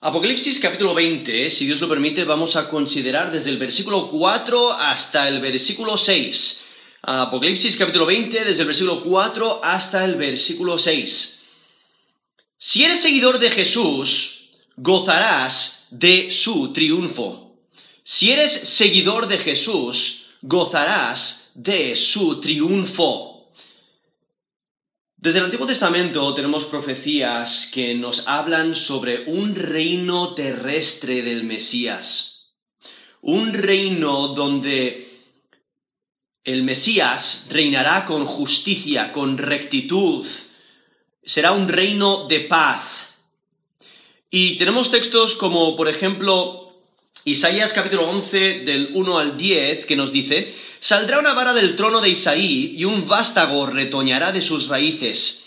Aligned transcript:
Apocalipsis 0.00 0.60
capítulo 0.60 0.94
20, 0.94 1.50
si 1.50 1.66
Dios 1.66 1.80
lo 1.80 1.88
permite, 1.88 2.22
vamos 2.22 2.54
a 2.54 2.68
considerar 2.68 3.32
desde 3.32 3.50
el 3.50 3.58
versículo 3.58 4.08
4 4.08 4.72
hasta 4.72 5.26
el 5.26 5.40
versículo 5.40 5.96
6. 5.96 6.64
Apocalipsis 7.02 7.76
capítulo 7.76 8.06
20, 8.06 8.44
desde 8.44 8.60
el 8.60 8.68
versículo 8.68 9.02
4 9.02 9.60
hasta 9.60 10.04
el 10.04 10.14
versículo 10.14 10.78
6. 10.78 11.42
Si 12.56 12.84
eres 12.84 13.00
seguidor 13.00 13.40
de 13.40 13.50
Jesús, 13.50 14.50
gozarás 14.76 15.88
de 15.90 16.30
su 16.30 16.72
triunfo. 16.72 17.56
Si 18.04 18.30
eres 18.30 18.52
seguidor 18.52 19.26
de 19.26 19.38
Jesús, 19.38 20.26
gozarás 20.42 21.50
de 21.56 21.96
su 21.96 22.40
triunfo. 22.40 23.27
Desde 25.20 25.40
el 25.40 25.46
Antiguo 25.46 25.66
Testamento 25.66 26.32
tenemos 26.32 26.64
profecías 26.66 27.68
que 27.74 27.92
nos 27.96 28.28
hablan 28.28 28.76
sobre 28.76 29.24
un 29.24 29.56
reino 29.56 30.32
terrestre 30.32 31.22
del 31.22 31.42
Mesías. 31.42 32.52
Un 33.20 33.52
reino 33.52 34.28
donde 34.28 35.24
el 36.44 36.62
Mesías 36.62 37.48
reinará 37.50 38.06
con 38.06 38.26
justicia, 38.26 39.10
con 39.10 39.38
rectitud. 39.38 40.24
Será 41.24 41.50
un 41.50 41.66
reino 41.66 42.28
de 42.28 42.38
paz. 42.42 42.84
Y 44.30 44.56
tenemos 44.56 44.92
textos 44.92 45.34
como, 45.34 45.74
por 45.74 45.88
ejemplo, 45.88 46.67
Isaías 47.24 47.72
capítulo 47.72 48.08
11 48.08 48.60
del 48.60 48.90
1 48.94 49.18
al 49.18 49.36
10 49.36 49.86
que 49.86 49.96
nos 49.96 50.12
dice, 50.12 50.54
Saldrá 50.80 51.18
una 51.18 51.34
vara 51.34 51.52
del 51.52 51.74
trono 51.74 52.00
de 52.00 52.10
Isaí 52.10 52.74
y 52.76 52.84
un 52.84 53.08
vástago 53.08 53.66
retoñará 53.66 54.30
de 54.30 54.40
sus 54.40 54.68
raíces. 54.68 55.44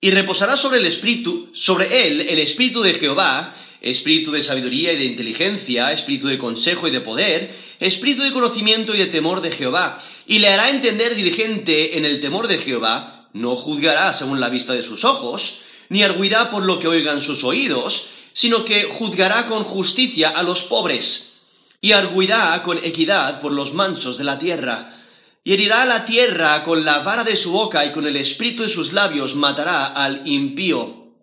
Y 0.00 0.10
reposará 0.10 0.56
sobre 0.58 0.78
el 0.78 0.86
espíritu, 0.86 1.48
sobre 1.54 2.06
él 2.06 2.20
el 2.20 2.38
espíritu 2.38 2.82
de 2.82 2.94
Jehová, 2.94 3.54
espíritu 3.80 4.30
de 4.30 4.42
sabiduría 4.42 4.92
y 4.92 4.98
de 4.98 5.06
inteligencia, 5.06 5.90
espíritu 5.90 6.28
de 6.28 6.38
consejo 6.38 6.86
y 6.86 6.90
de 6.90 7.00
poder, 7.00 7.54
espíritu 7.80 8.22
de 8.22 8.32
conocimiento 8.32 8.94
y 8.94 8.98
de 8.98 9.06
temor 9.06 9.40
de 9.40 9.52
Jehová, 9.52 9.98
y 10.26 10.38
le 10.38 10.50
hará 10.50 10.68
entender 10.68 11.14
diligente 11.14 11.96
en 11.96 12.04
el 12.04 12.20
temor 12.20 12.46
de 12.46 12.58
Jehová, 12.58 13.28
no 13.32 13.56
juzgará 13.56 14.12
según 14.12 14.38
la 14.38 14.50
vista 14.50 14.74
de 14.74 14.82
sus 14.82 15.04
ojos, 15.04 15.60
ni 15.88 16.02
arguirá 16.02 16.50
por 16.50 16.64
lo 16.64 16.78
que 16.78 16.88
oigan 16.88 17.20
sus 17.20 17.42
oídos, 17.42 18.08
sino 18.36 18.66
que 18.66 18.82
juzgará 18.84 19.46
con 19.46 19.64
justicia 19.64 20.28
a 20.28 20.42
los 20.42 20.62
pobres, 20.62 21.40
y 21.80 21.92
arguirá 21.92 22.62
con 22.62 22.76
equidad 22.76 23.40
por 23.40 23.50
los 23.50 23.72
mansos 23.72 24.18
de 24.18 24.24
la 24.24 24.38
tierra, 24.38 24.94
y 25.42 25.54
herirá 25.54 25.86
la 25.86 26.04
tierra 26.04 26.62
con 26.62 26.84
la 26.84 26.98
vara 26.98 27.24
de 27.24 27.34
su 27.34 27.52
boca 27.52 27.86
y 27.86 27.92
con 27.92 28.06
el 28.06 28.14
espíritu 28.18 28.64
de 28.64 28.68
sus 28.68 28.92
labios 28.92 29.36
matará 29.36 29.86
al 29.86 30.28
impío, 30.28 31.14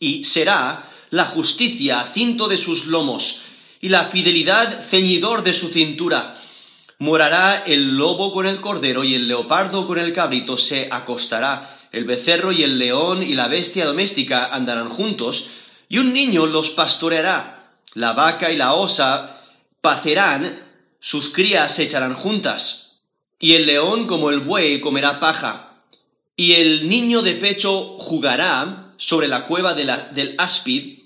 y 0.00 0.24
será 0.24 0.90
la 1.10 1.26
justicia 1.26 2.10
cinto 2.12 2.48
de 2.48 2.58
sus 2.58 2.86
lomos, 2.86 3.42
y 3.80 3.88
la 3.88 4.06
fidelidad 4.06 4.84
ceñidor 4.90 5.44
de 5.44 5.54
su 5.54 5.68
cintura. 5.68 6.42
Morará 6.98 7.62
el 7.64 7.96
lobo 7.96 8.32
con 8.32 8.46
el 8.46 8.60
cordero 8.60 9.04
y 9.04 9.14
el 9.14 9.28
leopardo 9.28 9.86
con 9.86 9.96
el 9.96 10.12
cabrito 10.12 10.56
se 10.56 10.88
acostará. 10.90 11.78
El 11.92 12.04
becerro 12.04 12.50
y 12.50 12.64
el 12.64 12.80
león 12.80 13.22
y 13.22 13.34
la 13.34 13.46
bestia 13.46 13.86
doméstica 13.86 14.46
andarán 14.46 14.88
juntos, 14.88 15.50
y 15.92 15.98
un 15.98 16.14
niño 16.14 16.46
los 16.46 16.70
pastoreará. 16.70 17.74
La 17.92 18.14
vaca 18.14 18.50
y 18.50 18.56
la 18.56 18.72
osa 18.72 19.42
pacerán, 19.82 20.62
sus 21.00 21.28
crías 21.28 21.74
se 21.74 21.82
echarán 21.82 22.14
juntas. 22.14 23.02
Y 23.38 23.56
el 23.56 23.66
león 23.66 24.06
como 24.06 24.30
el 24.30 24.40
buey 24.40 24.80
comerá 24.80 25.20
paja. 25.20 25.82
Y 26.34 26.54
el 26.54 26.88
niño 26.88 27.20
de 27.20 27.34
pecho 27.34 27.98
jugará 27.98 28.94
sobre 28.96 29.28
la 29.28 29.44
cueva 29.44 29.74
del 29.74 30.34
áspid, 30.38 31.00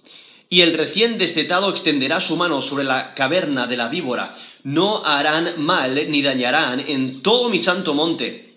y 0.48 0.61
el 0.61 0.78
recién 0.78 1.19
destetado 1.19 1.69
extenderá 1.71 2.21
su 2.21 2.37
mano 2.37 2.61
sobre 2.61 2.84
la 2.84 3.12
caverna 3.15 3.67
de 3.67 3.77
la 3.77 3.89
víbora. 3.89 4.37
No 4.62 5.05
harán 5.05 5.61
mal 5.61 5.97
ni 6.12 6.23
dañarán 6.23 6.78
en 6.78 7.22
todo 7.22 7.49
mi 7.49 7.59
santo 7.61 7.93
monte, 7.93 8.55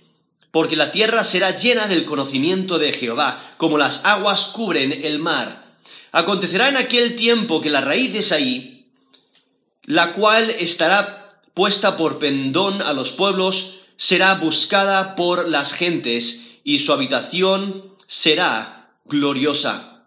porque 0.52 0.75
la 0.75 0.92
tierra 0.92 1.24
será 1.24 1.56
llena 1.56 1.88
del 1.88 2.06
conocimiento 2.06 2.78
de 2.78 2.94
Jehová, 2.94 3.56
como 3.58 3.80
las 3.80 4.06
aguas 4.06 4.46
cubren 4.54 4.92
el 4.92 5.18
mar. 5.18 5.69
Acontecerá 6.12 6.70
en 6.70 6.78
aquel 6.78 7.16
tiempo 7.16 7.62
que 7.62 7.70
la 7.70 7.81
raíz 7.81 8.14
de 8.14 8.22
Saí, 8.22 8.88
la 9.84 10.14
cual 10.14 10.50
estará 10.50 11.42
puesta 11.53 11.97
por 11.97 12.20
pendón 12.20 12.81
a 12.81 12.94
los 12.94 13.12
pueblos, 13.12 13.81
será 13.97 14.36
buscada 14.36 15.16
por 15.16 15.48
las 15.48 15.74
gentes, 15.74 16.48
y 16.64 16.80
su 16.80 16.94
habitación 16.94 17.96
será 18.08 18.92
gloriosa. 19.06 20.06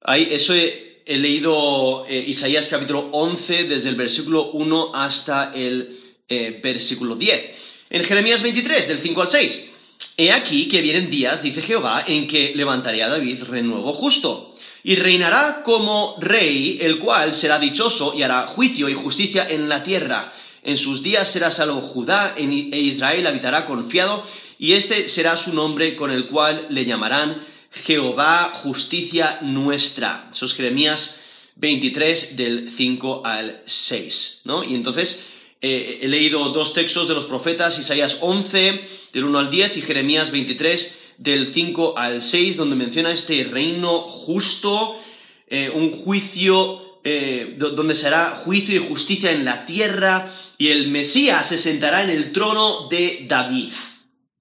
Ahí, 0.00 0.28
eso 0.32 0.54
he, 0.54 1.02
leído 1.06 2.06
eh, 2.06 2.24
Isaías 2.26 2.68
capítulo 2.68 3.10
11, 3.12 3.64
desde 3.64 3.90
el 3.90 3.94
versículo 3.96 4.52
1 4.52 4.94
hasta 4.94 5.52
el 5.54 6.18
eh, 6.28 6.60
versículo 6.62 7.16
10. 7.16 7.50
En 7.90 8.04
Jeremías 8.04 8.42
23, 8.42 8.88
del 8.88 8.98
5 8.98 9.22
al 9.22 9.28
6. 9.28 9.73
He 10.16 10.32
aquí 10.32 10.68
que 10.68 10.82
vienen 10.82 11.10
días, 11.10 11.42
dice 11.42 11.62
Jehová, 11.62 12.04
en 12.06 12.26
que 12.26 12.52
levantaré 12.54 13.02
a 13.02 13.08
David 13.08 13.44
renuevo 13.44 13.92
justo, 13.94 14.54
y 14.82 14.96
reinará 14.96 15.62
como 15.64 16.16
rey, 16.20 16.78
el 16.80 16.98
cual 16.98 17.34
será 17.34 17.58
dichoso 17.58 18.14
y 18.16 18.22
hará 18.22 18.46
juicio 18.48 18.88
y 18.88 18.94
justicia 18.94 19.46
en 19.48 19.68
la 19.68 19.82
tierra. 19.82 20.32
En 20.62 20.76
sus 20.76 21.02
días 21.02 21.28
será 21.28 21.50
salvo 21.50 21.80
Judá 21.80 22.34
e 22.36 22.44
Israel 22.44 23.26
habitará 23.26 23.66
confiado, 23.66 24.24
y 24.58 24.74
este 24.74 25.08
será 25.08 25.36
su 25.36 25.52
nombre 25.52 25.96
con 25.96 26.10
el 26.10 26.28
cual 26.28 26.66
le 26.70 26.84
llamarán 26.84 27.44
Jehová 27.72 28.52
justicia 28.54 29.40
nuestra. 29.42 30.28
Eso 30.32 30.46
es 30.46 30.54
Jeremías 30.54 31.20
23 31.56 32.36
del 32.36 32.68
5 32.68 33.22
al 33.24 33.62
6, 33.66 34.42
¿no? 34.44 34.64
Y 34.64 34.74
entonces 34.74 35.24
eh, 35.60 36.00
he 36.02 36.08
leído 36.08 36.48
dos 36.50 36.72
textos 36.72 37.08
de 37.08 37.14
los 37.14 37.26
profetas, 37.26 37.78
Isaías 37.78 38.18
11, 38.20 38.88
del 39.14 39.24
1 39.24 39.38
al 39.38 39.50
10, 39.50 39.78
y 39.78 39.82
Jeremías 39.82 40.30
23, 40.30 41.00
del 41.16 41.54
5 41.54 41.96
al 41.96 42.22
6, 42.22 42.56
donde 42.58 42.76
menciona 42.76 43.12
este 43.12 43.44
reino 43.44 44.00
justo, 44.00 45.00
eh, 45.46 45.70
un 45.70 45.90
juicio, 45.90 47.00
eh, 47.04 47.54
donde 47.56 47.94
será 47.94 48.42
juicio 48.44 48.76
y 48.76 48.86
justicia 48.86 49.30
en 49.30 49.46
la 49.46 49.64
tierra, 49.64 50.34
y 50.58 50.68
el 50.68 50.88
Mesías 50.88 51.48
se 51.48 51.58
sentará 51.58 52.02
en 52.02 52.10
el 52.10 52.32
trono 52.32 52.88
de 52.88 53.24
David. 53.26 53.72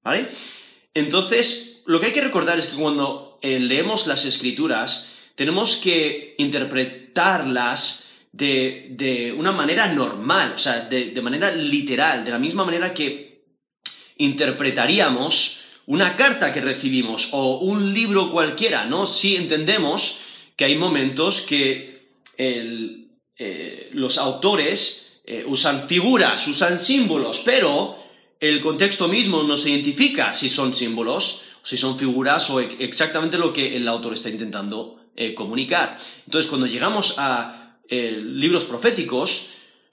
¿Vale? 0.03 0.27
Entonces, 0.93 1.81
lo 1.85 2.01
que 2.01 2.07
hay 2.07 2.13
que 2.13 2.21
recordar 2.21 2.59
es 2.59 2.67
que 2.67 2.75
cuando 2.75 3.39
leemos 3.41 4.07
las 4.07 4.25
escrituras, 4.25 5.09
tenemos 5.35 5.77
que 5.77 6.35
interpretarlas 6.37 8.09
de, 8.33 9.33
una 9.37 9.51
manera 9.51 9.87
normal, 9.87 10.53
o 10.55 10.57
sea, 10.57 10.81
de, 10.81 11.21
manera 11.21 11.51
literal, 11.51 12.25
de 12.25 12.31
la 12.31 12.39
misma 12.39 12.65
manera 12.65 12.93
que 12.93 13.32
interpretaríamos 14.17 15.63
una 15.85 16.15
carta 16.15 16.53
que 16.53 16.61
recibimos 16.61 17.29
o 17.31 17.59
un 17.59 17.93
libro 17.93 18.31
cualquiera, 18.31 18.85
¿no? 18.85 19.05
Si 19.07 19.35
entendemos 19.35 20.19
que 20.55 20.65
hay 20.65 20.75
momentos 20.75 21.41
que 21.41 22.07
eh, 22.37 23.89
los 23.93 24.17
autores 24.17 25.21
eh, 25.25 25.43
usan 25.45 25.87
figuras, 25.87 26.47
usan 26.47 26.79
símbolos, 26.79 27.41
pero 27.43 27.97
el 28.39 28.61
contexto 28.61 29.07
mismo 29.07 29.43
nos 29.43 29.65
identifica 29.65 30.33
si 30.33 30.49
son 30.49 30.73
símbolos, 30.73 31.43
si 31.63 31.77
son 31.77 31.97
figuras 31.97 32.49
o 32.49 32.59
exactamente 32.59 33.37
lo 33.37 33.51
que 33.51 33.75
el 33.75 33.87
autor 33.87 34.13
está 34.13 34.29
intentando 34.29 34.99
eh, 35.15 35.33
comunicar. 35.33 35.97
Entonces, 36.25 36.49
cuando 36.49 36.67
llegamos 36.67 37.15
a 37.17 37.59
libros 37.89 38.65
proféticos 38.65 39.49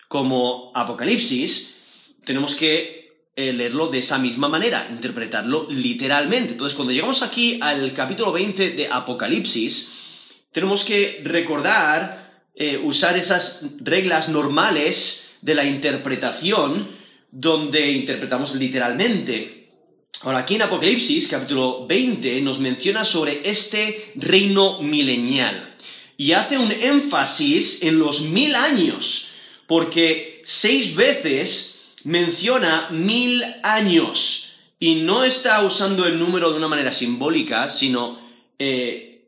como 0.08 0.72
Apocalipsis, 0.74 1.76
tenemos 2.24 2.56
que 2.56 2.99
eh, 3.36 3.52
leerlo 3.52 3.88
de 3.88 3.98
esa 3.98 4.18
misma 4.18 4.48
manera, 4.48 4.88
interpretarlo 4.90 5.68
literalmente. 5.70 6.52
Entonces, 6.52 6.76
cuando 6.76 6.92
llegamos 6.92 7.22
aquí 7.22 7.58
al 7.62 7.92
capítulo 7.92 8.32
20 8.32 8.70
de 8.72 8.88
Apocalipsis, 8.90 9.92
tenemos 10.52 10.84
que 10.84 11.20
recordar, 11.24 12.44
eh, 12.54 12.76
usar 12.76 13.16
esas 13.16 13.60
reglas 13.80 14.28
normales 14.28 15.36
de 15.42 15.54
la 15.54 15.64
interpretación, 15.64 16.88
donde 17.30 17.92
interpretamos 17.92 18.54
literalmente. 18.54 19.68
Ahora, 20.22 20.40
aquí 20.40 20.56
en 20.56 20.62
Apocalipsis, 20.62 21.28
capítulo 21.28 21.86
20, 21.86 22.40
nos 22.42 22.58
menciona 22.58 23.04
sobre 23.04 23.48
este 23.48 24.12
reino 24.16 24.82
milenial 24.82 25.76
y 26.16 26.32
hace 26.32 26.58
un 26.58 26.70
énfasis 26.70 27.82
en 27.82 27.98
los 27.98 28.20
mil 28.20 28.54
años, 28.54 29.30
porque 29.66 30.42
seis 30.44 30.94
veces 30.94 31.69
menciona 32.04 32.90
mil 32.90 33.42
años 33.62 34.52
y 34.78 34.96
no 34.96 35.24
está 35.24 35.62
usando 35.64 36.06
el 36.06 36.18
número 36.18 36.50
de 36.50 36.56
una 36.56 36.68
manera 36.68 36.92
simbólica, 36.92 37.68
sino, 37.68 38.18
eh, 38.58 39.26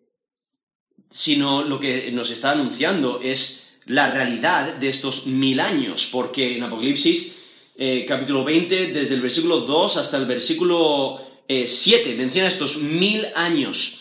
sino 1.11 1.63
lo 1.63 1.79
que 1.79 2.11
nos 2.13 2.31
está 2.31 2.53
anunciando 2.53 3.21
es 3.23 3.69
la 3.87 4.11
realidad 4.11 4.77
de 4.77 4.89
estos 4.89 5.27
mil 5.27 5.61
años, 5.61 6.09
porque 6.11 6.57
en 6.57 6.63
Apocalipsis 6.63 7.39
eh, 7.77 8.05
capítulo 8.07 8.45
20, 8.45 8.93
desde 8.93 9.15
el 9.15 9.23
versículo 9.23 9.61
2 9.61 9.97
hasta 9.97 10.17
el 10.17 10.27
versículo 10.27 11.21
7, 11.49 12.13
eh, 12.13 12.15
menciona 12.15 12.49
estos 12.49 12.77
mil 12.77 13.27
años. 13.35 13.99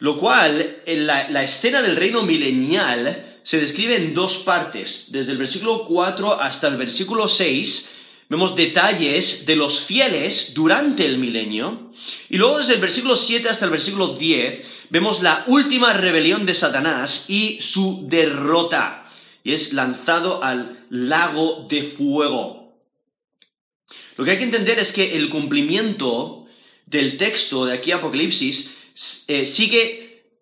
Lo 0.00 0.18
cual, 0.18 0.78
en 0.86 1.06
la, 1.06 1.28
la 1.28 1.42
escena 1.42 1.82
del 1.82 1.96
reino 1.96 2.22
milenial 2.22 3.27
se 3.48 3.58
describe 3.58 3.96
en 3.96 4.12
dos 4.12 4.40
partes. 4.40 5.06
Desde 5.08 5.32
el 5.32 5.38
versículo 5.38 5.86
4 5.86 6.38
hasta 6.38 6.68
el 6.68 6.76
versículo 6.76 7.28
6 7.28 7.90
vemos 8.28 8.54
detalles 8.54 9.46
de 9.46 9.56
los 9.56 9.80
fieles 9.80 10.52
durante 10.52 11.06
el 11.06 11.16
milenio. 11.16 11.90
Y 12.28 12.36
luego 12.36 12.58
desde 12.58 12.74
el 12.74 12.82
versículo 12.82 13.16
7 13.16 13.48
hasta 13.48 13.64
el 13.64 13.70
versículo 13.70 14.16
10 14.16 14.64
vemos 14.90 15.22
la 15.22 15.44
última 15.46 15.94
rebelión 15.94 16.44
de 16.44 16.52
Satanás 16.52 17.24
y 17.28 17.58
su 17.62 18.04
derrota. 18.06 19.10
Y 19.42 19.54
es 19.54 19.72
lanzado 19.72 20.44
al 20.44 20.84
lago 20.90 21.66
de 21.70 21.84
fuego. 21.84 22.76
Lo 24.18 24.26
que 24.26 24.32
hay 24.32 24.36
que 24.36 24.44
entender 24.44 24.78
es 24.78 24.92
que 24.92 25.16
el 25.16 25.30
cumplimiento 25.30 26.46
del 26.84 27.16
texto 27.16 27.64
de 27.64 27.72
aquí 27.72 27.92
Apocalipsis 27.92 28.76
eh, 29.26 29.46
sigue 29.46 29.97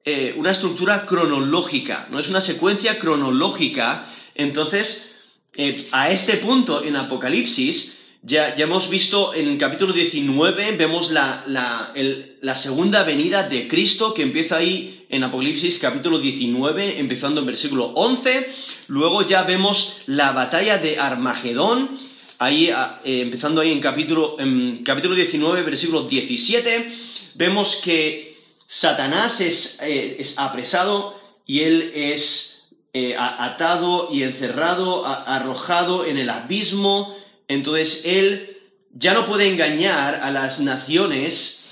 eh, 0.09 0.37
una 0.37 0.53
estructura 0.53 1.05
cronológica, 1.05 2.07
no 2.13 2.21
es 2.21 2.29
una 2.29 2.41
secuencia 2.41 2.97
cronológica. 3.01 4.07
Entonces, 4.37 5.11
eh, 5.57 5.89
a 5.91 6.13
este 6.13 6.37
punto 6.37 6.85
en 6.85 6.95
Apocalipsis, 6.95 7.99
ya, 8.23 8.55
hemos 8.55 8.89
visto 8.89 9.35
en 9.35 9.49
el 9.49 9.59
capítulo 9.59 9.93
19, 9.93 10.77
vemos 10.77 11.11
la, 11.11 11.43
la, 11.49 12.55
segunda 12.55 13.03
venida 13.03 13.49
de 13.49 13.67
Cristo 13.67 14.15
que 14.15 14.23
empieza 14.23 14.59
ahí 14.59 15.05
en 15.09 15.25
Apocalipsis 15.25 15.81
capítulo 15.81 16.21
19, 16.21 17.01
empezando 17.01 17.41
en 17.41 17.47
versículo 17.47 17.87
11. 17.87 18.49
Luego 18.87 19.27
ya 19.27 19.43
vemos 19.43 20.03
la 20.07 20.31
batalla 20.31 20.79
de 20.79 21.01
Armagedón, 21.01 21.99
ahí, 22.39 22.71
empezando 23.03 23.61
ahí 23.61 23.73
en 23.73 23.81
capítulo, 23.81 24.37
en 24.39 24.85
capítulo 24.85 25.17
19, 25.17 25.63
versículo 25.65 26.05
17. 26.05 26.93
Vemos 27.35 27.81
que 27.85 28.26
Satanás 28.69 29.41
eh, 29.41 30.17
es, 30.19 30.39
apresado 30.39 31.21
y 31.47 31.61
él 31.61 31.93
es 31.95 32.69
eh, 32.93 33.15
atado 33.17 34.09
y 34.13 34.23
encerrado, 34.25 35.07
arrojado 35.07 36.05
en 36.05 36.19
el 36.19 36.31
abismo. 36.31 37.17
Entonces 37.49 38.03
él 38.05 38.59
ya 38.93 39.15
no 39.15 39.27
puede 39.27 39.49
engañar 39.49 40.17
a 40.17 40.31
las 40.31 40.59
naciones 40.61 41.65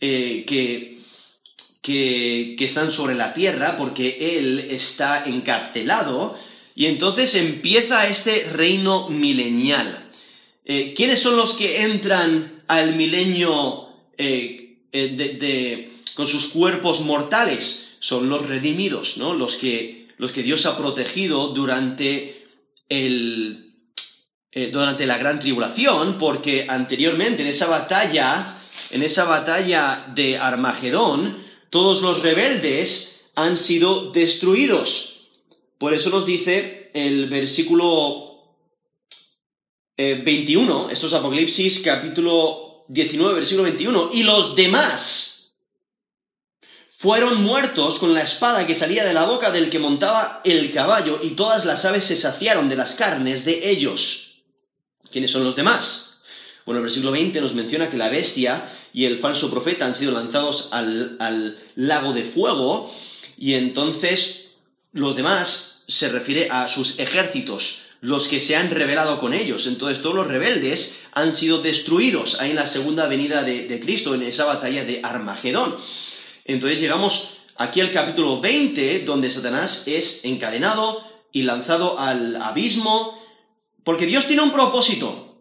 eh, 0.00 0.44
que, 0.46 1.00
que, 1.80 2.56
están 2.64 2.92
sobre 2.92 3.14
la 3.14 3.32
tierra 3.32 3.76
porque 3.78 4.38
él 4.38 4.66
está 4.70 5.24
encarcelado 5.24 6.36
y 6.74 6.86
entonces 6.86 7.34
empieza 7.34 8.08
este 8.08 8.48
reino 8.52 9.08
milenial. 9.08 10.10
¿Quiénes 10.64 11.18
son 11.18 11.36
los 11.36 11.54
que 11.54 11.82
entran 11.82 12.62
al 12.68 12.94
milenio 12.94 13.88
de 14.16 15.91
con 16.14 16.28
sus 16.28 16.48
cuerpos 16.48 17.00
mortales, 17.00 17.96
son 18.00 18.28
los 18.28 18.46
redimidos, 18.46 19.16
¿no? 19.16 19.34
Los 19.34 19.56
que, 19.56 20.08
los 20.18 20.32
que 20.32 20.42
Dios 20.42 20.66
ha 20.66 20.76
protegido 20.76 21.48
durante 21.48 22.46
el, 22.88 23.72
eh, 24.50 24.70
durante 24.70 25.06
la 25.06 25.18
gran 25.18 25.38
tribulación, 25.38 26.18
porque 26.18 26.66
anteriormente 26.68 27.42
en 27.42 27.48
esa 27.48 27.66
batalla, 27.68 28.62
en 28.90 29.02
esa 29.02 29.24
batalla 29.24 30.06
de 30.14 30.36
Armagedón, 30.36 31.38
todos 31.70 32.02
los 32.02 32.20
rebeldes 32.22 33.24
han 33.34 33.56
sido 33.56 34.12
destruidos. 34.12 35.28
Por 35.78 35.94
eso 35.94 36.10
nos 36.10 36.26
dice 36.26 36.90
el 36.92 37.30
versículo 37.30 38.32
21, 39.96 40.90
eh, 40.90 40.92
esto 40.92 41.06
es 41.06 41.14
Apocalipsis 41.14 41.80
capítulo 41.80 42.84
19, 42.88 43.34
versículo 43.34 43.64
21, 43.64 44.10
y 44.12 44.22
los 44.22 44.54
demás, 44.54 45.31
fueron 47.02 47.42
muertos 47.42 47.98
con 47.98 48.14
la 48.14 48.22
espada 48.22 48.64
que 48.64 48.76
salía 48.76 49.04
de 49.04 49.12
la 49.12 49.24
boca 49.24 49.50
del 49.50 49.70
que 49.70 49.80
montaba 49.80 50.40
el 50.44 50.72
caballo, 50.72 51.18
y 51.20 51.30
todas 51.30 51.64
las 51.64 51.84
aves 51.84 52.04
se 52.04 52.16
saciaron 52.16 52.68
de 52.68 52.76
las 52.76 52.94
carnes 52.94 53.44
de 53.44 53.70
ellos. 53.70 54.34
¿Quiénes 55.10 55.32
son 55.32 55.42
los 55.42 55.56
demás? 55.56 56.20
Bueno, 56.64 56.78
el 56.78 56.84
versículo 56.84 57.10
20 57.10 57.40
nos 57.40 57.54
menciona 57.54 57.90
que 57.90 57.96
la 57.96 58.08
bestia 58.08 58.70
y 58.92 59.06
el 59.06 59.18
falso 59.18 59.50
profeta 59.50 59.84
han 59.84 59.96
sido 59.96 60.12
lanzados 60.12 60.68
al, 60.70 61.16
al 61.18 61.58
lago 61.74 62.12
de 62.12 62.26
fuego, 62.26 62.94
y 63.36 63.54
entonces 63.54 64.52
los 64.92 65.16
demás 65.16 65.82
se 65.88 66.08
refiere 66.08 66.50
a 66.52 66.68
sus 66.68 67.00
ejércitos, 67.00 67.82
los 68.00 68.28
que 68.28 68.38
se 68.38 68.54
han 68.54 68.70
rebelado 68.70 69.18
con 69.18 69.34
ellos. 69.34 69.66
Entonces 69.66 70.04
todos 70.04 70.14
los 70.14 70.28
rebeldes 70.28 71.00
han 71.10 71.32
sido 71.32 71.62
destruidos 71.62 72.40
ahí 72.40 72.50
en 72.50 72.56
la 72.56 72.68
segunda 72.68 73.08
venida 73.08 73.42
de, 73.42 73.66
de 73.66 73.80
Cristo, 73.80 74.14
en 74.14 74.22
esa 74.22 74.44
batalla 74.44 74.84
de 74.84 75.00
Armagedón. 75.02 75.78
Entonces 76.44 76.80
llegamos 76.80 77.38
aquí 77.56 77.80
al 77.80 77.92
capítulo 77.92 78.40
20, 78.40 79.00
donde 79.00 79.30
Satanás 79.30 79.86
es 79.86 80.24
encadenado 80.24 81.02
y 81.32 81.42
lanzado 81.42 81.98
al 81.98 82.36
abismo, 82.36 83.18
porque 83.84 84.06
Dios 84.06 84.26
tiene 84.26 84.42
un 84.42 84.52
propósito. 84.52 85.36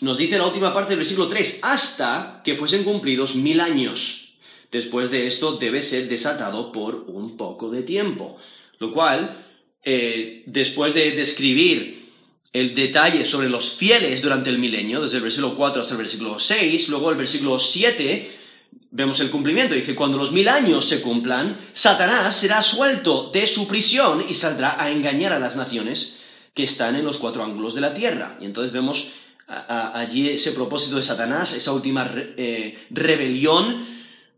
Nos 0.00 0.16
dice 0.16 0.38
la 0.38 0.46
última 0.46 0.72
parte 0.72 0.90
del 0.90 0.98
versículo 0.98 1.28
3, 1.28 1.60
hasta 1.62 2.40
que 2.44 2.56
fuesen 2.56 2.84
cumplidos 2.84 3.34
mil 3.34 3.60
años. 3.60 4.34
Después 4.70 5.10
de 5.10 5.26
esto 5.26 5.56
debe 5.56 5.82
ser 5.82 6.08
desatado 6.08 6.72
por 6.72 7.04
un 7.08 7.36
poco 7.36 7.70
de 7.70 7.82
tiempo. 7.82 8.38
Lo 8.78 8.92
cual, 8.92 9.44
eh, 9.84 10.42
después 10.46 10.94
de 10.94 11.10
describir 11.12 12.08
el 12.52 12.74
detalle 12.74 13.24
sobre 13.24 13.48
los 13.48 13.72
fieles 13.72 14.22
durante 14.22 14.50
el 14.50 14.58
milenio, 14.58 15.02
desde 15.02 15.18
el 15.18 15.22
versículo 15.22 15.54
4 15.54 15.82
hasta 15.82 15.94
el 15.94 15.98
versículo 15.98 16.38
6, 16.38 16.88
luego 16.88 17.10
el 17.10 17.16
versículo 17.16 17.58
7 17.58 18.39
vemos 18.90 19.20
el 19.20 19.30
cumplimiento. 19.30 19.74
Dice, 19.74 19.94
cuando 19.94 20.18
los 20.18 20.32
mil 20.32 20.48
años 20.48 20.88
se 20.88 21.00
cumplan, 21.00 21.56
Satanás 21.72 22.36
será 22.36 22.62
suelto 22.62 23.30
de 23.32 23.46
su 23.46 23.66
prisión 23.66 24.24
y 24.28 24.34
saldrá 24.34 24.82
a 24.82 24.90
engañar 24.90 25.32
a 25.32 25.38
las 25.38 25.56
naciones 25.56 26.20
que 26.54 26.64
están 26.64 26.96
en 26.96 27.04
los 27.04 27.18
cuatro 27.18 27.44
ángulos 27.44 27.74
de 27.74 27.80
la 27.80 27.94
tierra. 27.94 28.36
Y 28.40 28.44
entonces 28.44 28.72
vemos 28.72 29.12
allí 29.46 30.28
ese 30.28 30.52
propósito 30.52 30.96
de 30.96 31.02
Satanás, 31.02 31.52
esa 31.54 31.72
última 31.72 32.12
eh, 32.14 32.86
rebelión, 32.90 33.84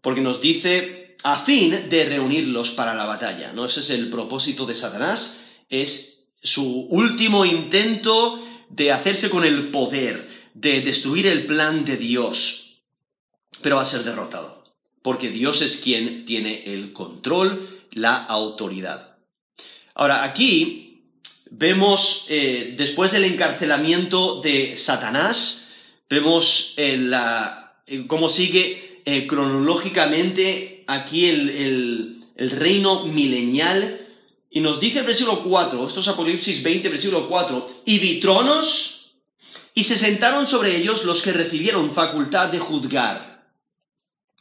porque 0.01 0.23
nos 0.23 0.41
dice 0.41 1.17
a 1.23 1.41
fin 1.45 1.89
de 1.91 2.05
reunirlos 2.07 2.71
para 2.71 2.95
la 2.95 3.05
batalla. 3.05 3.53
¿no? 3.53 3.67
Ese 3.67 3.81
es 3.81 3.91
el 3.91 4.09
propósito 4.09 4.65
de 4.65 4.75
Satanás, 4.75 5.45
es 5.69 6.25
su 6.43 6.87
último 6.91 7.45
intento 7.45 8.43
de 8.71 8.91
hacerse 8.91 9.29
con 9.29 9.45
el 9.45 9.71
poder, 9.71 10.29
de 10.55 10.81
destruir 10.81 11.27
el 11.27 11.47
plan 11.47 11.85
de 11.85 11.97
Dios 11.97 12.62
pero 13.63 13.77
va 13.77 13.83
a 13.83 13.87
ser 13.87 14.05
derrotado, 14.05 14.65
porque 15.03 15.31
Dios 15.31 15.63
es 15.63 15.79
quien 15.79 16.25
tiene 16.25 16.65
el 16.65 16.93
control, 16.93 17.81
la 17.91 18.17
autoridad. 18.17 19.17
Ahora, 19.95 20.25
aquí 20.25 21.05
vemos, 21.51 22.27
eh, 22.29 22.75
después 22.77 23.13
del 23.13 23.25
encarcelamiento 23.25 24.41
de 24.41 24.77
Satanás, 24.77 25.71
vemos 26.09 26.75
eh, 26.77 27.11
eh, 27.87 28.07
cómo 28.07 28.29
sigue 28.29 28.91
cronológicamente 29.27 30.85
aquí 30.87 31.27
el, 31.27 32.23
el 32.37 32.51
reino 32.53 33.05
milenial 33.07 34.03
y 34.55 34.61
nos 34.61 34.79
dice 34.79 35.01
el 35.01 35.07
versículo 35.07 35.43
4, 35.43 35.87
esto 35.87 36.01
es 36.01 36.09
Apocalipsis 36.09 36.63
20, 36.63 36.89
versículo 36.91 37.29
4, 37.29 37.83
y 37.87 37.99
vi 37.99 38.21
tronos 38.21 39.15
y 39.75 39.85
se 39.85 39.99
sentaron 39.99 40.47
sobre 40.47 40.77
ellos 40.77 41.05
los 41.05 41.23
que 41.23 41.33
recibieron 41.33 41.95
facultad 41.95 42.49
de 42.51 42.59
juzgar. 42.59 43.32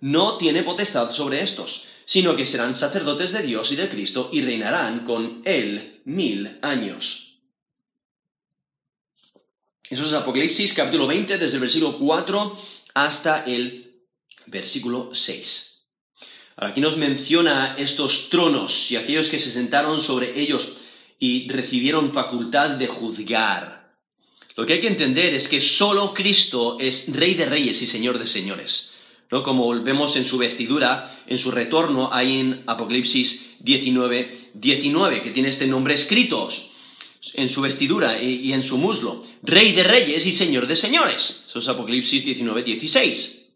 no 0.00 0.36
tiene 0.36 0.62
potestad 0.62 1.12
sobre 1.12 1.42
estos, 1.42 1.84
sino 2.04 2.36
que 2.36 2.46
serán 2.46 2.74
sacerdotes 2.74 3.32
de 3.32 3.42
Dios 3.42 3.70
y 3.72 3.76
de 3.76 3.88
Cristo 3.88 4.30
y 4.32 4.42
reinarán 4.42 5.04
con 5.04 5.42
Él 5.44 6.00
mil 6.04 6.58
años. 6.62 7.36
Eso 9.90 10.04
es 10.04 10.12
Apocalipsis 10.12 10.74
capítulo 10.74 11.06
20, 11.06 11.38
desde 11.38 11.54
el 11.54 11.60
versículo 11.60 11.98
4 11.98 12.58
hasta 12.94 13.44
el 13.44 14.02
versículo 14.46 15.14
6. 15.14 15.86
Ahora, 16.56 16.72
aquí 16.72 16.80
nos 16.80 16.96
menciona 16.96 17.76
estos 17.78 18.30
tronos 18.30 18.90
y 18.90 18.96
aquellos 18.96 19.28
que 19.28 19.38
se 19.38 19.52
sentaron 19.52 20.00
sobre 20.00 20.40
ellos 20.40 20.76
y 21.18 21.48
recibieron 21.48 22.12
facultad 22.12 22.70
de 22.70 22.88
juzgar. 22.88 23.94
Lo 24.56 24.66
que 24.66 24.74
hay 24.74 24.80
que 24.80 24.88
entender 24.88 25.34
es 25.34 25.48
que 25.48 25.60
solo 25.60 26.12
Cristo 26.12 26.78
es 26.80 27.10
Rey 27.14 27.34
de 27.34 27.46
Reyes 27.46 27.80
y 27.80 27.86
Señor 27.86 28.18
de 28.18 28.26
Señores. 28.26 28.92
¿No? 29.30 29.42
Como 29.42 29.68
vemos 29.82 30.16
en 30.16 30.24
su 30.24 30.38
vestidura, 30.38 31.22
en 31.26 31.38
su 31.38 31.50
retorno, 31.50 32.10
ahí 32.12 32.40
en 32.40 32.62
Apocalipsis 32.66 33.56
19, 33.60 34.50
19, 34.54 35.22
que 35.22 35.30
tiene 35.30 35.48
este 35.48 35.66
nombre 35.66 35.94
escrito 35.94 36.48
en 37.34 37.48
su 37.48 37.60
vestidura 37.60 38.22
y, 38.22 38.52
en 38.52 38.62
su 38.62 38.78
muslo. 38.78 39.24
Rey 39.42 39.72
de 39.72 39.84
reyes 39.84 40.24
y 40.26 40.32
señor 40.32 40.66
de 40.66 40.76
señores. 40.76 41.44
Eso 41.48 41.58
es 41.58 41.68
Apocalipsis 41.68 42.24
19, 42.24 42.62
16. 42.62 43.46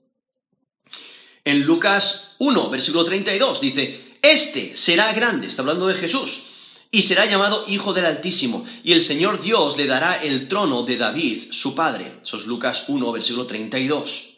En 1.45 1.63
Lucas 1.63 2.37
1, 2.39 2.71
versículo 2.71 3.05
32, 3.05 3.61
dice, 3.61 4.19
Este 4.23 4.77
será 4.77 5.13
grande, 5.13 5.49
está 5.49 5.63
hablando 5.63 5.89
de 5.89 5.95
Jesús, 5.95 6.43
y 6.91 7.03
será 7.03 7.25
llamado 7.27 7.65
Hijo 7.67 7.93
del 7.93 8.05
Altísimo, 8.05 8.65
y 8.85 8.93
el 8.93 9.03
Señor 9.03 9.41
Dios 9.41 9.77
le 9.77 9.87
dará 9.87 10.23
el 10.23 10.47
trono 10.47 10.85
de 10.85 10.99
David, 10.99 11.51
su 11.51 11.75
padre. 11.75 12.19
Eso 12.23 12.37
es 12.37 12.47
Lucas 12.47 12.85
1, 12.87 13.11
versículo 13.11 13.47
32. 13.47 14.32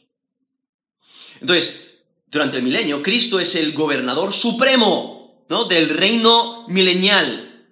Entonces, 1.44 2.00
durante 2.28 2.56
el 2.56 2.62
milenio, 2.62 3.02
Cristo 3.02 3.38
es 3.38 3.54
el 3.54 3.74
gobernador 3.74 4.32
supremo, 4.32 5.44
¿no? 5.50 5.64
Del 5.64 5.90
reino 5.90 6.66
milenial. 6.68 7.66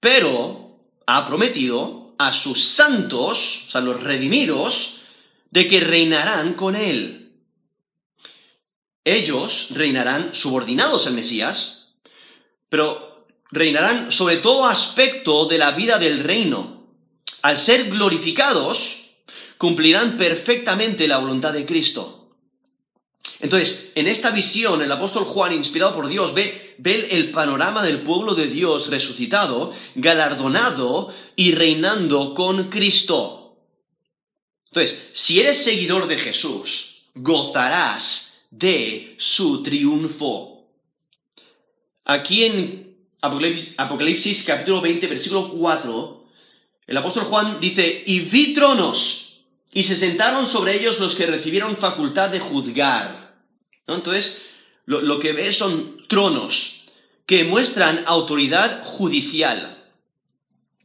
Pero 0.00 0.78
ha 1.04 1.26
prometido 1.26 2.14
a 2.16 2.32
sus 2.32 2.64
santos, 2.64 3.66
o 3.68 3.70
sea, 3.72 3.82
los 3.82 4.02
redimidos, 4.02 5.02
de 5.50 5.68
que 5.68 5.80
reinarán 5.80 6.54
con 6.54 6.74
él. 6.74 7.34
Ellos 9.04 9.66
reinarán 9.72 10.34
subordinados 10.34 11.06
al 11.06 11.12
Mesías, 11.12 11.94
pero 12.70 13.26
reinarán 13.50 14.10
sobre 14.12 14.38
todo 14.38 14.64
aspecto 14.64 15.46
de 15.46 15.58
la 15.58 15.72
vida 15.72 15.98
del 15.98 16.24
reino. 16.24 16.86
Al 17.42 17.58
ser 17.58 17.90
glorificados, 17.90 19.10
cumplirán 19.58 20.16
perfectamente 20.16 21.06
la 21.06 21.18
voluntad 21.18 21.52
de 21.52 21.66
Cristo. 21.66 22.21
Entonces, 23.40 23.92
en 23.94 24.06
esta 24.06 24.30
visión, 24.30 24.82
el 24.82 24.92
apóstol 24.92 25.24
Juan, 25.24 25.52
inspirado 25.52 25.94
por 25.94 26.08
Dios, 26.08 26.32
ve, 26.34 26.76
el 26.84 27.32
panorama 27.32 27.82
del 27.82 28.02
pueblo 28.02 28.34
de 28.34 28.46
Dios 28.46 28.88
resucitado, 28.88 29.72
galardonado 29.94 31.12
y 31.36 31.52
reinando 31.52 32.34
con 32.34 32.70
Cristo. 32.70 33.56
Entonces, 34.66 35.02
si 35.12 35.40
eres 35.40 35.62
seguidor 35.62 36.06
de 36.06 36.18
Jesús, 36.18 37.02
gozarás 37.14 38.46
de 38.50 39.14
su 39.18 39.62
triunfo. 39.62 40.66
Aquí 42.04 42.44
en 42.44 42.96
Apocalipsis, 43.20 44.44
capítulo 44.44 44.80
20, 44.80 45.06
versículo 45.06 45.50
4, 45.50 46.24
el 46.86 46.96
apóstol 46.96 47.24
Juan 47.24 47.60
dice, 47.60 48.02
y 48.06 48.20
vi 48.20 48.54
tronos, 48.54 49.21
y 49.72 49.82
se 49.84 49.96
sentaron 49.96 50.46
sobre 50.46 50.78
ellos 50.78 51.00
los 51.00 51.14
que 51.14 51.26
recibieron 51.26 51.78
facultad 51.78 52.30
de 52.30 52.40
juzgar. 52.40 53.34
Entonces, 53.86 54.40
lo, 54.84 55.18
que 55.18 55.32
ve 55.32 55.52
son 55.52 56.06
tronos 56.08 56.84
que 57.26 57.44
muestran 57.44 58.04
autoridad 58.06 58.84
judicial. 58.84 59.82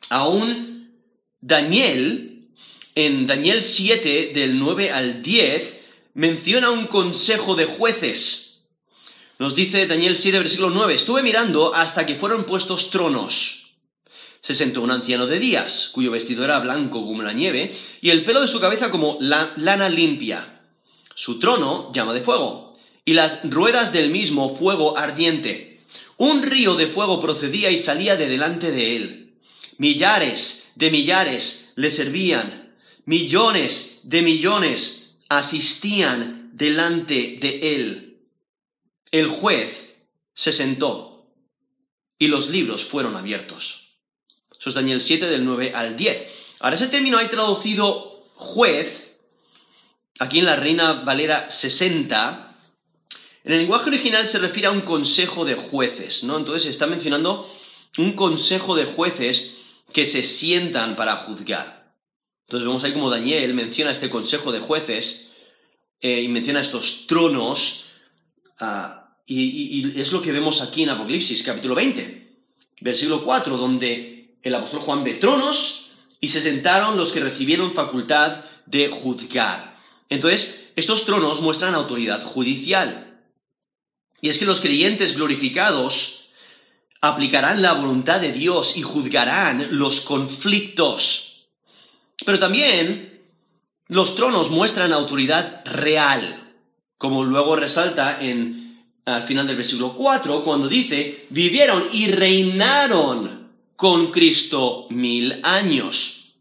Aún 0.09 0.93
Daniel, 1.41 2.47
en 2.95 3.27
Daniel 3.27 3.61
7, 3.61 4.31
del 4.33 4.57
9 4.57 4.91
al 4.91 5.21
10, 5.21 5.77
menciona 6.13 6.69
un 6.69 6.87
consejo 6.87 7.55
de 7.55 7.65
jueces. 7.65 8.61
Nos 9.39 9.53
dice 9.53 9.85
Daniel 9.85 10.15
7, 10.15 10.39
versículo 10.39 10.69
9, 10.69 10.93
estuve 10.95 11.21
mirando 11.21 11.75
hasta 11.75 12.05
que 12.05 12.15
fueron 12.15 12.45
puestos 12.45 12.89
tronos. 12.89 13.66
Se 14.41 14.53
sentó 14.53 14.81
un 14.81 14.91
anciano 14.91 15.27
de 15.27 15.39
días, 15.39 15.89
cuyo 15.93 16.11
vestido 16.11 16.43
era 16.43 16.59
blanco 16.59 17.05
como 17.05 17.23
la 17.23 17.33
nieve, 17.33 17.73
y 18.01 18.09
el 18.09 18.23
pelo 18.23 18.41
de 18.41 18.47
su 18.47 18.59
cabeza 18.59 18.91
como 18.91 19.17
lana 19.19 19.89
limpia. 19.89 20.61
Su 21.15 21.39
trono 21.39 21.91
llama 21.93 22.13
de 22.13 22.21
fuego 22.21 22.77
y 23.03 23.13
las 23.13 23.39
ruedas 23.49 23.93
del 23.93 24.09
mismo 24.09 24.55
fuego 24.55 24.97
ardiente. 24.97 25.79
Un 26.17 26.43
río 26.43 26.75
de 26.75 26.87
fuego 26.87 27.21
procedía 27.21 27.71
y 27.71 27.77
salía 27.77 28.15
de 28.17 28.27
delante 28.27 28.69
de 28.71 28.95
él. 28.95 29.33
Millares 29.77 30.69
de 30.75 30.91
millares 30.91 31.71
le 31.75 31.89
servían, 31.89 32.75
millones 33.05 34.01
de 34.03 34.21
millones 34.21 35.17
asistían 35.29 36.51
delante 36.53 37.37
de 37.39 37.75
él. 37.75 38.19
El 39.11 39.29
juez 39.29 39.95
se 40.33 40.51
sentó 40.51 41.31
y 42.19 42.27
los 42.27 42.49
libros 42.49 42.83
fueron 42.83 43.15
abiertos. 43.15 43.86
Eso 44.59 44.69
es 44.69 44.75
Daniel 44.75 45.01
7 45.01 45.27
del 45.27 45.45
9 45.45 45.73
al 45.75 45.95
10. 45.95 46.27
Ahora 46.59 46.75
ese 46.75 46.87
término 46.87 47.17
hay 47.17 47.27
traducido 47.27 48.23
juez, 48.35 49.15
aquí 50.19 50.39
en 50.39 50.45
la 50.45 50.55
Reina 50.55 51.03
Valera 51.03 51.49
60, 51.49 52.55
en 53.43 53.53
el 53.53 53.59
lenguaje 53.59 53.89
original 53.89 54.27
se 54.27 54.39
refiere 54.39 54.67
a 54.67 54.71
un 54.71 54.81
consejo 54.81 55.45
de 55.45 55.55
jueces, 55.55 56.23
¿no? 56.23 56.37
Entonces 56.37 56.65
está 56.65 56.85
mencionando 56.85 57.49
un 57.97 58.13
consejo 58.13 58.75
de 58.75 58.85
jueces 58.85 59.53
que 59.93 60.05
se 60.05 60.23
sientan 60.23 60.95
para 60.95 61.15
juzgar. 61.17 61.93
Entonces 62.41 62.67
vemos 62.67 62.83
ahí 62.83 62.93
como 62.93 63.09
Daniel 63.09 63.53
menciona 63.53 63.91
este 63.91 64.09
consejo 64.09 64.51
de 64.51 64.59
jueces 64.59 65.31
eh, 66.01 66.21
y 66.21 66.27
menciona 66.27 66.61
estos 66.61 67.07
tronos, 67.07 67.85
ah, 68.59 69.15
y, 69.25 69.43
y, 69.43 69.99
es 69.99 70.11
lo 70.11 70.21
que 70.21 70.31
vemos 70.31 70.61
aquí 70.61 70.83
en 70.83 70.89
Apocalipsis, 70.89 71.43
capítulo 71.43 71.75
20, 71.75 72.37
versículo 72.81 73.23
4, 73.23 73.57
donde 73.57 74.16
el 74.47 74.55
apóstol 74.55 74.81
Juan 74.81 75.03
ve 75.03 75.15
tronos 75.15 75.91
y 76.19 76.29
se 76.29 76.41
sentaron 76.41 76.97
los 76.97 77.11
que 77.11 77.19
recibieron 77.19 77.73
facultad 77.73 78.45
de 78.65 78.89
juzgar. 78.89 79.77
Entonces, 80.09 80.71
estos 80.75 81.05
tronos 81.05 81.41
muestran 81.41 81.75
autoridad 81.75 82.23
judicial. 82.23 83.21
Y 84.21 84.29
es 84.29 84.39
que 84.39 84.45
los 84.45 84.61
creyentes 84.61 85.15
glorificados 85.15 86.29
aplicarán 87.01 87.61
la 87.61 87.73
voluntad 87.73 88.19
de 88.19 88.31
Dios 88.31 88.77
y 88.77 88.81
juzgarán 88.81 89.67
los 89.71 90.01
conflictos. 90.01 91.47
Pero 92.25 92.39
también 92.39 93.21
los 93.87 94.15
tronos 94.15 94.49
muestran 94.49 94.91
autoridad 94.91 95.63
real, 95.65 96.55
como 96.97 97.23
luego 97.23 97.55
resalta 97.55 98.17
en 98.19 98.67
al 99.05 99.23
final 99.23 99.47
del 99.47 99.55
versículo 99.55 99.93
4, 99.93 100.43
cuando 100.43 100.67
dice, 100.67 101.27
vivieron 101.29 101.87
y 101.93 102.07
reinaron 102.07 103.46
con 103.77 104.11
Cristo 104.11 104.87
mil 104.89 105.39
años. 105.43 106.33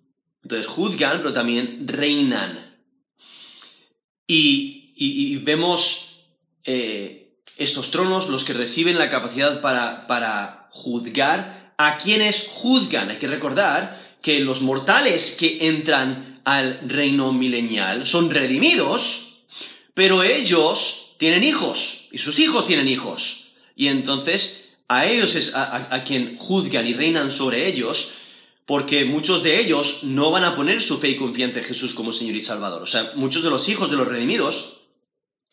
Entonces 0.42 0.66
juzgan, 0.66 1.18
pero 1.18 1.32
también 1.32 1.86
reinan. 1.86 2.76
Y, 4.26 5.36
vemos 5.44 6.18
eh, 6.64 7.36
estos 7.56 7.92
tronos 7.92 8.28
los 8.28 8.44
que 8.44 8.54
reciben 8.54 8.98
la 8.98 9.10
capacidad 9.10 9.60
para, 9.60 10.08
para 10.08 10.68
juzgar 10.72 11.74
a 11.76 11.98
quienes 11.98 12.48
juzgan. 12.48 13.10
Hay 13.10 13.18
que 13.18 13.28
recordar 13.28 14.16
que 14.22 14.40
los 14.40 14.62
mortales 14.62 15.36
que 15.38 15.68
entran 15.68 16.40
al 16.44 16.88
reino 16.88 17.32
milenial 17.32 18.06
son 18.06 18.30
redimidos, 18.30 19.44
pero 19.94 20.22
ellos 20.22 21.12
tienen 21.18 21.44
hijos 21.44 22.08
y 22.10 22.18
sus 22.18 22.38
hijos 22.38 22.66
tienen 22.66 22.88
hijos. 22.88 23.48
Y 23.76 23.88
entonces 23.88 24.65
a 24.88 25.06
ellos 25.06 25.34
es 25.34 25.54
a, 25.54 25.94
a, 25.94 26.04
quien 26.04 26.36
juzgan 26.36 26.86
y 26.86 26.94
reinan 26.94 27.30
sobre 27.30 27.66
ellos, 27.66 28.12
porque 28.66 29.04
muchos 29.04 29.42
de 29.42 29.60
ellos 29.60 30.04
no 30.04 30.30
van 30.30 30.44
a 30.44 30.56
poner 30.56 30.82
su 30.82 30.98
fe 30.98 31.08
y 31.08 31.16
confianza 31.16 31.58
en 31.58 31.64
Jesús 31.64 31.94
como 31.94 32.12
Señor 32.12 32.36
y 32.36 32.42
Salvador. 32.42 32.82
O 32.82 32.86
sea, 32.86 33.12
muchos 33.14 33.42
de 33.42 33.50
los 33.50 33.68
hijos 33.68 33.90
de 33.90 33.96
los 33.96 34.08
redimidos 34.08 34.78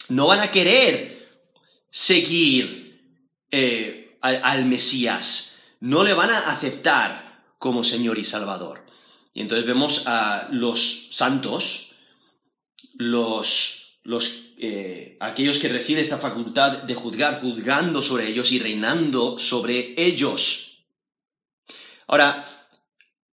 no 0.09 0.27
van 0.27 0.39
a 0.39 0.51
querer 0.51 1.29
seguir 1.89 2.83
eh, 3.51 4.17
al, 4.21 4.65
Mesías, 4.65 5.59
no 5.79 6.03
le 6.03 6.13
van 6.13 6.31
a 6.31 6.49
aceptar 6.49 7.43
como 7.59 7.83
Señor 7.83 8.17
y 8.17 8.25
Salvador. 8.25 8.83
Y 9.33 9.41
entonces 9.41 9.65
vemos 9.67 10.07
a 10.07 10.47
los 10.51 11.09
santos, 11.11 11.91
los, 12.93 13.95
eh, 14.57 15.17
aquellos 15.19 15.59
que 15.59 15.69
reciben 15.69 16.01
esta 16.01 16.17
facultad 16.17 16.83
de 16.83 16.95
juzgar, 16.95 17.41
juzgando 17.41 18.01
sobre 18.01 18.27
ellos 18.27 18.51
y 18.51 18.59
reinando 18.59 19.39
sobre 19.39 19.93
ellos. 19.97 20.79
Ahora, 22.07 22.67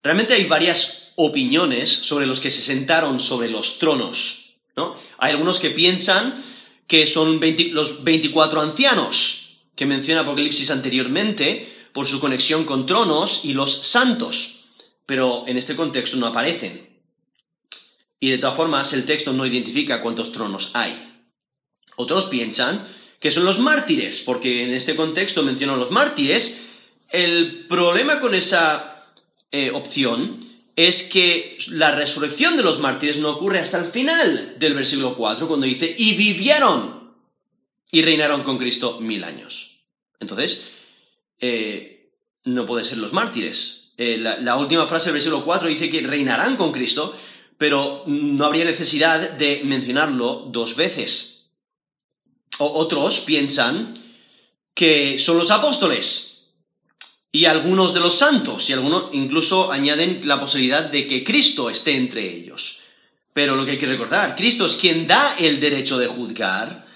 realmente 0.02 0.34
hay 0.34 0.46
varias 0.46 1.12
opiniones 1.16 1.90
sobre 1.90 2.26
los 2.26 2.40
que 2.40 2.52
se 2.52 2.62
sentaron 2.62 3.20
sobre 3.20 3.50
los 3.50 3.80
tronos. 3.80 4.56
¿no? 4.76 4.96
Hay 5.18 5.32
algunos 5.32 5.60
que 5.60 5.72
piensan 5.72 6.44
que 6.88 7.06
son 7.06 7.40
los 7.72 8.04
24 8.04 8.62
ancianos 8.62 9.60
que 9.76 9.86
menciona 9.86 10.22
Apocalipsis 10.22 10.72
anteriormente 10.72 11.90
por 11.94 12.08
su 12.08 12.20
conexión 12.20 12.66
con 12.66 12.86
tronos 12.86 13.46
y 13.46 13.54
los 13.54 13.86
santos, 13.88 14.66
pero 15.06 15.48
en 15.48 15.58
este 15.58 15.76
contexto 15.76 16.18
no 16.18 16.28
aparecen. 16.28 16.90
Y 18.20 18.32
de 18.32 18.38
todas 18.38 18.56
formas 18.56 18.94
el 18.94 19.06
texto 19.06 19.32
no 19.34 19.46
identifica 19.46 20.02
cuántos 20.02 20.32
tronos 20.32 20.72
hay. 20.74 21.09
Otros 22.00 22.28
piensan 22.28 22.88
que 23.20 23.30
son 23.30 23.44
los 23.44 23.60
mártires, 23.60 24.22
porque 24.26 24.64
en 24.64 24.74
este 24.74 24.96
contexto 24.96 25.44
menciona 25.44 25.76
los 25.76 25.92
mártires. 25.92 26.66
El 27.10 27.66
problema 27.68 28.22
con 28.22 28.34
esa 28.34 29.12
eh, 29.52 29.70
opción 29.72 30.40
es 30.78 31.04
que 31.04 31.58
la 31.72 31.94
resurrección 31.94 32.56
de 32.56 32.64
los 32.64 32.80
mártires 32.80 33.18
no 33.18 33.32
ocurre 33.32 33.60
hasta 33.60 33.80
el 33.80 33.92
final 33.92 34.56
del 34.58 34.76
versículo 34.76 35.18
4, 35.18 35.46
cuando 35.46 35.66
dice, 35.66 35.94
y 35.98 36.16
vivieron 36.16 37.16
y 37.92 38.02
reinaron 38.02 38.44
con 38.44 38.58
Cristo 38.58 39.02
mil 39.02 39.26
años. 39.26 39.82
Entonces, 40.22 40.66
eh, 41.38 42.14
no 42.46 42.66
puede 42.66 42.86
ser 42.86 43.00
los 43.00 43.12
mártires. 43.12 43.92
Eh, 43.98 44.18
la, 44.18 44.56
última 44.56 44.88
frase 44.88 45.08
del 45.08 45.16
versículo 45.16 45.44
4 45.44 45.68
dice 45.68 45.90
que 45.90 46.00
reinarán 46.00 46.56
con 46.56 46.72
Cristo, 46.72 47.14
pero 47.58 48.06
no 48.08 48.46
habría 48.46 48.64
necesidad 48.64 49.32
de 49.32 49.64
mencionarlo 49.66 50.48
dos 50.50 50.78
veces. 50.78 51.39
Otros 52.60 53.22
piensan 53.22 53.96
que 54.74 55.18
son 55.20 55.38
los 55.38 55.52
apóstoles 55.52 56.30
y 57.32 57.46
algunos 57.46 57.94
de 57.94 58.00
los 58.00 58.18
santos, 58.18 58.70
y 58.70 58.74
algunos 58.74 59.14
incluso 59.14 59.72
añaden 59.72 60.28
la 60.28 60.40
posibilidad 60.40 60.84
de 60.84 61.08
que 61.08 61.24
Cristo 61.24 61.70
esté 61.70 61.96
entre 61.96 62.34
ellos. 62.34 62.80
Pero 63.34 63.56
lo 63.56 63.66
que 63.66 63.72
hay 63.72 63.78
que 63.78 63.86
recordar, 63.86 64.36
Cristo 64.36 64.66
es 64.66 64.76
quien 64.76 65.08
da 65.08 65.36
el 65.38 65.60
derecho 65.60 65.98
de 65.98 66.08
juzgar, 66.08 66.88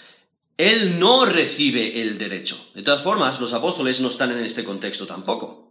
Él 0.57 0.99
no 0.99 1.25
recibe 1.25 2.01
el 2.01 2.17
derecho. 2.17 2.69
De 2.73 2.81
todas 2.81 3.03
formas, 3.03 3.39
los 3.39 3.53
apóstoles 3.53 4.01
no 4.01 4.07
están 4.07 4.31
en 4.31 4.43
este 4.43 4.63
contexto 4.63 5.05
tampoco. 5.05 5.63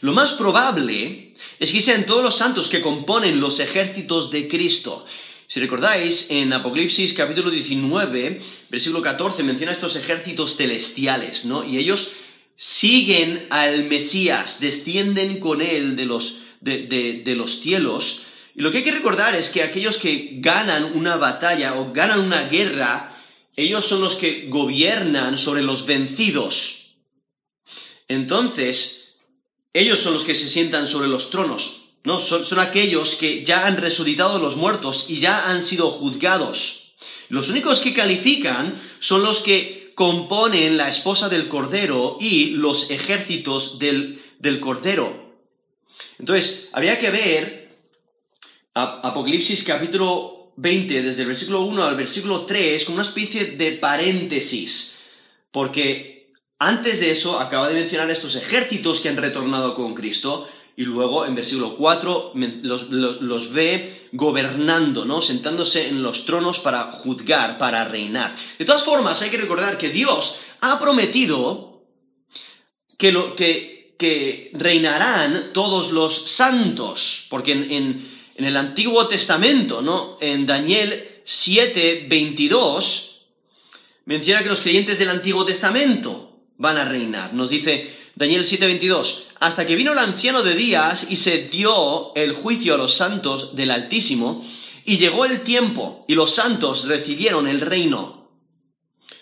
Lo 0.00 0.12
más 0.12 0.34
probable 0.34 1.34
es 1.58 1.72
que 1.72 1.80
sean 1.80 2.06
todos 2.06 2.22
los 2.22 2.36
santos 2.36 2.68
que 2.68 2.80
componen 2.80 3.40
los 3.40 3.60
ejércitos 3.60 4.30
de 4.30 4.48
Cristo. 4.48 5.06
Si 5.48 5.60
recordáis, 5.60 6.28
en 6.30 6.52
Apocalipsis 6.52 7.14
capítulo 7.14 7.50
19, 7.50 8.40
versículo 8.68 9.00
14, 9.00 9.44
menciona 9.44 9.70
estos 9.70 9.94
ejércitos 9.94 10.56
celestiales, 10.56 11.44
¿no? 11.44 11.64
Y 11.64 11.78
ellos 11.78 12.12
siguen 12.56 13.46
al 13.50 13.84
Mesías, 13.84 14.58
descienden 14.58 15.38
con 15.38 15.62
él 15.62 15.94
de 15.94 16.06
los, 16.06 16.38
de, 16.60 17.22
los 17.36 17.60
cielos. 17.60 18.26
Y 18.56 18.62
lo 18.62 18.72
que 18.72 18.78
hay 18.78 18.84
que 18.84 18.90
recordar 18.90 19.36
es 19.36 19.50
que 19.50 19.62
aquellos 19.62 19.98
que 19.98 20.38
ganan 20.38 20.96
una 20.96 21.16
batalla 21.16 21.74
o 21.78 21.92
ganan 21.92 22.20
una 22.20 22.48
guerra, 22.48 23.16
ellos 23.54 23.86
son 23.86 24.00
los 24.00 24.16
que 24.16 24.46
gobiernan 24.48 25.38
sobre 25.38 25.62
los 25.62 25.86
vencidos. 25.86 26.96
Entonces, 28.08 29.14
ellos 29.72 30.00
son 30.00 30.14
los 30.14 30.24
que 30.24 30.34
se 30.34 30.48
sientan 30.48 30.88
sobre 30.88 31.06
los 31.06 31.30
tronos. 31.30 31.85
No, 32.06 32.20
son, 32.20 32.60
aquellos 32.60 33.16
que 33.16 33.44
ya 33.44 33.66
han 33.66 33.78
resucitado 33.78 34.38
los 34.38 34.54
muertos 34.54 35.06
y 35.08 35.18
ya 35.18 35.48
han 35.48 35.64
sido 35.64 35.90
juzgados. 35.90 36.92
Los 37.28 37.48
únicos 37.48 37.80
que 37.80 37.94
califican 37.94 38.80
son 39.00 39.24
los 39.24 39.40
que 39.40 39.90
componen 39.96 40.76
la 40.76 40.88
esposa 40.88 41.28
del 41.28 41.48
Cordero 41.48 42.16
y 42.20 42.50
los 42.50 42.92
ejércitos 42.92 43.80
del, 43.80 44.22
del 44.38 44.60
Cordero. 44.60 45.34
Entonces, 46.20 46.68
habría 46.72 46.96
que 47.00 47.10
ver 47.10 47.76
Apocalipsis 48.72 49.64
capítulo 49.64 50.52
20, 50.58 51.02
desde 51.02 51.22
el 51.22 51.28
versículo 51.28 51.62
1 51.62 51.82
al 51.82 51.96
versículo 51.96 52.46
3, 52.46 52.84
como 52.84 52.98
una 52.98 53.04
especie 53.04 53.46
de 53.46 53.72
paréntesis, 53.72 54.96
porque 55.50 56.30
antes 56.60 57.00
de 57.00 57.10
eso 57.10 57.40
acaba 57.40 57.68
de 57.68 57.74
mencionar 57.74 58.08
estos 58.12 58.36
ejércitos 58.36 59.00
que 59.00 59.08
han 59.08 59.16
retornado 59.16 59.74
con 59.74 59.94
Cristo, 59.94 60.48
y 60.76 60.84
luego 60.84 61.24
en 61.24 61.34
versículo 61.34 61.74
4 61.74 62.32
los, 62.34 63.52
ve 63.52 64.08
gobernando, 64.12 65.06
¿no? 65.06 65.22
Sentándose 65.22 65.88
en 65.88 66.02
los 66.02 66.26
tronos 66.26 66.60
para 66.60 66.92
juzgar, 66.92 67.56
para 67.56 67.86
reinar. 67.86 68.36
De 68.58 68.64
todas 68.66 68.84
formas, 68.84 69.22
hay 69.22 69.30
que 69.30 69.38
recordar 69.38 69.78
que 69.78 69.88
Dios 69.88 70.38
ha 70.60 70.78
prometido 70.78 71.82
que, 72.98 73.10
lo, 73.10 73.34
que, 73.36 73.94
que 73.98 74.50
reinarán 74.52 75.50
todos 75.54 75.92
los 75.92 76.30
santos, 76.30 77.26
porque 77.30 77.52
en, 77.52 77.72
en, 78.34 78.44
el 78.44 78.56
Antiguo 78.58 79.06
Testamento, 79.08 79.80
¿no? 79.80 80.18
En 80.20 80.44
Daniel 80.44 81.22
7, 81.24 82.04
22, 82.06 83.22
menciona 84.04 84.42
que 84.42 84.50
los 84.50 84.60
creyentes 84.60 84.98
del 84.98 85.08
Antiguo 85.08 85.46
Testamento 85.46 86.38
van 86.58 86.76
a 86.76 86.84
reinar. 86.84 87.32
Nos 87.32 87.48
dice, 87.48 87.94
Daniel 88.16 88.44
7:22, 88.44 89.24
hasta 89.40 89.66
que 89.66 89.76
vino 89.76 89.92
el 89.92 89.98
anciano 89.98 90.42
de 90.42 90.54
días 90.54 91.06
y 91.10 91.16
se 91.16 91.48
dio 91.48 92.14
el 92.14 92.32
juicio 92.32 92.74
a 92.74 92.78
los 92.78 92.94
santos 92.94 93.54
del 93.54 93.70
Altísimo, 93.70 94.42
y 94.86 94.96
llegó 94.96 95.26
el 95.26 95.42
tiempo, 95.42 96.06
y 96.08 96.14
los 96.14 96.34
santos 96.34 96.88
recibieron 96.88 97.46
el 97.46 97.60
reino. 97.60 98.30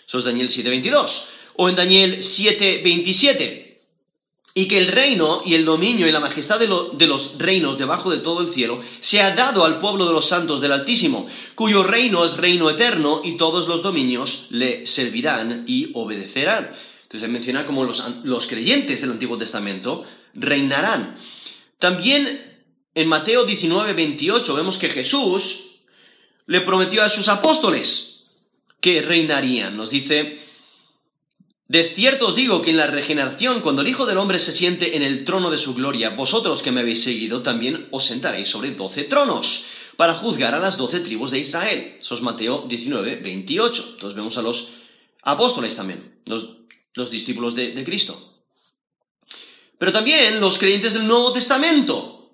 Eso 0.07 0.19
es 0.19 0.23
Daniel 0.23 0.49
7:22. 0.49 1.27
O 1.57 1.67
en 1.67 1.75
Daniel 1.75 2.23
7:27, 2.23 3.81
y 4.53 4.69
que 4.69 4.77
el 4.77 4.87
reino 4.87 5.41
y 5.43 5.55
el 5.55 5.65
dominio 5.65 6.07
y 6.07 6.13
la 6.13 6.21
majestad 6.21 6.57
de, 6.57 6.69
de, 6.93 7.07
los 7.07 7.37
reinos 7.37 7.77
debajo 7.77 8.09
de 8.11 8.19
todo 8.19 8.39
el 8.39 8.53
cielo 8.53 8.79
se 9.01 9.21
ha 9.21 9.35
dado 9.35 9.65
al 9.65 9.79
pueblo 9.79 10.05
de 10.05 10.13
los 10.13 10.29
santos 10.29 10.61
del 10.61 10.71
Altísimo, 10.71 11.27
cuyo 11.55 11.83
reino 11.83 12.23
es 12.23 12.37
reino 12.37 12.69
eterno 12.69 13.19
y 13.25 13.35
todos 13.35 13.67
los 13.67 13.83
dominios 13.83 14.47
le 14.51 14.85
servirán 14.85 15.65
y 15.67 15.91
obedecerán. 15.93 16.71
Entonces 17.15 17.31
menciona 17.31 17.65
como 17.65 17.85
los, 17.85 18.47
creyentes 18.47 18.99
del 18.99 19.11
Antiguo 19.11 19.37
Testamento 19.37 20.03
reinarán. 20.33 21.17
También 21.79 22.61
en 22.93 23.07
Mateo 23.07 23.45
19, 23.45 23.93
28 23.93 24.53
vemos 24.53 24.77
que 24.77 24.89
Jesús 24.89 25.77
le 26.45 26.59
prometió 26.61 27.03
a 27.03 27.09
sus 27.09 27.29
apóstoles 27.29 28.25
que 28.81 29.01
reinarían. 29.01 29.77
Nos 29.77 29.89
dice, 29.89 30.39
de 31.69 31.85
cierto 31.85 32.27
os 32.27 32.35
digo 32.35 32.61
que 32.61 32.71
en 32.71 32.77
la 32.77 32.87
regeneración, 32.87 33.61
cuando 33.61 33.81
el 33.81 33.87
Hijo 33.87 34.05
del 34.05 34.17
Hombre 34.17 34.39
se 34.39 34.51
siente 34.51 34.97
en 34.97 35.01
el 35.01 35.23
trono 35.23 35.49
de 35.49 35.57
su 35.57 35.73
gloria, 35.73 36.09
vosotros 36.09 36.61
que 36.61 36.73
me 36.73 36.81
habéis 36.81 37.01
seguido 37.01 37.43
también 37.43 37.87
os 37.91 38.03
sentaréis 38.03 38.49
sobre 38.49 38.71
doce 38.71 39.05
tronos 39.05 39.67
para 39.95 40.15
juzgar 40.15 40.53
a 40.53 40.59
las 40.59 40.75
doce 40.75 40.99
tribus 40.99 41.31
de 41.31 41.39
Israel. 41.39 41.95
Eso 42.01 42.15
es 42.15 42.21
Mateo 42.21 42.65
19, 42.67 43.15
28. 43.15 43.91
Entonces 43.93 44.17
vemos 44.17 44.37
a 44.37 44.41
los 44.41 44.71
apóstoles 45.23 45.77
también, 45.77 46.19
los 46.25 46.64
discípulos 47.11 47.55
de, 47.55 47.83
Cristo. 47.83 48.45
Pero 49.77 49.91
también 49.91 50.39
los 50.39 50.57
creyentes 50.57 50.93
del 50.93 51.05
Nuevo 51.05 51.33
Testamento, 51.33 52.31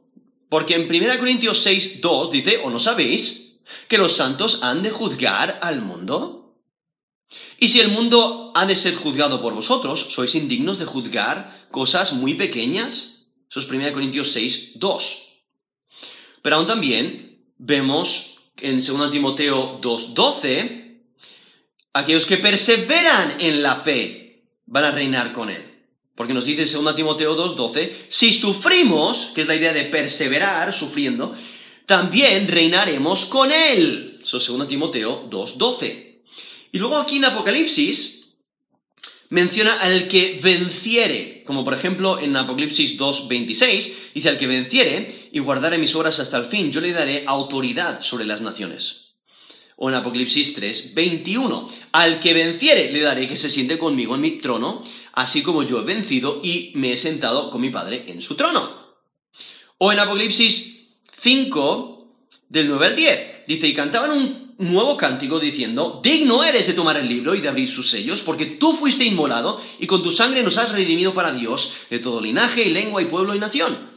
porque 0.50 0.76
en 0.76 0.84
1 0.84 1.18
Corintios 1.20 1.60
6, 1.64 2.02
2 2.02 2.32
dice, 2.32 2.62
¿o 2.64 2.70
no 2.70 2.80
sabéis 2.80 3.60
que 3.88 3.98
los 3.98 4.16
santos 4.16 4.60
han 4.62 4.84
de 4.84 4.92
juzgar 4.92 5.60
al 5.62 5.82
mundo? 5.82 6.56
Y 7.60 7.70
si 7.70 7.80
el 7.80 7.90
mundo 7.90 8.52
ha 8.54 8.66
de 8.66 8.76
ser 8.76 8.96
juzgado 8.96 9.42
por 9.42 9.54
vosotros, 9.54 10.10
¿sois 10.12 10.36
indignos 10.36 10.78
de 10.78 10.86
juzgar 10.86 11.68
cosas 11.72 12.14
muy 12.14 12.36
pequeñas? 12.36 13.28
Eso 13.50 13.60
es 13.60 13.68
1 13.68 13.94
Corintios 13.94 14.32
6, 14.32 14.74
2. 14.76 15.28
Pero 16.42 16.56
aún 16.56 16.68
también 16.68 17.46
vemos 17.58 18.38
en 18.58 18.84
2 18.84 19.12
Timoteo 19.12 19.80
2, 19.82 20.14
12, 20.14 21.02
aquellos 21.94 22.26
que 22.26 22.38
perseveran 22.38 23.40
en 23.40 23.62
la 23.62 23.78
fe, 23.78 24.21
van 24.72 24.86
a 24.86 24.92
reinar 24.92 25.34
con 25.34 25.50
él. 25.50 25.64
Porque 26.16 26.34
nos 26.34 26.46
dice 26.46 26.64
en 26.64 26.84
2 26.84 26.96
Timoteo 26.96 27.36
2.12, 27.36 27.92
si 28.08 28.32
sufrimos, 28.32 29.32
que 29.36 29.42
es 29.42 29.48
la 29.48 29.56
idea 29.56 29.74
de 29.74 29.86
perseverar 29.86 30.74
sufriendo, 30.74 31.36
también 31.86 32.48
reinaremos 32.48 33.26
con 33.26 33.52
él. 33.52 34.20
Eso 34.22 34.38
es 34.38 34.48
2 34.48 34.68
Timoteo 34.68 35.30
2.12. 35.30 36.22
Y 36.72 36.80
luego 36.80 36.98
aquí 36.98 37.18
en 37.18 37.26
Apocalipsis 37.26 38.34
menciona 39.30 39.82
al 39.82 40.08
que 40.08 40.40
venciere, 40.42 41.44
como 41.46 41.66
por 41.66 41.74
ejemplo 41.74 42.20
en 42.20 42.36
Apocalipsis 42.36 42.98
2.26, 42.98 43.94
dice 44.14 44.30
al 44.30 44.38
que 44.38 44.48
venciere 44.48 45.30
y 45.34 45.40
guardare 45.40 45.78
mis 45.78 45.96
obras 45.96 46.20
hasta 46.20 46.38
el 46.38 46.46
fin, 46.46 46.72
yo 46.72 46.80
le 46.80 46.94
daré 46.94 47.26
autoridad 47.28 48.04
sobre 48.04 48.26
las 48.26 48.42
naciones 48.42 49.01
o 49.84 49.90
en 49.90 49.96
Apocalipsis 49.96 50.54
3, 50.54 50.94
21. 50.94 51.70
Al 51.92 52.20
que 52.20 52.36
venciere 52.36 52.92
le 52.92 53.02
daré 53.02 53.28
que 53.28 53.36
se 53.36 53.50
siente 53.50 53.80
conmigo 53.80 54.14
en 54.14 54.22
mi 54.22 54.38
trono, 54.38 54.84
así 55.14 55.42
como 55.42 55.64
yo 55.64 55.80
he 55.80 55.84
vencido 55.84 56.40
y 56.44 56.72
me 56.76 56.94
he 56.94 56.98
sentado 56.98 57.50
con 57.50 57.62
mi 57.62 57.72
Padre 57.72 58.06
en 58.12 58.22
su 58.22 58.36
trono. 58.36 58.96
O 59.80 59.92
en 59.92 59.98
Apocalipsis 59.98 60.88
5, 61.18 62.16
del 62.48 62.68
9 62.68 62.86
al 62.86 62.96
10, 62.96 63.48
dice, 63.48 63.68
y 63.68 63.74
cantaban 63.74 64.12
un 64.12 64.54
nuevo 64.60 64.96
cántico 64.98 65.40
diciendo, 65.40 66.00
digno 66.04 66.44
eres 66.44 66.68
de 66.68 66.74
tomar 66.74 66.98
el 66.98 67.10
libro 67.10 67.34
y 67.34 67.42
de 67.42 67.50
abrir 67.50 67.68
sus 67.68 67.90
sellos, 67.90 68.22
porque 68.22 68.46
tú 68.46 68.74
fuiste 68.74 69.04
inmolado 69.04 69.64
y 69.80 69.88
con 69.88 70.04
tu 70.04 70.12
sangre 70.12 70.44
nos 70.44 70.60
has 70.60 70.72
redimido 70.72 71.16
para 71.16 71.34
Dios 71.34 71.74
de 71.90 71.98
todo 71.98 72.22
linaje 72.22 72.62
y 72.62 72.70
lengua 72.70 73.02
y 73.02 73.06
pueblo 73.06 73.34
y 73.34 73.40
nación. 73.40 73.90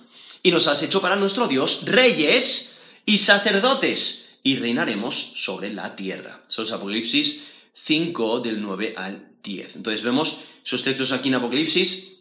Y 0.42 0.50
nos 0.50 0.66
has 0.66 0.82
hecho 0.82 1.02
para 1.02 1.16
nuestro 1.16 1.46
Dios 1.46 1.82
reyes 1.84 2.80
y 3.04 3.18
sacerdotes 3.18 4.23
y 4.44 4.56
reinaremos 4.56 5.32
sobre 5.34 5.72
la 5.72 5.96
tierra. 5.96 6.44
Eso 6.48 6.62
es 6.62 6.70
Apocalipsis 6.70 7.44
5 7.74 8.40
del 8.40 8.62
9 8.62 8.94
al 8.96 9.32
10. 9.42 9.76
Entonces 9.76 10.04
vemos 10.04 10.38
esos 10.64 10.84
textos 10.84 11.10
aquí 11.10 11.28
en 11.28 11.34
Apocalipsis, 11.34 12.20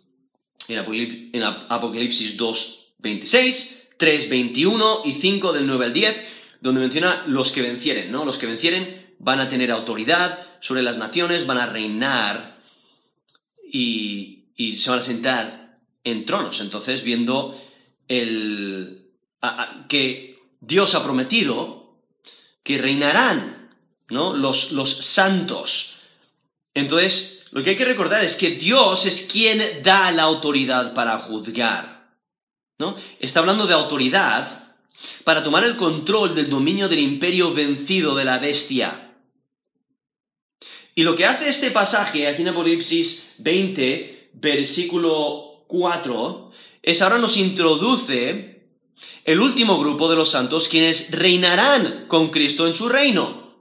en 0.68 1.44
Apocalipsis 1.70 2.36
2, 2.36 2.94
26, 2.98 3.90
3, 3.98 4.30
21 4.30 5.02
y 5.06 5.14
5 5.14 5.54
del 5.54 5.68
9 5.68 5.86
al 5.86 5.94
10, 5.94 6.26
donde 6.62 6.82
menciona 6.82 7.26
los 7.28 7.52
que 7.52 7.62
vencieren, 7.62 8.12
¿no? 8.12 8.26
Los 8.26 8.38
que 8.38 8.48
vencieren 8.48 9.16
van 9.20 9.40
a 9.40 9.50
tener 9.50 9.72
autoridad 9.72 10.48
sobre 10.62 10.82
las 10.82 10.98
naciones, 10.98 11.46
van 11.46 11.60
a 11.60 11.66
reinar 11.66 12.58
y, 13.70 14.46
y 14.56 14.78
se 14.78 14.90
van 14.90 15.00
a 15.00 15.04
sentar 15.04 15.78
en 16.06 16.26
tronos. 16.26 16.62
Entonces, 16.62 17.04
viendo 17.04 17.62
el, 18.08 19.10
que 19.90 20.40
Dios 20.62 20.96
ha 20.96 21.04
prometido 21.04 21.83
que 22.64 22.78
reinarán, 22.78 23.70
¿no? 24.10 24.34
Los, 24.34 24.72
los 24.72 25.06
santos. 25.06 25.98
Entonces, 26.74 27.46
lo 27.52 27.64
que 27.64 27.72
hay 27.72 27.76
que 27.76 27.86
recordar 27.86 28.24
es 28.24 28.36
que 28.36 28.52
Dios 28.52 29.06
es 29.06 29.22
quien 29.32 29.84
da 29.84 30.12
la 30.12 30.24
autoridad 30.24 30.94
para 30.94 31.20
juzgar. 31.20 31.94
¿no? 32.80 32.96
Está 33.20 33.42
hablando 33.42 33.68
de 33.68 33.74
autoridad 33.74 34.76
para 35.24 35.44
tomar 35.44 35.64
el 35.64 35.76
control 35.76 36.34
del 36.34 36.50
dominio 36.50 36.90
del 36.90 37.00
imperio 37.00 37.54
vencido 37.54 38.16
de 38.16 38.26
la 38.26 38.40
bestia. 38.40 39.16
Y 40.96 41.04
lo 41.04 41.16
que 41.16 41.26
hace 41.26 41.50
este 41.50 41.72
pasaje 41.72 42.28
aquí 42.28 42.42
en 42.42 42.50
Apocalipsis 42.50 43.34
20, 43.40 44.32
versículo 44.34 45.66
4, 45.68 46.52
es 46.82 47.02
ahora 47.02 47.18
nos 47.18 47.38
introduce 47.38 48.53
el 49.26 49.40
último 49.40 49.80
grupo 49.80 50.10
de 50.10 50.16
los 50.16 50.30
santos 50.30 50.68
quienes 50.68 51.12
reinarán 51.12 52.06
con 52.08 52.30
Cristo 52.30 52.68
en 52.68 52.74
su 52.74 52.90
reino. 52.90 53.58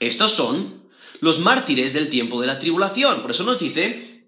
Estos 0.00 0.32
son 0.32 0.84
los 1.20 1.38
mártires 1.38 1.92
del 1.92 2.08
tiempo 2.08 2.40
de 2.40 2.46
la 2.46 2.58
tribulación. 2.58 3.22
Por 3.22 3.30
eso 3.30 3.44
nos 3.44 3.58
dice, 3.58 4.24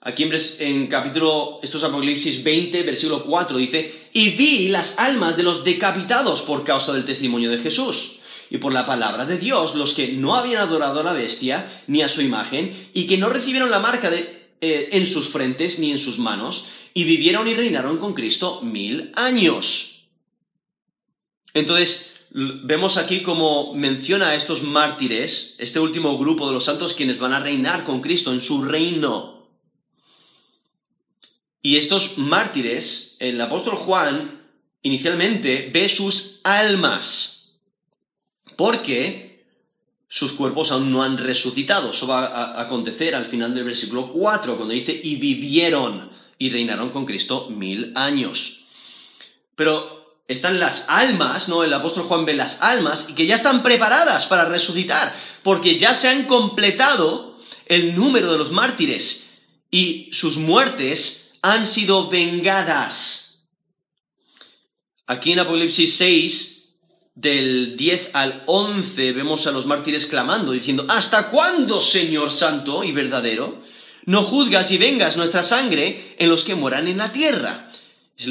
aquí 0.00 0.24
en, 0.24 0.32
en 0.60 0.86
capítulo, 0.88 1.60
estos 1.62 1.82
Apocalipsis 1.82 2.42
20, 2.42 2.82
versículo 2.82 3.24
4, 3.24 3.56
dice, 3.58 4.10
y 4.12 4.30
vi 4.30 4.68
las 4.68 4.98
almas 4.98 5.36
de 5.36 5.42
los 5.42 5.64
decapitados 5.64 6.42
por 6.42 6.64
causa 6.64 6.92
del 6.92 7.04
testimonio 7.04 7.50
de 7.50 7.58
Jesús 7.58 8.18
y 8.50 8.58
por 8.58 8.72
la 8.72 8.86
palabra 8.86 9.26
de 9.26 9.38
Dios, 9.38 9.74
los 9.74 9.94
que 9.94 10.12
no 10.12 10.34
habían 10.34 10.62
adorado 10.62 11.00
a 11.00 11.04
la 11.04 11.12
bestia 11.12 11.82
ni 11.86 12.02
a 12.02 12.08
su 12.08 12.22
imagen, 12.22 12.90
y 12.94 13.06
que 13.06 13.18
no 13.18 13.28
recibieron 13.28 13.70
la 13.70 13.78
marca 13.78 14.10
de, 14.10 14.50
eh, 14.60 14.90
en 14.92 15.06
sus 15.06 15.28
frentes 15.28 15.78
ni 15.78 15.90
en 15.90 15.98
sus 15.98 16.18
manos, 16.18 16.66
y 16.94 17.04
vivieron 17.04 17.48
y 17.48 17.54
reinaron 17.54 17.98
con 17.98 18.14
Cristo 18.14 18.60
mil 18.62 19.12
años. 19.14 20.06
Entonces, 21.54 22.14
vemos 22.30 22.96
aquí 22.96 23.22
como 23.22 23.74
menciona 23.74 24.30
a 24.30 24.34
estos 24.34 24.62
mártires, 24.62 25.56
este 25.58 25.80
último 25.80 26.18
grupo 26.18 26.46
de 26.46 26.54
los 26.54 26.64
santos 26.64 26.94
quienes 26.94 27.18
van 27.18 27.32
a 27.32 27.40
reinar 27.40 27.84
con 27.84 28.00
Cristo 28.00 28.32
en 28.32 28.40
su 28.40 28.62
reino. 28.62 29.48
Y 31.62 31.76
estos 31.76 32.18
mártires, 32.18 33.16
el 33.18 33.40
apóstol 33.40 33.74
Juan 33.76 34.42
inicialmente 34.82 35.70
ve 35.72 35.88
sus 35.88 36.40
almas 36.44 37.58
porque 38.56 39.46
sus 40.08 40.32
cuerpos 40.32 40.72
aún 40.72 40.90
no 40.90 41.02
han 41.02 41.18
resucitado. 41.18 41.90
Eso 41.90 42.06
va 42.06 42.26
a 42.26 42.62
acontecer 42.62 43.14
al 43.14 43.26
final 43.26 43.54
del 43.54 43.64
versículo 43.64 44.10
4, 44.12 44.56
cuando 44.56 44.74
dice, 44.74 44.98
y 45.00 45.16
vivieron 45.16 46.10
y 46.38 46.50
reinaron 46.50 46.90
con 46.90 47.04
Cristo 47.04 47.50
mil 47.50 47.92
años. 47.96 48.64
Pero 49.56 50.16
están 50.28 50.60
las 50.60 50.84
almas, 50.88 51.48
¿no? 51.48 51.64
El 51.64 51.74
apóstol 51.74 52.04
Juan 52.04 52.24
ve 52.24 52.34
las 52.34 52.62
almas 52.62 53.06
y 53.08 53.14
que 53.14 53.26
ya 53.26 53.34
están 53.34 53.62
preparadas 53.62 54.26
para 54.26 54.44
resucitar, 54.44 55.14
porque 55.42 55.78
ya 55.78 55.94
se 55.94 56.08
han 56.08 56.24
completado 56.24 57.38
el 57.66 57.94
número 57.94 58.30
de 58.32 58.38
los 58.38 58.52
mártires 58.52 59.30
y 59.70 60.10
sus 60.12 60.36
muertes 60.36 61.34
han 61.42 61.66
sido 61.66 62.08
vengadas. 62.08 63.42
Aquí 65.06 65.32
en 65.32 65.40
Apocalipsis 65.40 65.96
6 65.96 66.58
del 67.14 67.76
10 67.76 68.10
al 68.12 68.44
11 68.46 69.12
vemos 69.12 69.46
a 69.46 69.50
los 69.50 69.66
mártires 69.66 70.06
clamando, 70.06 70.52
diciendo, 70.52 70.84
¿Hasta 70.88 71.30
cuándo, 71.30 71.80
Señor 71.80 72.30
Santo 72.30 72.84
y 72.84 72.92
verdadero, 72.92 73.62
no 74.08 74.24
juzgas 74.24 74.72
y 74.72 74.78
vengas 74.78 75.18
nuestra 75.18 75.42
sangre 75.42 76.14
en 76.18 76.30
los 76.30 76.42
que 76.42 76.54
moran 76.54 76.88
en 76.88 76.96
la 76.96 77.12
tierra? 77.12 77.70
Y 78.16 78.22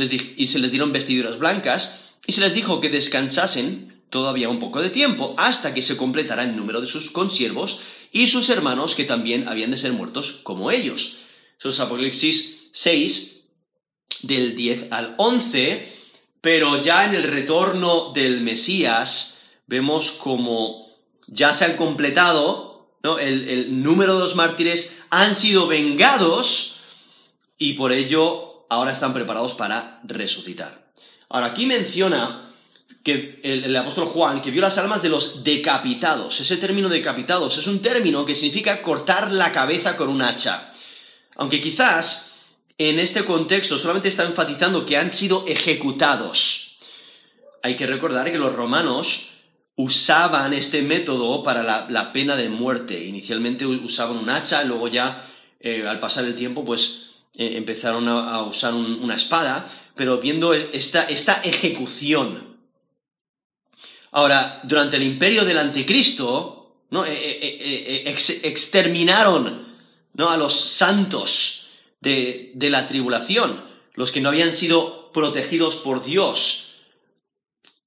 se 0.48 0.58
les, 0.58 0.72
dieron 0.72 0.92
vestiduras 0.92 1.38
blancas, 1.38 2.02
y 2.26 2.32
se 2.32 2.42
les 2.42 2.56
dijo 2.56 2.82
que 2.82 2.90
descansasen 2.90 4.02
todavía 4.10 4.50
un 4.50 4.58
poco 4.58 4.82
de 4.82 4.90
tiempo, 4.90 5.36
hasta 5.38 5.76
que 5.76 5.84
se 5.84 5.96
completara 5.96 6.46
el 6.46 6.56
número 6.56 6.82
de 6.82 6.88
sus 6.88 7.12
consiervos 7.12 7.80
y 8.12 8.26
sus 8.26 8.50
hermanos 8.50 8.96
que 8.96 9.04
también 9.04 9.48
habían 9.48 9.70
de 9.70 9.78
ser 9.78 9.94
muertos 9.94 10.40
como 10.42 10.72
ellos. 10.72 11.20
Eso 11.60 11.70
es 11.70 11.80
Apocalipsis 11.80 12.70
6, 12.72 13.46
del 14.24 14.56
10 14.56 14.88
al 14.92 15.14
11, 15.20 15.94
pero 16.42 16.82
ya 16.82 17.06
en 17.06 17.14
el 17.14 17.24
retorno 17.24 18.14
del 18.14 18.42
Mesías 18.42 19.40
vemos 19.68 20.10
como 20.10 20.88
ya 21.28 21.54
se 21.54 21.66
han 21.66 21.78
completado, 21.78 22.67
el 23.20 23.82
número 23.82 24.16
de 24.16 24.20
los 24.20 24.36
mártires 24.36 24.98
han 25.10 25.36
sido 25.36 25.68
vengados 25.68 26.78
y 27.58 27.74
por 27.74 27.92
ello 27.92 28.66
ahora 28.70 28.92
están 28.92 29.14
preparados 29.14 29.54
para 29.54 30.02
resucitar. 30.04 30.88
Ahora 31.30 31.48
aquí 31.48 31.66
menciona 31.66 32.54
que 33.04 33.40
el, 33.44 33.64
el, 33.66 33.76
apóstol 33.76 34.08
Juan, 34.08 34.42
que 34.42 34.52
vio 34.52 34.62
las 34.62 34.78
almas 34.78 35.02
de 35.02 35.10
los 35.10 35.44
decapitados. 35.44 36.40
Ese 36.40 36.58
término 36.58 36.90
decapitados 36.90 37.58
es 37.58 37.68
un 37.68 37.82
término 37.82 38.26
que 38.26 38.36
significa 38.36 38.82
cortar 38.82 39.32
la 39.32 39.52
cabeza 39.52 39.96
con 39.96 40.10
un 40.10 40.22
hacha. 40.22 40.74
Aunque 41.36 41.62
quizás 41.62 42.34
en 42.78 43.00
este 43.00 43.26
contexto 43.26 43.78
solamente 43.78 44.10
está 44.10 44.24
enfatizando 44.24 44.86
que 44.86 44.98
han 44.98 45.10
sido 45.10 45.46
ejecutados. 45.48 46.78
Hay 47.64 47.76
que 47.76 47.88
recordar 47.88 48.32
que 48.32 48.38
los 48.38 48.54
romanos 48.54 49.37
usaban 49.78 50.54
este 50.54 50.82
método 50.82 51.44
para 51.44 51.64
la, 51.64 52.12
pena 52.12 52.36
de 52.36 52.50
muerte. 52.50 53.06
Inicialmente 53.06 53.66
usaban 53.66 54.18
un 54.18 54.30
hacha, 54.30 54.64
luego 54.64 54.90
ya 54.90 55.30
eh, 55.60 55.88
al 55.88 56.00
pasar 56.00 56.26
el 56.26 56.36
tiempo 56.36 56.66
pues 56.66 57.12
eh, 57.34 57.56
empezaron 57.56 58.10
a, 58.10 58.44
usar 58.44 58.74
una 58.74 59.16
espada, 59.16 59.72
pero 59.96 60.20
viendo 60.20 60.54
esta, 60.54 61.04
esta 61.04 61.42
ejecución. 61.44 62.58
Ahora, 64.12 64.62
durante 64.64 64.98
el 64.98 65.04
imperio 65.04 65.46
del 65.46 65.60
anticristo, 65.60 66.58
¿no? 66.90 67.06
Eh, 67.06 68.04
exterminaron 68.44 69.68
¿no? 70.14 70.30
a 70.30 70.38
los 70.38 70.60
santos 70.60 71.68
de, 72.02 72.54
la 72.56 72.88
tribulación, 72.88 73.64
los 73.94 74.12
que 74.12 74.22
no 74.22 74.30
habían 74.30 74.54
sido 74.54 75.12
protegidos 75.12 75.76
por 75.76 76.04
Dios 76.04 76.67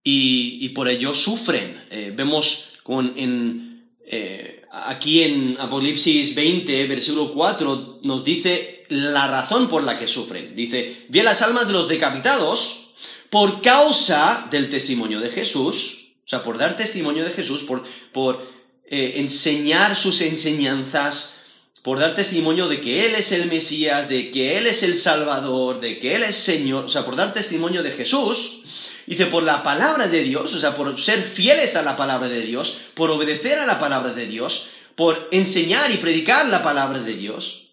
y, 0.03 0.69
por 0.71 0.89
ello 0.89 1.15
sufren. 1.15 1.85
Eh, 1.91 2.13
vemos 2.15 2.79
con, 2.83 3.13
en, 3.17 3.85
eh, 4.07 4.63
aquí 4.73 5.23
en 5.23 5.57
Apocalipsis 5.59 6.35
20, 6.35 6.87
versículo 6.87 7.33
4, 7.33 8.01
nos 8.03 8.25
dice 8.25 8.85
la 8.89 9.27
razón 9.29 9.69
por 9.69 9.85
la 9.85 9.99
que 9.99 10.09
sufren. 10.09 10.55
Dice, 10.55 11.07
vi 11.09 11.23
las 11.23 11.43
almas 11.43 11.67
de 11.67 11.75
los 11.75 11.89
decapitados 11.89 12.89
por 13.31 13.63
causa 13.63 14.49
del 14.51 14.69
testimonio 14.69 15.21
de 15.21 15.31
Jesús, 15.31 16.09
o 16.25 16.29
sea, 16.29 16.43
por 16.43 16.59
dar 16.59 16.77
testimonio 16.77 17.25
de 17.25 17.31
Jesús, 17.31 17.63
por, 17.63 17.85
por 18.13 18.43
eh, 18.87 19.15
enseñar 19.17 19.97
sus 19.97 20.21
enseñanzas, 20.21 21.37
por 21.83 21.99
dar 21.99 22.15
testimonio 22.15 22.69
de 22.69 22.81
que 22.81 23.07
Él 23.07 23.15
es 23.15 23.33
el 23.33 23.47
Mesías, 23.47 24.09
de 24.09 24.31
que 24.31 24.59
Él 24.59 24.67
es 24.67 24.83
el 24.83 24.97
Salvador, 24.97 25.81
de 25.81 25.99
que 25.99 26.17
Él 26.17 26.25
es 26.25 26.37
Señor, 26.37 26.85
o 26.85 26.89
sea, 26.89 27.05
por 27.05 27.17
dar 27.17 27.33
testimonio 27.33 27.83
de 27.83 27.93
Jesús, 27.93 28.63
dice, 29.11 29.27
por 29.27 29.43
la 29.43 29.63
palabra 29.63 30.07
de 30.07 30.23
Dios, 30.23 30.55
o 30.55 30.59
sea, 30.59 30.75
por 30.77 30.99
ser 30.99 31.23
fieles 31.23 31.77
a 31.77 31.83
la 31.83 31.97
palabra 31.97 32.29
de 32.29 32.41
Dios, 32.41 32.81
por 32.95 33.11
obedecer 33.11 33.59
a 33.59 33.67
la 33.67 33.79
palabra 33.79 34.13
de 34.15 34.27
Dios, 34.27 34.71
por 34.95 35.29
enseñar 35.33 35.91
y 35.91 35.99
predicar 35.99 36.49
la 36.49 36.63
palabra 36.63 37.01
de 37.01 37.15
Dios. 37.15 37.73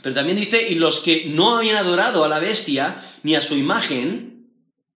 Pero 0.00 0.14
también 0.14 0.38
dice, 0.38 0.68
y 0.70 0.76
los 0.76 1.00
que 1.00 1.26
no 1.26 1.56
habían 1.56 1.76
adorado 1.76 2.24
a 2.24 2.28
la 2.28 2.38
bestia 2.38 3.16
ni 3.24 3.34
a 3.34 3.40
su 3.40 3.56
imagen, 3.56 4.48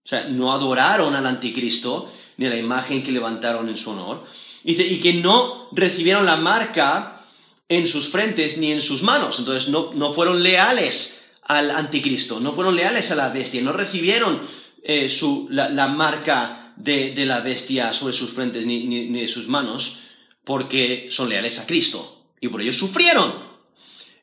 o 0.05 0.09
sea, 0.09 0.29
no 0.29 0.53
adoraron 0.53 1.15
al 1.17 1.27
anticristo, 1.27 2.13
ni 2.37 2.47
a 2.47 2.51
la 2.51 2.57
imagen 2.57 3.03
que 3.03 3.13
levantaron 3.13 3.69
en 3.69 3.77
su 3.77 3.91
honor, 3.91 4.25
dice, 4.63 4.87
y 4.87 5.01
que 5.01 5.15
no 5.15 5.69
recibieron 5.73 6.25
la 6.25 6.37
marca 6.37 7.27
en 7.69 7.87
sus 7.87 8.09
frentes 8.09 8.59
ni 8.59 8.73
en 8.73 8.83
sus 8.83 9.03
manos. 9.03 9.39
Entonces 9.39 9.69
no, 9.69 10.13
fueron 10.13 10.43
leales 10.43 11.29
al 11.43 11.71
anticristo, 11.71 12.39
no 12.39 12.53
fueron 12.53 12.77
leales 12.77 13.11
a 13.11 13.17
la 13.17 13.31
bestia, 13.31 13.63
no 13.63 13.73
recibieron 13.73 14.43
eh, 14.83 15.11
la, 15.51 15.89
marca 15.89 16.75
de, 16.77 17.15
la 17.27 17.41
bestia 17.41 17.93
sobre 17.93 18.15
sus 18.15 18.31
frentes 18.31 18.67
ni, 18.67 18.87
ni, 18.87 19.21
de 19.21 19.29
sus 19.29 19.49
manos, 19.49 20.01
porque 20.45 21.09
son 21.11 21.29
leales 21.29 21.59
a 21.59 21.67
Cristo. 21.67 22.25
Y 22.41 22.49
por 22.49 22.61
ello 22.61 22.73
sufrieron. 22.73 23.33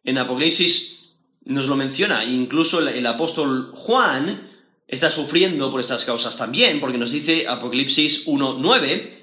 En 0.04 0.18
Apocalipsis 0.18 1.14
nos 1.46 1.68
lo 1.68 1.76
menciona, 1.76 2.26
incluso 2.26 2.80
el, 2.80 2.90
el 2.90 3.06
apóstol 3.06 3.72
Juan 3.74 4.50
está 4.88 5.12
sufriendo 5.12 5.70
por 5.70 5.80
estas 5.80 6.06
causas 6.06 6.38
también, 6.38 6.80
porque 6.80 6.98
nos 6.98 7.12
dice 7.12 7.48
Apocalipsis 7.48 8.26
1.9, 8.26 9.18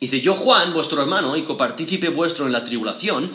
Dice, 0.00 0.20
yo 0.20 0.34
Juan, 0.34 0.72
vuestro 0.72 1.00
hermano 1.00 1.36
y 1.36 1.44
copartícipe 1.44 2.08
vuestro 2.08 2.46
en 2.46 2.52
la 2.52 2.64
tribulación, 2.64 3.32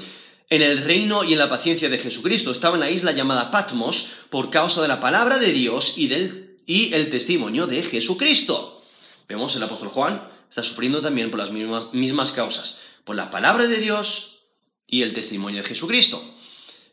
en 0.49 0.62
el 0.62 0.83
reino 0.83 1.23
y 1.23 1.33
en 1.33 1.39
la 1.39 1.49
paciencia 1.49 1.89
de 1.89 1.97
Jesucristo, 1.97 2.51
estaba 2.51 2.75
en 2.75 2.81
la 2.81 2.91
isla 2.91 3.12
llamada 3.12 3.49
Patmos 3.49 4.12
por 4.29 4.49
causa 4.49 4.81
de 4.81 4.88
la 4.88 4.99
palabra 4.99 5.39
de 5.39 5.53
Dios 5.53 5.97
y, 5.97 6.07
del, 6.07 6.48
y 6.69 6.93
el 6.93 7.10
testimonio 7.10 7.65
de 7.65 7.82
Jesucristo. 7.82 8.84
Vemos, 9.27 9.55
el 9.55 9.63
apóstol 9.63 9.89
Juan 9.89 10.29
está 10.47 10.62
sufriendo 10.62 11.01
también 11.01 11.32
por 11.32 11.39
las 11.39 11.51
mismas, 11.51 11.91
mismas 11.95 12.32
causas, 12.32 12.79
por 13.05 13.15
la 13.15 13.32
palabra 13.32 13.65
de 13.65 13.77
Dios 13.77 14.43
y 14.86 15.01
el 15.01 15.13
testimonio 15.13 15.63
de 15.63 15.67
Jesucristo. 15.67 16.23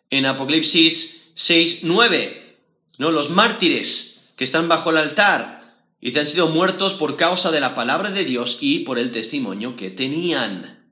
En 0.09 0.25
Apocalipsis 0.25 1.31
6, 1.35 1.81
9, 1.83 2.57
¿no? 2.97 3.11
los 3.11 3.29
mártires 3.29 4.27
que 4.35 4.45
están 4.45 4.67
bajo 4.67 4.89
el 4.89 4.97
altar 4.97 5.77
y 6.01 6.13
que 6.13 6.21
han 6.21 6.27
sido 6.27 6.49
muertos 6.49 6.95
por 6.95 7.19
causa 7.19 7.51
de 7.51 7.61
la 7.61 7.75
palabra 7.75 8.11
de 8.11 8.25
Dios 8.25 8.57
y 8.63 8.79
por 8.79 8.99
el 8.99 9.13
testimonio 9.13 9.77
que 9.77 9.91
tenían. 9.91 10.87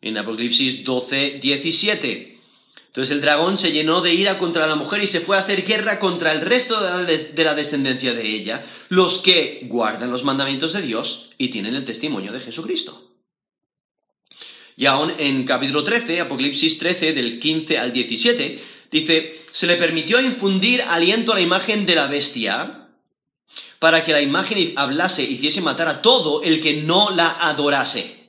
En 0.00 0.16
Apocalipsis 0.16 0.84
12, 0.84 1.38
17. 1.42 2.29
Entonces 2.90 3.14
el 3.14 3.20
dragón 3.20 3.56
se 3.56 3.70
llenó 3.70 4.00
de 4.00 4.12
ira 4.12 4.36
contra 4.36 4.66
la 4.66 4.74
mujer 4.74 5.00
y 5.00 5.06
se 5.06 5.20
fue 5.20 5.36
a 5.36 5.40
hacer 5.40 5.64
guerra 5.64 6.00
contra 6.00 6.32
el 6.32 6.40
resto 6.40 6.80
de 6.80 7.44
la, 7.44 7.54
descendencia 7.54 8.12
de 8.14 8.26
ella, 8.26 8.66
los 8.88 9.18
que 9.18 9.60
guardan 9.62 10.10
los 10.10 10.24
mandamientos 10.24 10.72
de 10.72 10.82
Dios 10.82 11.30
y 11.38 11.50
tienen 11.50 11.76
el 11.76 11.84
testimonio 11.84 12.32
de 12.32 12.40
Jesucristo. 12.40 13.12
Y 14.76 14.86
aún 14.86 15.12
en 15.18 15.44
capítulo 15.44 15.84
13, 15.84 16.20
Apocalipsis 16.20 16.80
13, 16.80 17.12
del 17.12 17.38
15 17.38 17.78
al 17.78 17.92
17, 17.92 18.60
dice, 18.90 19.42
se 19.52 19.68
le 19.68 19.76
permitió 19.76 20.20
infundir 20.20 20.82
aliento 20.82 21.30
a 21.30 21.36
la 21.36 21.42
imagen 21.42 21.86
de 21.86 21.94
la 21.94 22.08
bestia 22.08 22.88
para 23.78 24.02
que 24.02 24.12
la 24.12 24.20
imagen 24.20 24.72
hablase 24.74 25.22
hiciese 25.22 25.60
matar 25.60 25.86
a 25.86 26.02
todo 26.02 26.42
el 26.42 26.60
que 26.60 26.82
no 26.82 27.10
la 27.10 27.36
adorase. 27.40 28.19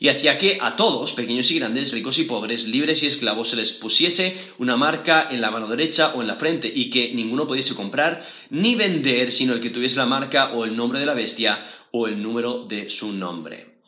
Y 0.00 0.08
hacía 0.08 0.38
que 0.38 0.58
a 0.60 0.76
todos, 0.76 1.12
pequeños 1.12 1.50
y 1.50 1.58
grandes, 1.58 1.92
ricos 1.92 2.18
y 2.18 2.24
pobres, 2.24 2.68
libres 2.68 3.02
y 3.02 3.06
esclavos, 3.06 3.50
se 3.50 3.56
les 3.56 3.72
pusiese 3.72 4.52
una 4.58 4.76
marca 4.76 5.28
en 5.28 5.40
la 5.40 5.50
mano 5.50 5.66
derecha 5.66 6.12
o 6.14 6.22
en 6.22 6.28
la 6.28 6.36
frente, 6.36 6.70
y 6.72 6.88
que 6.88 7.12
ninguno 7.14 7.48
pudiese 7.48 7.74
comprar 7.74 8.24
ni 8.50 8.76
vender, 8.76 9.32
sino 9.32 9.54
el 9.54 9.60
que 9.60 9.70
tuviese 9.70 9.96
la 9.96 10.06
marca 10.06 10.52
o 10.52 10.64
el 10.64 10.76
nombre 10.76 11.00
de 11.00 11.06
la 11.06 11.14
bestia 11.14 11.66
o 11.90 12.06
el 12.06 12.22
número 12.22 12.64
de 12.66 12.90
su 12.90 13.12
nombre. 13.12 13.78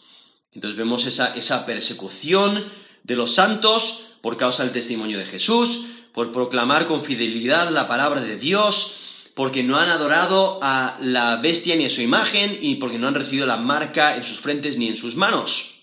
Entonces 0.53 0.77
vemos 0.77 1.07
esa, 1.07 1.37
esa 1.37 1.64
persecución 1.64 2.64
de 3.05 3.14
los 3.14 3.37
santos 3.37 4.07
por 4.20 4.37
causa 4.37 4.64
del 4.64 4.73
testimonio 4.73 5.18
de 5.18 5.27
Jesús, 5.27 5.87
por 6.12 6.33
proclamar 6.33 6.87
con 6.87 7.05
fidelidad 7.05 7.70
la 7.70 7.87
palabra 7.87 8.20
de 8.20 8.37
Dios, 8.37 8.96
porque 9.37 9.62
no 9.62 9.79
han 9.79 9.88
adorado 9.88 10.59
a 10.61 10.99
la 11.01 11.37
bestia 11.37 11.77
ni 11.77 11.85
a 11.85 11.90
su 11.90 12.03
imagen 12.03 12.59
y 12.61 12.77
porque 12.77 12.99
no 12.99 13.07
han 13.07 13.14
recibido 13.14 13.46
la 13.46 13.57
marca 13.57 14.16
en 14.16 14.25
sus 14.25 14.40
frentes 14.40 14.77
ni 14.77 14.88
en 14.88 14.96
sus 14.96 15.14
manos. 15.14 15.80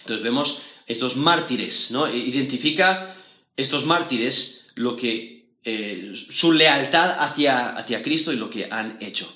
Entonces 0.00 0.22
vemos 0.22 0.62
estos 0.86 1.16
mártires, 1.16 1.90
¿no? 1.90 2.06
E 2.06 2.16
identifica 2.16 3.16
estos 3.56 3.84
mártires 3.86 4.66
lo 4.74 4.96
que 4.96 5.34
eh, 5.64 6.12
su 6.14 6.52
lealtad 6.52 7.16
hacia, 7.18 7.70
hacia 7.70 8.02
Cristo 8.02 8.32
y 8.32 8.36
lo 8.36 8.50
que 8.50 8.68
han 8.70 8.98
hecho. 9.00 9.32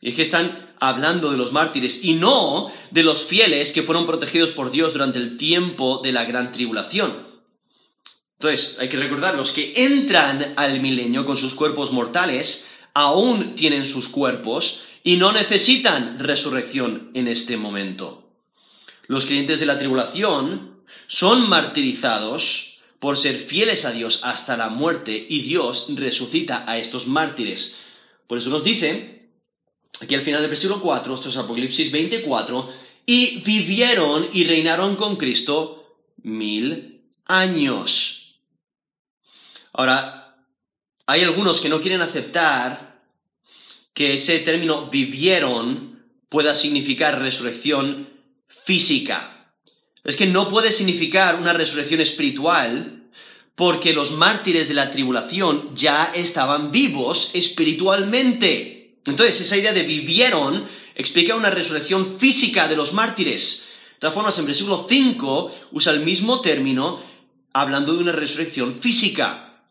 Y 0.00 0.10
es 0.10 0.14
que 0.16 0.22
están 0.22 0.74
hablando 0.80 1.30
de 1.30 1.38
los 1.38 1.52
mártires 1.52 2.04
y 2.04 2.14
no 2.14 2.72
de 2.90 3.02
los 3.02 3.24
fieles 3.24 3.72
que 3.72 3.82
fueron 3.82 4.06
protegidos 4.06 4.50
por 4.50 4.70
Dios 4.70 4.92
durante 4.92 5.18
el 5.18 5.36
tiempo 5.36 6.00
de 6.02 6.12
la 6.12 6.24
gran 6.24 6.52
tribulación. 6.52 7.26
Entonces, 8.38 8.76
hay 8.78 8.88
que 8.88 8.96
recordar, 8.96 9.36
los 9.36 9.52
que 9.52 9.72
entran 9.76 10.54
al 10.56 10.80
milenio 10.80 11.24
con 11.24 11.36
sus 11.36 11.54
cuerpos 11.54 11.92
mortales 11.92 12.68
aún 12.92 13.54
tienen 13.54 13.84
sus 13.84 14.08
cuerpos 14.08 14.82
y 15.02 15.16
no 15.16 15.32
necesitan 15.32 16.18
resurrección 16.18 17.10
en 17.14 17.28
este 17.28 17.56
momento. 17.56 18.23
Los 19.06 19.26
creyentes 19.26 19.60
de 19.60 19.66
la 19.66 19.78
tribulación 19.78 20.82
son 21.06 21.48
martirizados 21.48 22.78
por 22.98 23.16
ser 23.16 23.36
fieles 23.36 23.84
a 23.84 23.92
Dios 23.92 24.20
hasta 24.22 24.56
la 24.56 24.70
muerte 24.70 25.26
y 25.28 25.42
Dios 25.42 25.86
resucita 25.90 26.64
a 26.66 26.78
estos 26.78 27.06
mártires. 27.06 27.78
Por 28.26 28.38
eso 28.38 28.50
nos 28.50 28.64
dice 28.64 29.28
aquí 30.00 30.14
al 30.14 30.24
final 30.24 30.40
del 30.40 30.50
versículo 30.50 30.80
4, 30.80 31.14
esto 31.14 31.28
es 31.28 31.36
Apocalipsis 31.36 31.92
24, 31.92 32.70
y 33.06 33.42
vivieron 33.42 34.28
y 34.32 34.44
reinaron 34.44 34.96
con 34.96 35.16
Cristo 35.16 35.98
mil 36.22 37.02
años. 37.26 38.38
Ahora, 39.72 40.36
hay 41.06 41.22
algunos 41.22 41.60
que 41.60 41.68
no 41.68 41.80
quieren 41.80 42.00
aceptar 42.00 43.02
que 43.92 44.14
ese 44.14 44.38
término 44.40 44.88
vivieron 44.88 46.02
pueda 46.28 46.54
significar 46.54 47.20
resurrección 47.20 48.13
física. 48.64 49.52
Es 50.04 50.16
que 50.16 50.26
no 50.26 50.48
puede 50.48 50.72
significar 50.72 51.36
una 51.36 51.52
resurrección 51.52 52.00
espiritual 52.00 53.04
porque 53.54 53.92
los 53.92 54.12
mártires 54.12 54.68
de 54.68 54.74
la 54.74 54.90
tribulación 54.90 55.74
ya 55.74 56.12
estaban 56.14 56.70
vivos 56.70 57.30
espiritualmente. 57.34 58.98
Entonces, 59.06 59.40
esa 59.40 59.56
idea 59.56 59.72
de 59.72 59.82
vivieron 59.82 60.66
explica 60.94 61.36
una 61.36 61.50
resurrección 61.50 62.18
física 62.18 62.68
de 62.68 62.76
los 62.76 62.92
mártires. 62.92 63.64
De 63.94 64.00
todas 64.00 64.14
formas, 64.14 64.38
en 64.38 64.46
versículo 64.46 64.86
5 64.88 65.54
usa 65.72 65.92
el 65.92 66.00
mismo 66.00 66.40
término 66.40 67.00
hablando 67.52 67.94
de 67.94 68.00
una 68.00 68.12
resurrección 68.12 68.80
física. 68.80 69.62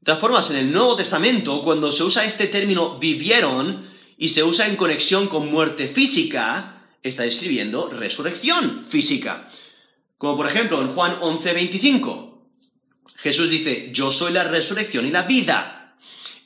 De 0.00 0.04
todas 0.04 0.20
formas, 0.20 0.50
en 0.50 0.58
el 0.58 0.70
Nuevo 0.70 0.94
Testamento, 0.94 1.62
cuando 1.62 1.90
se 1.90 2.04
usa 2.04 2.24
este 2.24 2.46
término 2.46 2.98
vivieron 2.98 3.88
y 4.18 4.28
se 4.28 4.44
usa 4.44 4.68
en 4.68 4.76
conexión 4.76 5.26
con 5.26 5.50
muerte 5.50 5.88
física, 5.88 6.75
está 7.08 7.24
describiendo 7.24 7.88
resurrección 7.88 8.86
física. 8.88 9.50
Como 10.18 10.36
por 10.36 10.46
ejemplo 10.46 10.80
en 10.80 10.88
Juan 10.88 11.20
11:25. 11.20 12.34
Jesús 13.16 13.50
dice, 13.50 13.90
yo 13.92 14.10
soy 14.10 14.32
la 14.32 14.44
resurrección 14.44 15.06
y 15.06 15.10
la 15.10 15.22
vida 15.22 15.76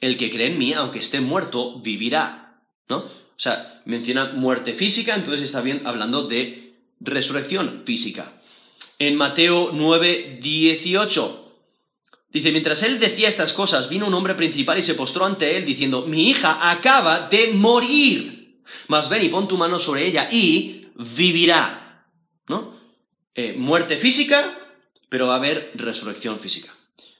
el 0.00 0.16
que 0.16 0.30
cree 0.30 0.48
en 0.48 0.58
mí, 0.58 0.72
aunque 0.72 1.00
esté 1.00 1.20
muerto, 1.20 1.80
vivirá. 1.80 2.58
¿No? 2.88 2.98
O 2.98 3.42
sea, 3.42 3.82
menciona 3.84 4.32
muerte 4.32 4.74
física, 4.74 5.14
entonces 5.14 5.42
está 5.42 5.60
bien 5.60 5.86
hablando 5.86 6.26
de 6.26 6.74
resurrección 7.00 7.82
física. 7.84 8.40
En 8.98 9.16
Mateo 9.16 9.70
9, 9.72 10.38
18. 10.42 11.54
Dice, 12.32 12.52
mientras 12.52 12.82
él 12.82 13.00
decía 13.00 13.28
estas 13.28 13.52
cosas, 13.52 13.88
vino 13.88 14.06
un 14.06 14.14
hombre 14.14 14.34
principal 14.34 14.78
y 14.78 14.82
se 14.82 14.94
postró 14.94 15.24
ante 15.24 15.56
él, 15.56 15.64
diciendo, 15.64 16.06
mi 16.06 16.28
hija 16.28 16.70
acaba 16.70 17.28
de 17.28 17.48
morir, 17.52 18.39
mas 18.88 19.08
ven 19.08 19.24
y 19.24 19.28
pon 19.28 19.48
tu 19.48 19.56
mano 19.56 19.78
sobre 19.78 20.06
ella 20.06 20.28
y 20.30 20.88
vivirá. 20.94 22.06
¿No? 22.48 22.74
Eh, 23.34 23.54
muerte 23.56 23.96
física, 23.96 24.58
pero 25.08 25.28
va 25.28 25.34
a 25.34 25.38
haber 25.38 25.72
resurrección 25.74 26.40
física. 26.40 26.74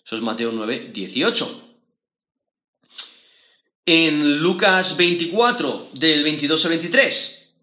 Eso 0.04 0.16
es 0.16 0.22
Mateo 0.22 0.50
9, 0.52 0.90
18 0.92 1.70
en 3.92 4.38
Lucas 4.38 4.96
24, 4.96 5.88
del 5.94 6.22
22 6.22 6.64
al 6.64 6.70
23. 6.70 7.54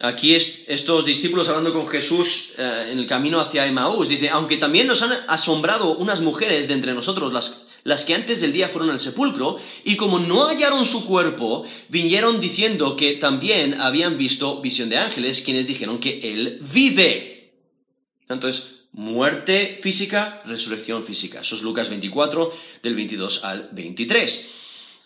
Aquí 0.00 0.34
estos 0.34 1.04
discípulos 1.04 1.48
hablando 1.48 1.72
con 1.72 1.88
Jesús 1.88 2.52
eh, 2.56 2.88
en 2.90 2.98
el 3.00 3.06
camino 3.08 3.40
hacia 3.40 3.66
Emaús, 3.66 4.08
dice, 4.08 4.28
aunque 4.28 4.58
también 4.58 4.86
nos 4.86 5.02
han 5.02 5.12
asombrado 5.26 5.96
unas 5.96 6.20
mujeres 6.20 6.68
de 6.68 6.74
entre 6.74 6.94
nosotros, 6.94 7.32
las, 7.32 7.66
las 7.84 8.04
que 8.04 8.14
antes 8.14 8.40
del 8.40 8.52
día 8.52 8.68
fueron 8.68 8.90
al 8.90 9.00
sepulcro, 9.00 9.58
y 9.84 9.96
como 9.96 10.20
no 10.20 10.46
hallaron 10.46 10.84
su 10.84 11.04
cuerpo, 11.04 11.64
vinieron 11.88 12.40
diciendo 12.40 12.96
que 12.96 13.16
también 13.16 13.80
habían 13.80 14.18
visto 14.18 14.60
visión 14.60 14.88
de 14.88 14.98
ángeles, 14.98 15.42
quienes 15.42 15.66
dijeron 15.66 15.98
que 15.98 16.20
Él 16.32 16.60
vive. 16.72 17.52
Entonces, 18.28 18.66
muerte 18.92 19.80
física, 19.82 20.42
resurrección 20.44 21.04
física. 21.04 21.40
Eso 21.40 21.56
es 21.56 21.62
Lucas 21.62 21.88
24, 21.88 22.52
del 22.82 22.94
22 22.94 23.44
al 23.44 23.68
23. 23.72 24.52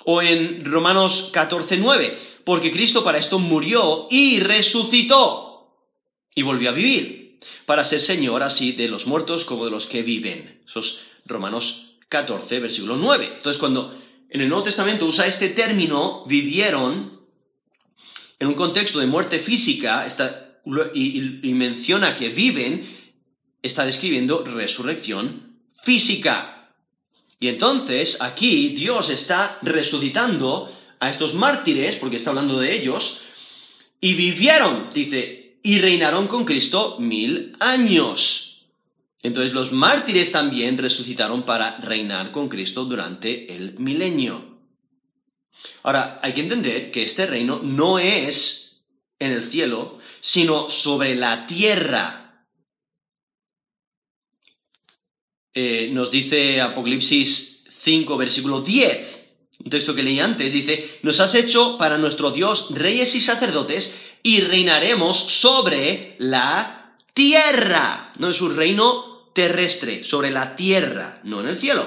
O 0.04 0.22
en 0.22 0.64
Romanos 0.64 1.30
14, 1.32 1.78
9, 1.78 2.18
porque 2.44 2.70
Cristo 2.70 3.02
para 3.02 3.18
esto 3.18 3.38
murió 3.38 4.06
y 4.10 4.40
resucitó 4.40 5.72
y 6.34 6.42
volvió 6.42 6.70
a 6.70 6.74
vivir, 6.74 7.40
para 7.64 7.84
ser 7.84 8.00
Señor 8.00 8.42
así 8.42 8.72
de 8.72 8.88
los 8.88 9.06
muertos 9.06 9.44
como 9.44 9.64
de 9.64 9.70
los 9.70 9.86
que 9.86 10.02
viven. 10.02 10.60
Eso 10.66 10.80
es 10.80 11.00
Romanos 11.24 11.85
14, 12.08 12.60
versículo 12.60 12.96
9. 12.96 13.34
Entonces, 13.36 13.58
cuando 13.58 13.98
en 14.28 14.40
el 14.40 14.48
Nuevo 14.48 14.64
Testamento 14.64 15.06
usa 15.06 15.26
este 15.26 15.50
término, 15.50 16.24
vivieron, 16.26 17.20
en 18.38 18.48
un 18.48 18.54
contexto 18.54 18.98
de 18.98 19.06
muerte 19.06 19.38
física, 19.40 20.06
y 20.94 21.54
menciona 21.54 22.16
que 22.16 22.30
viven, 22.30 22.96
está 23.62 23.84
describiendo 23.86 24.44
resurrección 24.44 25.58
física. 25.82 26.72
Y 27.38 27.48
entonces 27.48 28.20
aquí 28.20 28.70
Dios 28.70 29.10
está 29.10 29.58
resucitando 29.62 30.72
a 30.98 31.10
estos 31.10 31.34
mártires, 31.34 31.96
porque 31.96 32.16
está 32.16 32.30
hablando 32.30 32.58
de 32.58 32.74
ellos, 32.74 33.20
y 34.00 34.14
vivieron, 34.14 34.90
dice, 34.92 35.58
y 35.62 35.78
reinaron 35.78 36.28
con 36.28 36.44
Cristo 36.44 36.96
mil 36.98 37.56
años. 37.60 38.55
Entonces 39.26 39.54
los 39.54 39.72
mártires 39.72 40.30
también 40.30 40.78
resucitaron 40.78 41.44
para 41.44 41.78
reinar 41.78 42.30
con 42.30 42.48
Cristo 42.48 42.84
durante 42.84 43.56
el 43.56 43.76
milenio. 43.76 44.60
Ahora, 45.82 46.20
hay 46.22 46.32
que 46.32 46.42
entender 46.42 46.92
que 46.92 47.02
este 47.02 47.26
reino 47.26 47.58
no 47.60 47.98
es 47.98 48.84
en 49.18 49.32
el 49.32 49.50
cielo, 49.50 49.98
sino 50.20 50.70
sobre 50.70 51.16
la 51.16 51.48
tierra. 51.48 52.44
Eh, 55.52 55.90
nos 55.90 56.12
dice 56.12 56.60
Apocalipsis 56.60 57.64
5, 57.68 58.16
versículo 58.16 58.60
10, 58.60 59.24
un 59.64 59.70
texto 59.70 59.92
que 59.92 60.04
leí 60.04 60.20
antes, 60.20 60.52
dice, 60.52 61.00
nos 61.02 61.18
has 61.18 61.34
hecho 61.34 61.76
para 61.78 61.98
nuestro 61.98 62.30
Dios 62.30 62.68
reyes 62.70 63.16
y 63.16 63.20
sacerdotes 63.20 64.00
y 64.22 64.42
reinaremos 64.42 65.18
sobre 65.18 66.14
la 66.20 66.96
tierra. 67.12 68.12
No 68.20 68.28
es 68.28 68.40
un 68.40 68.56
reino 68.56 69.15
terrestre, 69.36 70.02
sobre 70.02 70.30
la 70.30 70.56
tierra, 70.56 71.20
no 71.22 71.42
en 71.42 71.48
el 71.48 71.58
cielo. 71.58 71.82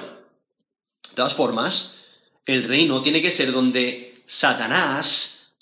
De 1.10 1.16
todas 1.16 1.34
formas, 1.34 2.00
el 2.46 2.64
reino 2.64 3.02
tiene 3.02 3.24
que 3.24 3.32
ser 3.32 3.52
donde 3.52 4.22
Satanás 4.28 5.56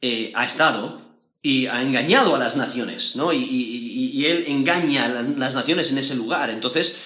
eh, 0.00 0.32
ha 0.34 0.46
estado 0.46 1.02
y 1.42 1.66
ha 1.66 1.82
engañado 1.82 2.34
a 2.34 2.38
las 2.38 2.56
naciones, 2.56 3.14
¿no? 3.14 3.34
Y, 3.34 4.24
él 4.24 4.46
engaña 4.48 5.04
a 5.04 5.08
las 5.08 5.54
naciones 5.54 5.92
en 5.92 5.98
ese 5.98 6.16
lugar. 6.16 6.48
Entonces, 6.50 6.98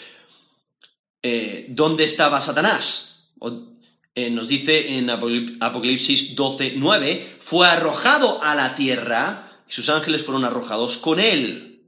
eh, 1.22 1.66
¿dónde 1.68 2.04
estaba 2.04 2.40
Satanás? 2.40 3.34
Eh, 4.14 4.30
nos 4.30 4.46
dice 4.46 4.96
en 4.96 5.10
Apocalipsis 5.10 6.36
12, 6.36 6.74
9, 6.76 7.38
fue 7.40 7.66
arrojado 7.66 8.42
a 8.42 8.54
la 8.54 8.76
tierra 8.76 9.62
y 9.68 9.72
sus 9.72 9.88
ángeles 9.88 10.24
fueron 10.24 10.44
arrojados 10.44 10.96
con 10.98 11.18
él. 11.18 11.82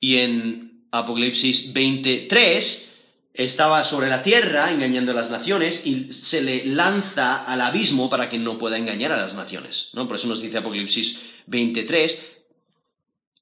Y 0.00 0.16
en 0.16 0.69
Apocalipsis 0.92 1.72
23, 1.72 2.90
estaba 3.34 3.84
sobre 3.84 4.08
la 4.08 4.22
tierra 4.22 4.72
engañando 4.72 5.12
a 5.12 5.14
las 5.14 5.30
naciones 5.30 5.86
y 5.86 6.12
se 6.12 6.42
le 6.42 6.66
lanza 6.66 7.44
al 7.44 7.60
abismo 7.60 8.10
para 8.10 8.28
que 8.28 8.38
no 8.38 8.58
pueda 8.58 8.76
engañar 8.76 9.12
a 9.12 9.20
las 9.20 9.34
naciones. 9.34 9.90
¿no? 9.92 10.06
Por 10.06 10.16
eso 10.16 10.28
nos 10.28 10.42
dice 10.42 10.58
Apocalipsis 10.58 11.18
23, 11.46 12.40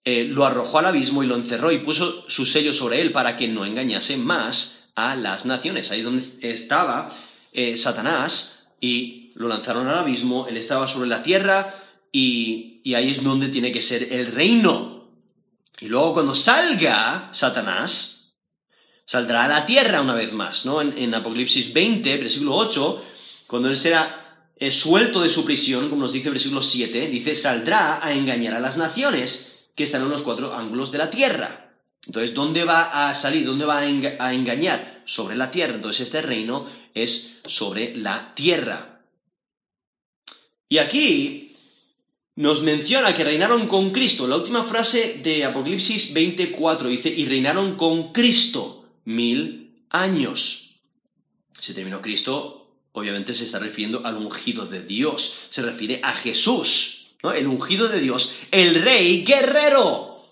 eh, 0.04 0.24
lo 0.24 0.46
arrojó 0.46 0.78
al 0.78 0.86
abismo 0.86 1.22
y 1.22 1.26
lo 1.26 1.36
encerró 1.36 1.72
y 1.72 1.78
puso 1.78 2.28
su 2.28 2.46
sello 2.46 2.72
sobre 2.72 3.00
él 3.00 3.12
para 3.12 3.36
que 3.36 3.48
no 3.48 3.64
engañase 3.64 4.16
más 4.16 4.92
a 4.94 5.16
las 5.16 5.46
naciones. 5.46 5.90
Ahí 5.90 6.00
es 6.00 6.04
donde 6.04 6.24
estaba 6.42 7.10
eh, 7.52 7.76
Satanás 7.76 8.70
y 8.80 9.32
lo 9.34 9.48
lanzaron 9.48 9.88
al 9.88 9.98
abismo, 9.98 10.48
él 10.48 10.56
estaba 10.56 10.88
sobre 10.88 11.08
la 11.08 11.22
tierra 11.22 11.82
y, 12.12 12.80
y 12.84 12.94
ahí 12.94 13.10
es 13.10 13.22
donde 13.22 13.48
tiene 13.48 13.72
que 13.72 13.82
ser 13.82 14.12
el 14.12 14.32
reino. 14.32 14.97
Y 15.80 15.86
luego 15.86 16.14
cuando 16.14 16.34
salga 16.34 17.30
Satanás, 17.32 18.34
saldrá 19.04 19.44
a 19.44 19.48
la 19.48 19.66
tierra 19.66 20.00
una 20.00 20.14
vez 20.14 20.32
más, 20.32 20.66
¿no? 20.66 20.80
En, 20.82 21.14
Apocalipsis 21.14 21.72
20, 21.72 22.18
versículo 22.18 22.56
8, 22.56 23.04
cuando 23.46 23.68
él 23.68 23.76
será 23.76 24.50
eh, 24.56 24.72
suelto 24.72 25.22
de 25.22 25.30
su 25.30 25.44
prisión, 25.44 25.88
como 25.88 26.02
nos 26.02 26.12
dice 26.12 26.28
el 26.28 26.34
versículo 26.34 26.62
7, 26.62 27.08
dice, 27.08 27.34
saldrá 27.34 28.04
a 28.04 28.12
engañar 28.12 28.54
a 28.54 28.60
las 28.60 28.76
naciones 28.76 29.56
que 29.74 29.84
están 29.84 30.02
en 30.02 30.10
los 30.10 30.22
cuatro 30.22 30.54
ángulos 30.54 30.90
de 30.90 30.98
la 30.98 31.10
tierra. 31.10 31.68
Entonces, 32.06 32.34
¿dónde 32.34 32.64
va 32.64 33.08
a 33.08 33.14
salir? 33.14 33.44
¿Dónde 33.44 33.64
va 33.64 33.78
a, 33.78 34.34
engañar? 34.34 35.02
Sobre 35.04 35.36
la 35.36 35.50
tierra. 35.50 35.74
Entonces, 35.74 36.06
este 36.06 36.22
reino 36.22 36.66
es 36.94 37.38
sobre 37.44 37.96
la 37.96 38.34
tierra. 38.34 39.02
Y 40.68 40.78
aquí 40.78 41.47
nos 42.38 42.62
menciona 42.62 43.16
que 43.16 43.24
reinaron 43.24 43.66
con 43.66 43.90
Cristo. 43.90 44.28
La 44.28 44.36
última 44.36 44.62
frase 44.62 45.20
de 45.24 45.44
Apocalipsis 45.44 46.14
24 46.14 46.88
dice, 46.88 47.08
y 47.08 47.26
reinaron 47.26 47.76
con 47.76 48.12
Cristo 48.12 48.84
mil 49.04 49.82
años. 49.90 50.76
Se 51.58 51.74
terminó 51.74 52.00
Cristo, 52.00 52.70
obviamente 52.92 53.34
se 53.34 53.44
está 53.44 53.58
refiriendo 53.58 54.06
al 54.06 54.16
ungido 54.18 54.66
de 54.66 54.84
Dios, 54.84 55.36
se 55.48 55.62
refiere 55.62 56.00
a 56.04 56.14
Jesús, 56.14 57.08
¿no? 57.24 57.32
El 57.32 57.48
ungido 57.48 57.88
de 57.88 57.98
Dios, 58.00 58.36
el 58.52 58.84
rey 58.84 59.24
guerrero. 59.24 60.24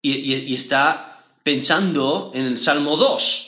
Y, 0.00 0.54
está 0.54 1.26
pensando 1.42 2.32
en 2.34 2.46
el 2.46 2.56
Salmo 2.56 2.96
2. 2.96 3.47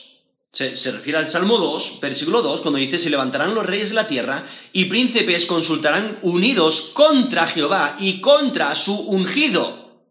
Se, 0.53 0.75
refiere 0.91 1.17
al 1.17 1.29
Salmo 1.29 1.59
2, 1.59 1.99
versículo 2.01 2.43
2, 2.43 2.61
cuando 2.63 2.81
dice, 2.81 2.99
se 2.99 3.09
levantarán 3.09 3.55
los 3.55 3.65
reyes 3.65 3.91
de 3.91 3.95
la 3.95 4.09
tierra 4.09 4.47
y 4.73 4.87
príncipes 4.87 5.47
consultarán 5.47 6.19
unidos 6.23 6.91
contra 6.93 7.47
Jehová 7.47 7.97
y 8.01 8.21
contra 8.21 8.75
su 8.75 8.99
ungido. 8.99 10.03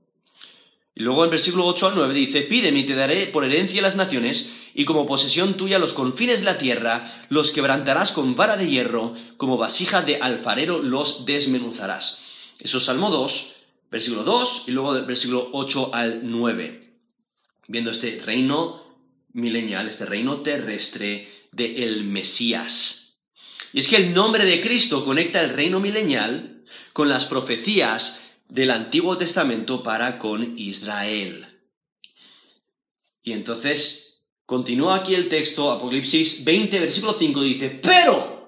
Y 0.95 1.03
luego 1.03 1.25
en 1.25 1.31
versículo 1.31 1.65
8 1.65 1.87
al 1.87 1.95
9 1.95 2.13
dice, 2.13 2.41
pídeme 2.43 2.79
y 2.79 2.85
te 2.85 2.95
daré 2.95 3.27
por 3.27 3.43
herencia 3.43 3.81
las 3.81 3.97
naciones, 3.97 4.53
y 4.73 4.85
como 4.85 5.05
posesión 5.05 5.55
tuya 5.55 5.77
los 5.77 5.91
confines 5.91 6.39
de 6.39 6.45
la 6.45 6.57
tierra, 6.57 7.25
los 7.27 7.51
quebrantarás 7.51 8.13
con 8.13 8.37
vara 8.37 8.55
de 8.55 8.67
hierro, 8.67 9.15
como 9.35 9.57
vasija 9.57 10.03
de 10.03 10.19
alfarero 10.21 10.79
los 10.79 11.25
desmenuzarás. 11.25 12.21
Eso 12.59 12.77
es 12.77 12.85
Salmo 12.85 13.09
2, 13.09 13.55
versículo 13.91 14.23
2, 14.23 14.63
y 14.67 14.71
luego 14.71 14.93
del 14.93 15.05
versículo 15.05 15.49
8 15.51 15.93
al 15.93 16.21
9. 16.23 16.93
Viendo 17.67 17.91
este 17.91 18.21
reino 18.25 18.88
milenial, 19.33 19.87
este 19.87 20.05
reino 20.05 20.41
terrestre 20.41 21.29
de 21.51 21.83
el 21.83 22.03
Mesías. 22.03 23.19
Y 23.73 23.79
es 23.79 23.87
que 23.87 23.97
el 23.97 24.13
nombre 24.13 24.45
de 24.45 24.61
Cristo 24.61 25.05
conecta 25.05 25.41
el 25.43 25.53
reino 25.53 25.79
milenial 25.79 26.63
con 26.93 27.09
las 27.09 27.25
profecías 27.25 28.23
del 28.47 28.71
Antiguo 28.71 29.17
Testamento 29.17 29.83
para 29.83 30.17
con 30.17 30.57
Israel. 30.57 31.47
Y 33.21 33.33
entonces 33.33 34.23
continúa 34.45 34.95
aquí 34.97 35.13
el 35.13 35.29
texto, 35.29 35.71
Apocalipsis 35.71 36.43
20, 36.43 36.79
versículo 36.79 37.15
5, 37.17 37.41
dice, 37.41 37.69
pero 37.69 38.39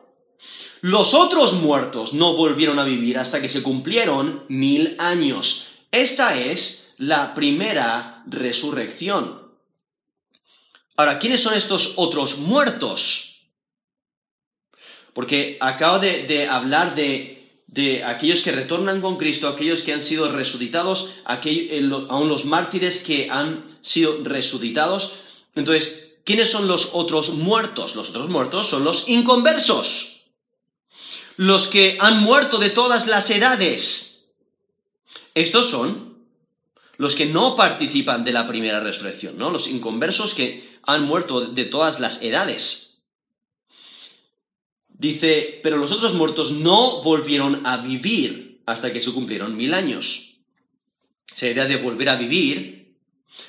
los 0.81 1.13
otros 1.13 1.53
muertos 1.53 2.13
no 2.13 2.35
volvieron 2.35 2.79
a 2.79 2.85
vivir 2.85 3.19
hasta 3.19 3.39
que 3.39 3.49
se 3.49 3.61
cumplieron 3.61 4.45
mil 4.47 4.95
años. 4.97 5.67
Esta 5.91 6.39
es 6.39 6.95
la 6.97 7.35
primera 7.35 8.23
resurrección. 8.25 9.40
Ahora, 10.95 11.19
¿quiénes 11.19 11.41
son 11.41 11.53
estos 11.53 11.93
otros 11.95 12.37
muertos? 12.37 13.41
Porque 15.13 15.57
acabo 15.59 15.99
de, 15.99 16.47
hablar 16.49 16.95
de 16.95 17.41
de 17.71 18.03
aquellos 18.03 18.43
que 18.43 18.51
retornan 18.51 18.99
con 18.99 19.17
Cristo, 19.17 19.47
aquellos 19.47 19.81
que 19.81 19.93
han 19.93 20.01
sido 20.01 20.29
resucitados, 20.29 21.09
aún 21.25 22.27
los 22.27 22.43
mártires 22.43 22.99
que 22.99 23.29
han 23.31 23.77
sido 23.81 24.23
resucitados. 24.23 25.13
Entonces, 25.55 26.17
¿quiénes 26.25 26.51
son 26.51 26.67
los 26.67 26.89
otros 26.91 27.29
muertos? 27.29 27.95
Los 27.95 28.09
otros 28.09 28.27
muertos 28.29 28.67
son 28.67 28.83
los 28.83 29.07
inconversos, 29.07 30.21
los 31.37 31.67
que 31.67 31.97
han 32.01 32.21
muerto 32.21 32.57
de 32.57 32.71
todas 32.71 33.07
las 33.07 33.29
edades. 33.29 34.29
Estos 35.33 35.67
son 35.67 36.17
los 36.97 37.15
que 37.15 37.25
no 37.25 37.55
participan 37.55 38.25
de 38.25 38.33
la 38.33 38.49
primera 38.49 38.81
resurrección, 38.81 39.37
¿no? 39.37 39.49
Los 39.49 39.67
inconversos 39.67 40.33
que 40.33 40.70
han 40.83 41.03
muerto 41.03 41.41
de 41.47 41.65
todas 41.65 41.99
las 41.99 42.21
edades. 42.21 43.03
Dice, 44.87 45.59
pero 45.63 45.77
los 45.77 45.91
otros 45.91 46.13
muertos 46.13 46.51
no 46.51 47.01
volvieron 47.01 47.65
a 47.65 47.77
vivir 47.77 48.61
hasta 48.65 48.93
que 48.93 49.01
se 49.01 49.11
cumplieron 49.11 49.55
mil 49.57 49.73
años. 49.73 50.35
Esa 51.33 51.47
idea 51.47 51.65
de 51.65 51.77
volver 51.77 52.09
a 52.09 52.17
vivir 52.17 52.95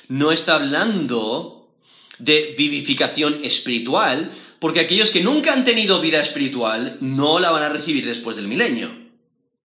no 0.07 0.31
está 0.31 0.55
hablando 0.55 1.75
de 2.17 2.55
vivificación 2.57 3.43
espiritual, 3.43 4.31
porque 4.59 4.79
aquellos 4.79 5.11
que 5.11 5.23
nunca 5.23 5.53
han 5.53 5.65
tenido 5.65 6.01
vida 6.01 6.21
espiritual 6.21 6.97
no 7.01 7.39
la 7.39 7.51
van 7.51 7.63
a 7.63 7.69
recibir 7.69 8.05
después 8.05 8.35
del 8.35 8.47
milenio. 8.47 9.03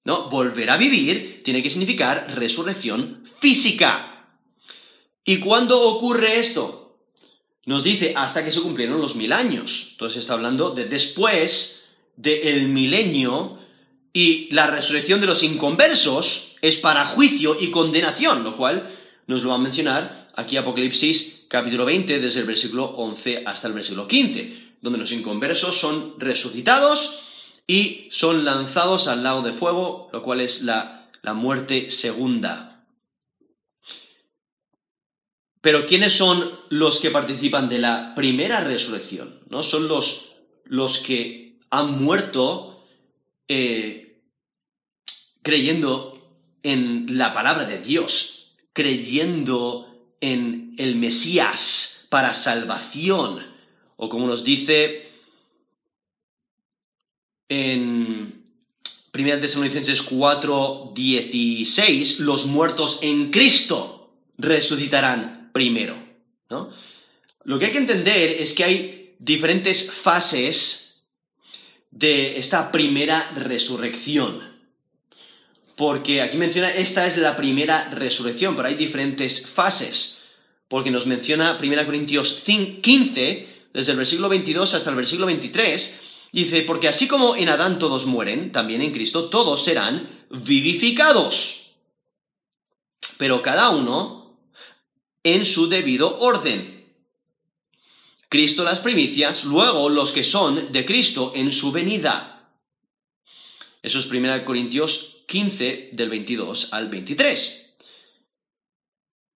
¿No? 0.03 0.29
Volver 0.29 0.69
a 0.69 0.77
vivir 0.77 1.41
tiene 1.43 1.61
que 1.61 1.69
significar 1.69 2.33
resurrección 2.35 3.23
física. 3.39 4.29
¿Y 5.23 5.37
cuándo 5.37 5.81
ocurre 5.81 6.39
esto? 6.39 6.86
Nos 7.67 7.83
dice 7.83 8.13
hasta 8.15 8.45
que 8.45 8.51
se 8.53 8.61
cumplieron 8.61 9.01
los 9.01 9.17
mil 9.17 9.33
años. 9.33 9.89
Entonces 9.91 10.19
está 10.19 10.33
hablando 10.33 10.71
de 10.71 10.85
después 10.85 11.85
del 12.15 12.69
milenio 12.69 13.59
y 14.13 14.47
la 14.53 14.67
resurrección 14.67 15.19
de 15.19 15.27
los 15.27 15.43
inconversos 15.43 16.55
es 16.61 16.77
para 16.77 17.07
juicio 17.07 17.57
y 17.59 17.69
condenación, 17.69 18.45
lo 18.45 18.55
cual 18.55 18.95
nos 19.27 19.43
lo 19.43 19.49
va 19.49 19.55
a 19.55 19.59
mencionar 19.59 20.29
aquí 20.37 20.55
Apocalipsis 20.55 21.45
capítulo 21.49 21.83
20 21.83 22.21
desde 22.21 22.39
el 22.39 22.47
versículo 22.47 22.85
11 22.85 23.43
hasta 23.45 23.67
el 23.67 23.73
versículo 23.73 24.07
15, 24.07 24.77
donde 24.81 24.99
los 24.99 25.11
inconversos 25.11 25.77
son 25.77 26.17
resucitados 26.17 27.19
y 27.67 28.07
son 28.11 28.45
lanzados 28.45 29.09
al 29.09 29.23
lado 29.23 29.41
de 29.41 29.51
fuego, 29.51 30.09
lo 30.13 30.23
cual 30.23 30.39
es 30.39 30.61
la, 30.63 31.09
la 31.21 31.33
muerte 31.33 31.91
segunda. 31.91 32.66
Pero 35.67 35.85
¿quiénes 35.85 36.13
son 36.13 36.49
los 36.69 37.01
que 37.01 37.11
participan 37.11 37.67
de 37.67 37.77
la 37.77 38.15
primera 38.15 38.61
resurrección? 38.61 39.41
¿No? 39.49 39.63
Son 39.63 39.89
los, 39.89 40.33
los 40.63 40.99
que 40.99 41.57
han 41.69 42.01
muerto 42.01 42.85
eh, 43.49 44.21
creyendo 45.41 46.39
en 46.63 47.17
la 47.17 47.33
palabra 47.33 47.65
de 47.65 47.81
Dios, 47.81 48.53
creyendo 48.71 49.93
en 50.21 50.73
el 50.77 50.95
Mesías 50.95 52.07
para 52.09 52.33
salvación, 52.33 53.45
o 53.97 54.07
como 54.07 54.25
nos 54.25 54.45
dice 54.45 55.09
en 57.49 58.45
1 59.13 59.39
Tesalonicenses 59.41 60.01
4, 60.01 60.93
16, 60.95 62.21
los 62.21 62.45
muertos 62.45 62.99
en 63.01 63.31
Cristo 63.31 64.13
resucitarán 64.37 65.36
primero. 65.57 65.97
Lo 67.45 67.57
que 67.57 67.65
hay 67.65 67.71
que 67.71 67.79
entender 67.79 68.39
es 68.39 68.53
que 68.53 68.63
hay 68.63 69.15
diferentes 69.17 69.91
fases 69.91 71.03
de 71.89 72.37
esta 72.37 72.71
primera 72.71 73.31
resurrección. 73.35 74.55
Porque 75.75 76.21
aquí 76.21 76.37
menciona, 76.37 76.69
esta 76.69 77.07
es 77.07 77.17
la 77.17 77.35
primera 77.35 77.89
resurrección, 77.89 78.55
pero 78.55 78.67
hay 78.67 78.75
diferentes 78.75 79.47
fases. 79.47 80.21
Porque 80.67 80.91
nos 80.91 81.07
menciona 81.07 81.57
1 81.59 81.85
Corintios 81.87 82.43
15, 82.45 83.47
desde 83.73 83.91
el 83.93 83.97
versículo 83.97 84.29
22 84.29 84.75
hasta 84.75 84.91
el 84.91 84.95
versículo 84.95 85.25
23, 85.25 86.01
dice, 86.33 86.61
porque 86.67 86.87
así 86.87 87.07
como 87.07 87.35
en 87.35 87.49
Adán 87.49 87.79
todos 87.79 88.05
mueren, 88.05 88.51
también 88.51 88.83
en 88.83 88.91
Cristo 88.91 89.29
todos 89.29 89.63
serán 89.63 90.07
vivificados. 90.29 91.71
Pero 93.17 93.41
cada 93.41 93.71
uno 93.71 94.26
en 95.33 95.45
su 95.45 95.67
debido 95.67 96.19
orden. 96.19 96.85
Cristo 98.29 98.63
las 98.63 98.79
primicias, 98.79 99.43
luego 99.43 99.89
los 99.89 100.11
que 100.13 100.23
son 100.23 100.71
de 100.71 100.85
Cristo 100.85 101.33
en 101.35 101.51
su 101.51 101.73
venida. 101.73 102.49
Eso 103.83 103.99
es 103.99 104.05
1 104.09 104.45
Corintios 104.45 105.23
15 105.27 105.89
del 105.91 106.09
22 106.09 106.69
al 106.71 106.87
23. 106.87 107.75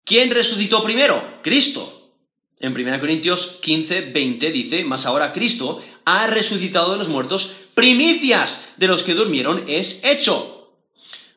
¿Quién 0.05 0.31
resucitó 0.31 0.81
primero? 0.81 1.39
Cristo. 1.41 2.13
En 2.59 2.73
1 2.73 2.99
Corintios 3.01 3.59
15, 3.61 4.11
20 4.11 4.51
dice, 4.51 4.83
mas 4.85 5.05
ahora 5.05 5.33
Cristo 5.33 5.83
ha 6.05 6.27
resucitado 6.27 6.93
de 6.93 6.99
los 6.99 7.09
muertos, 7.09 7.53
primicias 7.73 8.73
de 8.77 8.87
los 8.87 9.03
que 9.03 9.13
durmieron 9.13 9.65
es 9.67 10.01
hecho. 10.05 10.73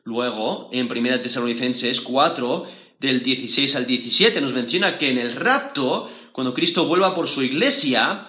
Luego, 0.05 0.68
en 0.70 0.90
1 0.90 1.20
Tesalonicenses 1.20 2.00
4, 2.02 2.84
del 3.01 3.22
16 3.22 3.76
al 3.76 3.86
17, 3.86 4.40
nos 4.40 4.53
menciona 4.53 4.99
que 4.99 5.09
en 5.09 5.18
el 5.18 5.36
rapto, 5.36 6.11
cuando 6.32 6.55
Cristo 6.55 6.86
vuelva 6.86 7.14
por 7.14 7.28
su 7.28 7.42
iglesia, 7.42 8.28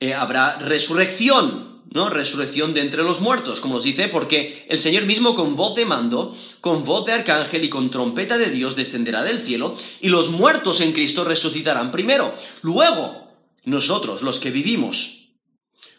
eh, 0.00 0.14
habrá 0.14 0.58
resurrección. 0.58 1.76
¿no? 1.92 2.10
Resurrección 2.10 2.74
de 2.74 2.80
entre 2.80 3.02
los 3.02 3.20
muertos, 3.20 3.60
como 3.60 3.74
nos 3.74 3.84
dice, 3.84 4.08
porque 4.08 4.66
el 4.68 4.78
Señor 4.78 5.06
mismo 5.06 5.34
con 5.34 5.56
voz 5.56 5.76
de 5.76 5.86
mando, 5.86 6.36
con 6.60 6.84
voz 6.84 7.06
de 7.06 7.12
arcángel 7.12 7.64
y 7.64 7.70
con 7.70 7.90
trompeta 7.90 8.38
de 8.38 8.50
Dios 8.50 8.76
descenderá 8.76 9.22
del 9.22 9.38
cielo, 9.40 9.76
y 10.00 10.08
los 10.08 10.28
muertos 10.28 10.80
en 10.80 10.92
Cristo 10.92 11.24
resucitarán 11.24 11.92
primero. 11.92 12.34
Luego, 12.62 13.28
nosotros, 13.64 14.22
los 14.22 14.40
que 14.40 14.50
vivimos, 14.50 15.28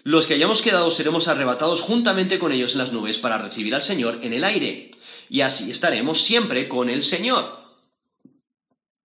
los 0.03 0.27
que 0.27 0.35
hayamos 0.35 0.61
quedado, 0.61 0.89
seremos 0.91 1.27
arrebatados 1.27 1.81
juntamente 1.81 2.39
con 2.39 2.51
ellos 2.51 2.73
en 2.73 2.79
las 2.79 2.93
nubes 2.93 3.17
para 3.17 3.37
recibir 3.37 3.73
al 3.73 3.83
Señor 3.83 4.19
en 4.21 4.33
el 4.33 4.43
aire, 4.43 4.91
y 5.29 5.41
así 5.41 5.71
estaremos 5.71 6.21
siempre 6.23 6.67
con 6.67 6.89
el 6.89 7.03
Señor. 7.03 7.57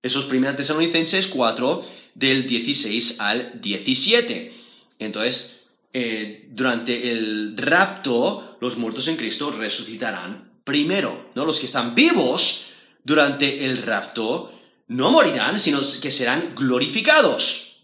Esos 0.02 0.26
primeros 0.26 0.56
Tesalonicenses 0.56 1.28
4, 1.28 1.84
del 2.14 2.46
16 2.46 3.20
al 3.20 3.60
17. 3.60 4.54
Entonces, 4.98 5.62
eh, 5.92 6.48
durante 6.50 7.12
el 7.12 7.56
rapto, 7.56 8.56
los 8.60 8.76
muertos 8.76 9.08
en 9.08 9.16
Cristo 9.16 9.50
resucitarán 9.50 10.52
primero, 10.64 11.30
¿no? 11.34 11.44
Los 11.44 11.60
que 11.60 11.66
están 11.66 11.94
vivos 11.94 12.66
durante 13.04 13.64
el 13.64 13.78
rapto 13.78 14.52
no 14.88 15.10
morirán, 15.10 15.58
sino 15.58 15.80
que 16.00 16.10
serán 16.10 16.54
glorificados. 16.54 17.80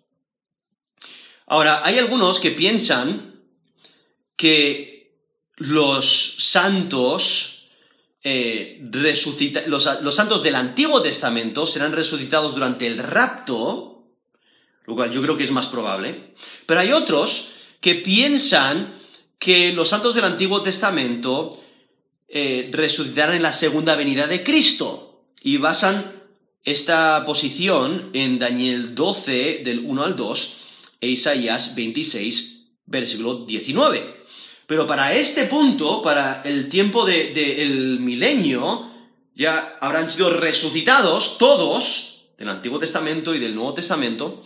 Ahora, 1.46 1.84
hay 1.84 1.98
algunos 1.98 2.40
que 2.40 2.50
piensan 2.50 3.40
que 4.36 5.16
los 5.56 6.36
santos 6.38 7.57
eh, 8.22 8.80
los, 9.66 10.02
los 10.02 10.14
santos 10.14 10.42
del 10.42 10.54
Antiguo 10.54 11.00
Testamento 11.02 11.66
serán 11.66 11.92
resucitados 11.92 12.54
durante 12.54 12.86
el 12.86 12.98
rapto, 12.98 14.06
lo 14.86 14.94
cual 14.94 15.12
yo 15.12 15.22
creo 15.22 15.36
que 15.36 15.44
es 15.44 15.50
más 15.50 15.66
probable, 15.66 16.34
pero 16.66 16.80
hay 16.80 16.92
otros 16.92 17.52
que 17.80 17.96
piensan 17.96 18.98
que 19.38 19.72
los 19.72 19.88
santos 19.88 20.14
del 20.14 20.24
Antiguo 20.24 20.62
Testamento 20.62 21.60
eh, 22.28 22.70
resucitarán 22.72 23.36
en 23.36 23.42
la 23.42 23.52
segunda 23.52 23.94
venida 23.94 24.26
de 24.26 24.42
Cristo 24.42 25.24
y 25.40 25.58
basan 25.58 26.24
esta 26.64 27.24
posición 27.24 28.10
en 28.12 28.38
Daniel 28.38 28.94
12 28.94 29.62
del 29.64 29.78
1 29.80 30.04
al 30.04 30.16
2 30.16 30.56
e 31.00 31.08
Isaías 31.08 31.74
26 31.74 32.58
versículo 32.86 33.44
19. 33.46 34.17
Pero 34.68 34.86
para 34.86 35.14
este 35.14 35.44
punto, 35.44 36.02
para 36.02 36.42
el 36.44 36.68
tiempo 36.68 37.06
del 37.06 38.00
milenio, 38.00 38.90
ya 39.34 39.78
habrán 39.80 40.10
sido 40.10 40.28
resucitados 40.28 41.38
todos 41.38 42.26
del 42.36 42.50
Antiguo 42.50 42.78
Testamento 42.78 43.34
y 43.34 43.38
del 43.38 43.54
Nuevo 43.54 43.72
Testamento, 43.72 44.44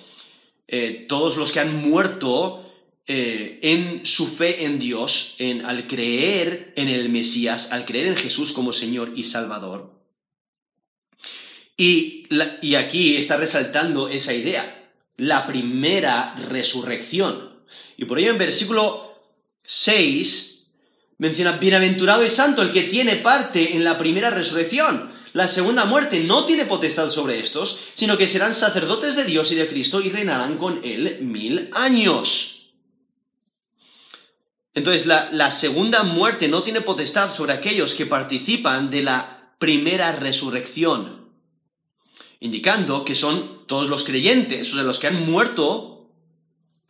eh, 0.68 1.06
todos 1.08 1.36
los 1.36 1.50
que 1.50 1.58
han 1.58 1.74
muerto 1.74 2.72
eh, 3.04 3.58
en 3.62 4.06
su 4.06 4.28
fe 4.28 4.64
en 4.64 4.78
Dios, 4.78 5.34
en, 5.38 5.66
al 5.66 5.88
creer 5.88 6.72
en 6.76 6.88
el 6.88 7.08
Mesías, 7.08 7.72
al 7.72 7.84
creer 7.84 8.06
en 8.06 8.16
Jesús 8.16 8.52
como 8.52 8.72
Señor 8.72 9.14
y 9.16 9.24
Salvador. 9.24 9.90
Y, 11.76 12.28
y 12.60 12.76
aquí 12.76 13.16
está 13.16 13.38
resaltando 13.38 14.06
esa 14.06 14.32
idea, 14.32 14.88
la 15.16 15.48
primera 15.48 16.36
resurrección. 16.48 17.64
Y 17.96 18.04
por 18.04 18.20
ello 18.20 18.30
en 18.30 18.38
versículo 18.38 19.11
6 19.64 20.52
menciona, 21.18 21.56
bienaventurado 21.58 22.24
y 22.26 22.30
santo 22.30 22.62
el 22.62 22.72
que 22.72 22.82
tiene 22.82 23.16
parte 23.16 23.76
en 23.76 23.84
la 23.84 23.96
primera 23.96 24.30
resurrección. 24.30 25.12
La 25.34 25.46
segunda 25.48 25.84
muerte 25.84 26.20
no 26.24 26.44
tiene 26.44 26.66
potestad 26.66 27.10
sobre 27.10 27.38
estos, 27.38 27.78
sino 27.94 28.18
que 28.18 28.28
serán 28.28 28.54
sacerdotes 28.54 29.14
de 29.14 29.24
Dios 29.24 29.52
y 29.52 29.54
de 29.54 29.68
Cristo 29.68 30.00
y 30.00 30.10
reinarán 30.10 30.58
con 30.58 30.84
él 30.84 31.18
mil 31.22 31.70
años. 31.72 32.72
Entonces, 34.74 35.06
la, 35.06 35.50
segunda 35.50 36.02
muerte 36.02 36.48
no 36.48 36.62
tiene 36.62 36.80
potestad 36.80 37.34
sobre 37.34 37.52
aquellos 37.52 37.94
que 37.94 38.06
participan 38.06 38.90
de 38.90 39.02
la 39.02 39.54
primera 39.58 40.12
resurrección, 40.12 41.28
indicando 42.40 43.04
que 43.04 43.14
son 43.14 43.66
todos 43.66 43.88
los 43.88 44.04
creyentes, 44.04 44.72
o 44.72 44.74
sea, 44.74 44.82
los 44.82 44.98
que 44.98 45.06
han 45.06 45.30
muerto, 45.30 46.10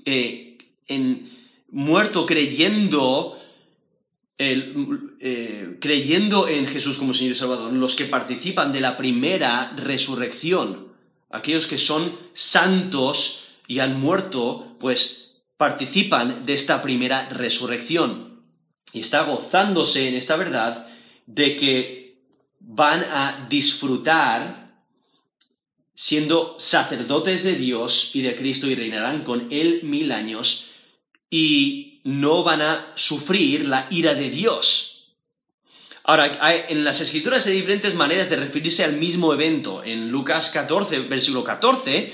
eh, 0.04 0.58
en, 0.86 1.41
muerto 1.72 2.26
creyendo, 2.26 3.40
eh, 4.38 5.76
creyendo 5.80 6.46
en 6.46 6.66
Jesús 6.66 6.98
como 6.98 7.14
Señor 7.14 7.32
y 7.32 7.34
Salvador, 7.34 7.72
los 7.72 7.96
que 7.96 8.04
participan 8.04 8.72
de 8.72 8.80
la 8.80 8.96
primera 8.96 9.72
resurrección, 9.74 10.92
aquellos 11.30 11.66
que 11.66 11.78
son 11.78 12.18
santos 12.34 13.44
y 13.66 13.80
han 13.80 13.98
muerto, 13.98 14.76
pues 14.78 15.40
participan 15.56 16.44
de 16.44 16.54
esta 16.54 16.82
primera 16.82 17.28
resurrección. 17.30 18.42
Y 18.92 19.00
está 19.00 19.22
gozándose 19.22 20.08
en 20.08 20.14
esta 20.14 20.36
verdad 20.36 20.86
de 21.26 21.56
que 21.56 22.18
van 22.60 23.00
a 23.04 23.46
disfrutar 23.48 24.72
siendo 25.94 26.56
sacerdotes 26.58 27.42
de 27.42 27.54
Dios 27.54 28.10
y 28.12 28.22
de 28.22 28.36
Cristo 28.36 28.66
y 28.66 28.74
reinarán 28.74 29.24
con 29.24 29.48
Él 29.50 29.80
mil 29.84 30.12
años 30.12 30.71
y 31.32 32.02
no 32.04 32.44
van 32.44 32.60
a 32.60 32.92
sufrir 32.94 33.66
la 33.66 33.86
ira 33.90 34.14
de 34.14 34.28
Dios. 34.28 35.14
Ahora, 36.04 36.38
en 36.68 36.84
las 36.84 37.00
escrituras 37.00 37.46
hay 37.46 37.54
diferentes 37.54 37.94
maneras 37.94 38.28
de 38.28 38.36
referirse 38.36 38.84
al 38.84 38.98
mismo 38.98 39.32
evento. 39.32 39.82
En 39.82 40.10
Lucas 40.10 40.50
14, 40.50 41.00
versículo 41.00 41.42
14, 41.42 42.12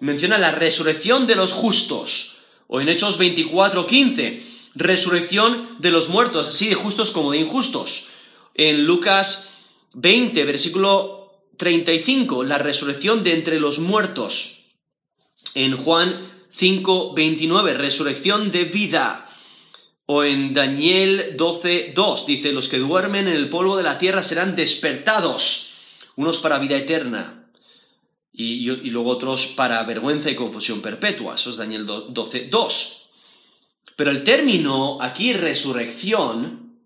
menciona 0.00 0.36
la 0.36 0.50
resurrección 0.50 1.26
de 1.26 1.36
los 1.36 1.54
justos 1.54 2.36
o 2.66 2.82
en 2.82 2.90
Hechos 2.90 3.16
24, 3.16 3.86
15, 3.86 4.46
resurrección 4.74 5.76
de 5.78 5.90
los 5.90 6.10
muertos, 6.10 6.48
así 6.48 6.68
de 6.68 6.74
justos 6.74 7.10
como 7.10 7.32
de 7.32 7.38
injustos. 7.38 8.08
En 8.54 8.84
Lucas 8.84 9.50
20, 9.94 10.44
versículo 10.44 11.32
35, 11.56 12.44
la 12.44 12.58
resurrección 12.58 13.24
de 13.24 13.32
entre 13.32 13.60
los 13.60 13.78
muertos. 13.78 14.58
En 15.54 15.78
Juan 15.78 16.37
5, 16.50 17.14
29, 17.14 17.74
resurrección 17.74 18.50
de 18.50 18.64
vida. 18.64 19.30
O 20.06 20.24
en 20.24 20.54
Daniel 20.54 21.34
12, 21.36 21.92
2, 21.94 22.26
dice, 22.26 22.52
los 22.52 22.68
que 22.68 22.78
duermen 22.78 23.28
en 23.28 23.34
el 23.34 23.50
polvo 23.50 23.76
de 23.76 23.82
la 23.82 23.98
tierra 23.98 24.22
serán 24.22 24.56
despertados, 24.56 25.74
unos 26.16 26.38
para 26.38 26.58
vida 26.58 26.76
eterna 26.76 27.38
y, 28.38 28.90
luego 28.90 29.10
otros 29.10 29.48
para 29.48 29.82
vergüenza 29.82 30.30
y 30.30 30.36
confusión 30.36 30.80
perpetua. 30.80 31.34
Eso 31.34 31.50
es 31.50 31.56
Daniel 31.56 31.84
12, 31.86 32.46
2. 32.48 33.08
Pero 33.96 34.12
el 34.12 34.22
término 34.22 35.02
aquí 35.02 35.32
resurrección 35.32 36.78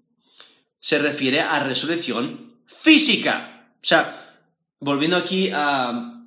se 0.80 0.98
refiere 0.98 1.40
a 1.40 1.62
resurrección 1.62 2.54
física. 2.80 3.68
O 3.82 3.84
sea, 3.84 4.38
volviendo 4.80 5.18
aquí 5.18 5.50
a 5.52 6.21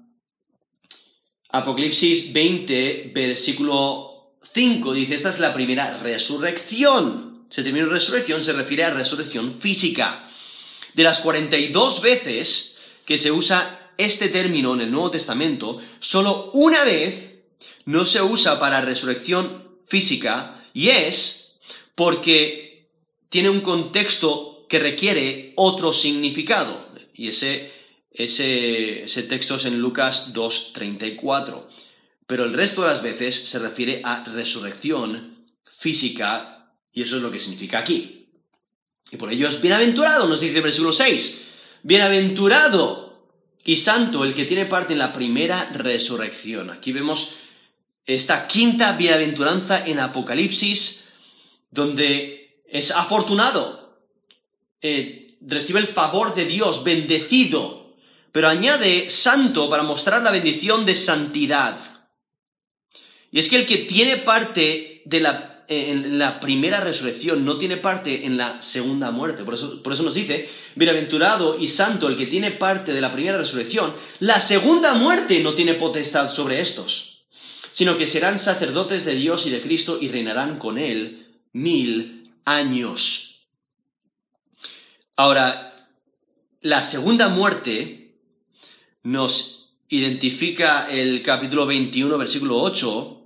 Apocalipsis 1.49 2.33
20, 2.33 3.11
versículo 3.13 4.35
5, 4.53 4.93
dice, 4.93 5.15
esta 5.15 5.29
es 5.29 5.39
la 5.39 5.53
primera 5.53 5.97
resurrección. 5.97 7.45
Se 7.49 7.63
término 7.63 7.89
resurrección 7.89 8.43
se 8.43 8.53
refiere 8.53 8.83
a 8.83 8.91
resurrección 8.91 9.59
física. 9.59 10.29
De 10.93 11.03
las 11.03 11.19
42 11.19 12.01
veces 12.01 12.77
que 13.05 13.17
se 13.17 13.31
usa 13.31 13.91
este 13.97 14.29
término 14.29 14.73
en 14.73 14.81
el 14.81 14.91
Nuevo 14.91 15.11
Testamento 15.11 15.79
solo 15.99 16.51
una 16.53 16.83
vez 16.83 17.35
no 17.85 18.03
se 18.05 18.21
usa 18.21 18.59
para 18.59 18.81
resurrección 18.81 19.77
física 19.87 20.65
y 20.73 20.89
es 20.89 21.59
porque 21.93 22.89
tiene 23.29 23.49
un 23.49 23.61
contexto 23.61 24.65
que 24.67 24.79
requiere 24.79 25.53
otro 25.55 25.93
significado. 25.93 26.87
Y 27.13 27.29
ese, 27.29 27.71
ese, 28.15 29.03
ese 29.03 29.23
texto 29.23 29.55
es 29.55 29.65
en 29.65 29.79
Lucas 29.79 30.33
2.34. 30.33 31.63
pero 32.27 32.45
el 32.45 32.53
resto 32.53 32.81
de 32.81 32.87
las 32.87 33.03
veces 33.03 33.35
se 33.35 33.59
refiere 33.59 34.01
a 34.03 34.23
resurrección 34.23 35.45
física, 35.77 36.71
y 36.91 37.01
eso 37.01 37.17
es 37.17 37.21
lo 37.21 37.29
que 37.29 37.39
significa 37.39 37.79
aquí. 37.79 38.27
Y 39.11 39.17
por 39.17 39.31
ello 39.31 39.47
es 39.47 39.61
bienaventurado, 39.61 40.27
nos 40.27 40.39
dice 40.39 40.57
el 40.57 40.63
versículo 40.63 40.91
6, 40.91 41.45
bienaventurado 41.83 43.29
y 43.63 43.75
santo 43.75 44.23
el 44.23 44.33
que 44.33 44.45
tiene 44.45 44.65
parte 44.65 44.93
en 44.93 44.99
la 44.99 45.13
primera 45.13 45.69
resurrección. 45.73 46.71
Aquí 46.71 46.91
vemos 46.91 47.35
esta 48.05 48.47
quinta 48.47 48.93
bienaventuranza 48.93 49.85
en 49.85 49.99
Apocalipsis, 49.99 51.07
donde 51.69 52.61
es 52.67 52.91
afortunado, 52.91 53.99
eh, 54.81 55.37
recibe 55.41 55.79
el 55.79 55.87
favor 55.87 56.33
de 56.33 56.45
Dios, 56.45 56.83
bendecido, 56.83 57.84
pero 58.35 58.49
añade 58.49 59.09
santo 59.09 59.69
para 59.69 59.83
mostrar 59.83 60.21
la 60.21 60.29
bendición 60.29 60.85
de 60.85 60.93
santidad. 60.95 61.77
Y 63.31 63.39
es 63.39 63.47
que 63.47 63.55
el 63.55 63.65
que 63.65 63.77
tiene 63.77 64.17
parte 64.17 65.03
de 65.05 65.21
la, 65.21 65.63
en 65.69 66.19
la 66.19 66.41
primera 66.41 66.81
resurrección 66.81 67.45
no 67.45 67.57
tiene 67.57 67.77
parte 67.77 68.25
en 68.25 68.35
la 68.35 68.61
segunda 68.61 69.09
muerte. 69.09 69.45
Por 69.45 69.53
eso, 69.53 69.81
por 69.81 69.93
eso 69.93 70.03
nos 70.03 70.15
dice, 70.15 70.49
bienaventurado 70.75 71.57
y 71.57 71.69
santo 71.69 72.09
el 72.09 72.17
que 72.17 72.27
tiene 72.27 72.51
parte 72.51 72.91
de 72.91 72.99
la 72.99 73.13
primera 73.13 73.37
resurrección, 73.37 73.95
la 74.19 74.41
segunda 74.41 74.95
muerte 74.95 75.39
no 75.39 75.53
tiene 75.53 75.75
potestad 75.75 76.29
sobre 76.29 76.59
estos, 76.59 77.23
sino 77.71 77.95
que 77.95 78.05
serán 78.05 78.37
sacerdotes 78.37 79.05
de 79.05 79.15
Dios 79.15 79.45
y 79.45 79.49
de 79.49 79.61
Cristo 79.61 79.97
y 80.01 80.09
reinarán 80.09 80.59
con 80.59 80.77
él 80.77 81.39
mil 81.53 82.33
años. 82.43 83.47
Ahora, 85.15 85.87
la 86.59 86.81
segunda 86.81 87.29
muerte 87.29 88.04
nos 89.05 89.69
identifica 89.87 90.89
el 90.89 91.21
capítulo 91.21 91.67
21, 91.67 92.17
versículo 92.17 92.59
8, 92.59 93.21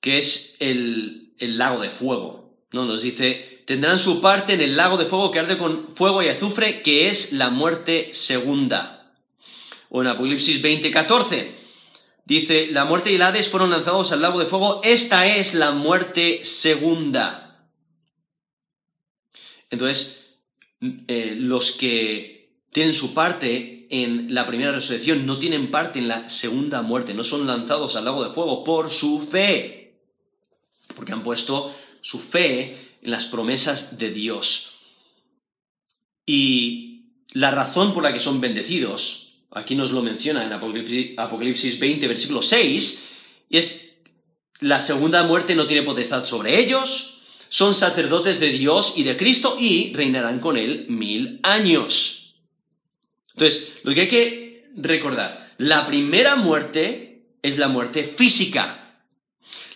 que 0.00 0.16
es 0.16 0.56
el, 0.60 1.32
lago 1.40 1.82
de 1.82 1.90
fuego. 1.90 2.54
¿no? 2.72 2.84
Nos 2.84 3.02
dice, 3.02 3.62
tendrán 3.66 3.98
su 3.98 4.20
parte 4.20 4.54
en 4.54 4.60
el 4.60 4.76
lago 4.76 4.96
de 4.96 5.06
fuego 5.06 5.32
que 5.32 5.40
arde 5.40 5.58
con 5.58 5.96
fuego 5.96 6.22
y 6.22 6.28
azufre, 6.28 6.82
que 6.82 7.08
es 7.08 7.32
la 7.32 7.50
muerte 7.50 8.10
segunda. 8.12 9.12
O 9.88 10.02
en 10.02 10.08
Apocalipsis 10.08 10.62
20, 10.62 10.92
14, 10.92 11.56
dice, 12.24 12.68
la 12.68 12.84
muerte 12.84 13.10
y 13.10 13.16
el 13.16 13.22
Hades 13.22 13.48
fueron 13.48 13.70
lanzados 13.70 14.12
al 14.12 14.22
lago 14.22 14.38
de 14.38 14.46
fuego, 14.46 14.82
esta 14.84 15.26
es 15.26 15.52
la 15.52 15.72
muerte 15.72 16.44
segunda. 16.44 17.66
Entonces, 19.68 20.38
eh, 21.08 21.34
los 21.36 21.72
que 21.72 22.39
tienen 22.72 22.94
su 22.94 23.14
parte 23.14 23.86
en 23.90 24.32
la 24.34 24.46
primera 24.46 24.72
resurrección 24.72 25.26
no 25.26 25.38
tienen 25.38 25.70
parte 25.70 25.98
en 25.98 26.08
la 26.08 26.28
segunda 26.28 26.80
muerte, 26.82 27.12
no 27.12 27.24
son 27.24 27.46
lanzados 27.46 27.96
al 27.96 28.04
lago 28.04 28.22
de 28.22 28.32
fuego 28.32 28.62
por 28.62 28.90
su 28.90 29.26
fe 29.30 29.80
porque 30.94 31.12
han 31.12 31.22
puesto 31.22 31.74
su 32.02 32.18
fe 32.18 32.96
en 33.02 33.10
las 33.10 33.26
promesas 33.26 33.98
de 33.98 34.10
Dios. 34.10 34.74
Y 36.26 37.06
la 37.32 37.50
razón 37.50 37.94
por 37.94 38.02
la 38.02 38.12
que 38.12 38.20
son 38.20 38.40
bendecidos, 38.40 39.32
aquí 39.50 39.74
nos 39.74 39.92
lo 39.92 40.02
menciona 40.02 40.44
en 40.44 40.52
Apocalipsis, 40.52 41.78
20, 41.80 42.06
versículo 42.06 42.42
6, 42.42 43.08
y 43.48 43.56
es 43.56 43.94
la 44.60 44.80
segunda 44.80 45.22
muerte 45.22 45.56
no 45.56 45.66
tiene 45.66 45.86
potestad 45.86 46.26
sobre 46.26 46.60
ellos, 46.60 47.18
son 47.48 47.74
sacerdotes 47.74 48.38
de 48.38 48.50
Dios 48.50 48.92
y 48.96 49.02
de 49.02 49.16
Cristo 49.16 49.56
y 49.58 49.92
reinarán 49.94 50.38
con 50.38 50.56
él 50.56 50.84
mil 50.88 51.40
años. 51.42 52.19
Entonces, 53.40 53.72
lo 53.84 53.94
que 53.94 54.02
hay 54.02 54.08
que 54.08 54.64
recordar, 54.76 55.54
la 55.56 55.86
primera 55.86 56.36
muerte 56.36 57.22
es 57.40 57.56
la 57.56 57.68
muerte 57.68 58.04
física, 58.04 58.98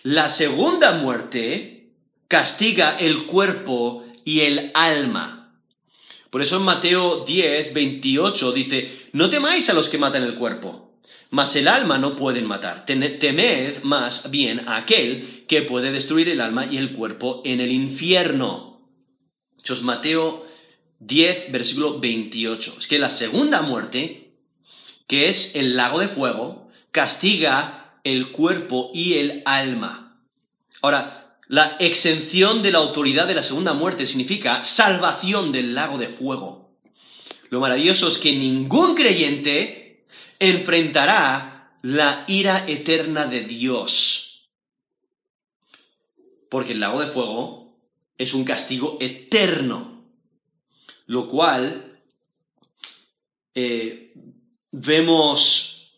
la 0.03 0.29
segunda 0.29 0.91
muerte 0.99 1.89
castiga 2.27 2.95
el 2.95 3.25
cuerpo 3.25 4.05
y 4.23 4.41
el 4.41 4.69
alma. 4.75 5.57
Por 6.29 6.43
eso 6.43 6.57
en 6.57 6.63
Mateo 6.63 7.25
10, 7.25 7.73
28 7.73 8.51
dice, 8.51 9.09
no 9.13 9.31
temáis 9.31 9.67
a 9.71 9.73
los 9.73 9.89
que 9.89 9.97
matan 9.97 10.21
el 10.21 10.35
cuerpo, 10.35 10.99
mas 11.31 11.55
el 11.55 11.67
alma 11.67 11.97
no 11.97 12.15
pueden 12.15 12.45
matar. 12.45 12.85
Temed 12.85 13.81
más 13.81 14.29
bien 14.29 14.69
a 14.69 14.77
aquel 14.77 15.45
que 15.47 15.63
puede 15.63 15.91
destruir 15.91 16.29
el 16.29 16.41
alma 16.41 16.67
y 16.67 16.77
el 16.77 16.93
cuerpo 16.93 17.41
en 17.43 17.61
el 17.61 17.71
infierno. 17.71 18.79
Eso 19.63 19.73
es 19.73 19.81
Mateo 19.81 20.45
10, 20.99 21.51
versículo 21.51 21.99
28. 21.99 22.75
Es 22.79 22.87
que 22.87 22.99
la 22.99 23.09
segunda 23.09 23.61
muerte, 23.61 24.31
que 25.07 25.25
es 25.25 25.55
el 25.55 25.75
lago 25.75 25.99
de 25.99 26.07
fuego, 26.07 26.69
castiga 26.91 27.99
el 28.03 28.31
cuerpo 28.31 28.91
y 28.93 29.15
el 29.15 29.41
alma. 29.45 30.19
Ahora, 30.81 31.37
la 31.47 31.77
exención 31.79 32.63
de 32.63 32.71
la 32.71 32.79
autoridad 32.79 33.27
de 33.27 33.35
la 33.35 33.43
segunda 33.43 33.73
muerte 33.73 34.07
significa 34.07 34.63
salvación 34.63 35.51
del 35.51 35.75
lago 35.75 35.97
de 35.97 36.07
fuego. 36.07 36.71
Lo 37.49 37.59
maravilloso 37.59 38.07
es 38.07 38.17
que 38.17 38.31
ningún 38.31 38.95
creyente 38.95 40.05
enfrentará 40.39 41.77
la 41.81 42.25
ira 42.27 42.65
eterna 42.67 43.27
de 43.27 43.41
Dios. 43.41 44.49
Porque 46.49 46.71
el 46.71 46.79
lago 46.79 47.01
de 47.01 47.11
fuego 47.11 47.77
es 48.17 48.33
un 48.33 48.43
castigo 48.43 48.97
eterno. 48.99 49.94
Lo 51.07 51.27
cual 51.27 51.99
eh, 53.53 54.13
vemos 54.71 55.93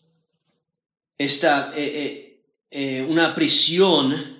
esta, 1.16 1.72
eh, 1.76 2.42
eh, 2.70 3.06
una 3.08 3.34
prisión, 3.34 4.38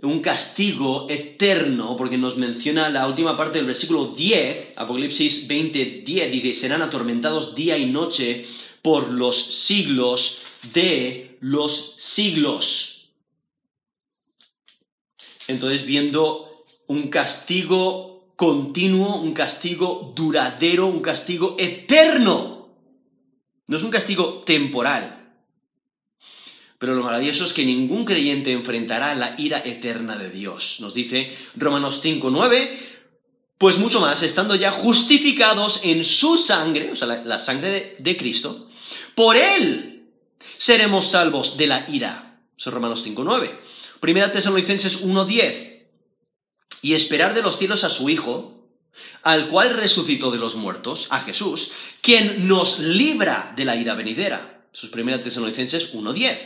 un 0.00 0.20
castigo 0.20 1.08
eterno, 1.08 1.96
porque 1.96 2.18
nos 2.18 2.36
menciona 2.36 2.90
la 2.90 3.06
última 3.06 3.36
parte 3.36 3.58
del 3.58 3.66
versículo 3.66 4.08
10, 4.08 4.74
Apocalipsis 4.76 5.48
20, 5.48 6.02
10, 6.04 6.32
dice, 6.32 6.60
serán 6.60 6.82
atormentados 6.82 7.54
día 7.54 7.78
y 7.78 7.86
noche 7.86 8.46
por 8.82 9.10
los 9.10 9.64
siglos 9.64 10.42
de 10.72 11.38
los 11.40 11.96
siglos. 11.98 13.08
Entonces, 15.48 15.84
viendo 15.84 16.64
un 16.86 17.08
castigo 17.08 18.11
continuo, 18.42 19.20
un 19.20 19.34
castigo 19.34 20.12
duradero, 20.16 20.88
un 20.88 21.00
castigo 21.00 21.54
eterno. 21.60 22.74
No 23.68 23.76
es 23.76 23.84
un 23.84 23.90
castigo 23.92 24.42
temporal. 24.44 25.30
Pero 26.76 26.96
lo 26.96 27.04
maravilloso 27.04 27.44
es 27.44 27.52
que 27.52 27.64
ningún 27.64 28.04
creyente 28.04 28.50
enfrentará 28.50 29.14
la 29.14 29.36
ira 29.38 29.62
eterna 29.64 30.18
de 30.18 30.28
Dios. 30.28 30.78
Nos 30.80 30.92
dice 30.92 31.32
Romanos 31.54 32.02
5.9, 32.02 32.80
pues 33.58 33.78
mucho 33.78 34.00
más, 34.00 34.24
estando 34.24 34.56
ya 34.56 34.72
justificados 34.72 35.84
en 35.84 36.02
su 36.02 36.36
sangre, 36.36 36.90
o 36.90 36.96
sea, 36.96 37.06
la, 37.06 37.38
sangre 37.38 37.94
de, 37.96 38.16
Cristo, 38.16 38.66
por 39.14 39.36
Él 39.36 40.08
seremos 40.58 41.12
salvos 41.12 41.56
de 41.56 41.68
la 41.68 41.88
ira. 41.88 42.40
Eso 42.58 42.70
es 42.70 42.74
Romanos 42.74 43.06
5.9. 43.06 43.52
Primera 44.00 44.32
Tesalonicenses 44.32 45.06
1.10. 45.06 45.71
Y 46.82 46.94
esperar 46.94 47.32
de 47.32 47.42
los 47.42 47.58
cielos 47.58 47.84
a 47.84 47.90
su 47.90 48.10
Hijo, 48.10 48.62
al 49.22 49.48
cual 49.48 49.70
resucitó 49.74 50.30
de 50.30 50.38
los 50.38 50.56
muertos, 50.56 51.06
a 51.10 51.20
Jesús, 51.20 51.72
quien 52.02 52.46
nos 52.46 52.78
libra 52.78 53.54
de 53.56 53.64
la 53.64 53.76
ira 53.76 53.94
venidera. 53.94 54.66
Eso 54.74 54.86
es 54.86 54.92
Primera 54.92 55.22
Tesalonicenses 55.22 55.94
1.10. 55.94 56.36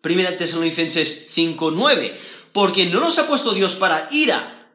Primera 0.00 0.36
Tesalonicenses 0.36 1.34
5.9, 1.34 2.16
porque 2.52 2.86
no 2.86 3.00
nos 3.00 3.18
ha 3.18 3.26
puesto 3.26 3.54
Dios 3.54 3.74
para 3.74 4.08
ira, 4.10 4.72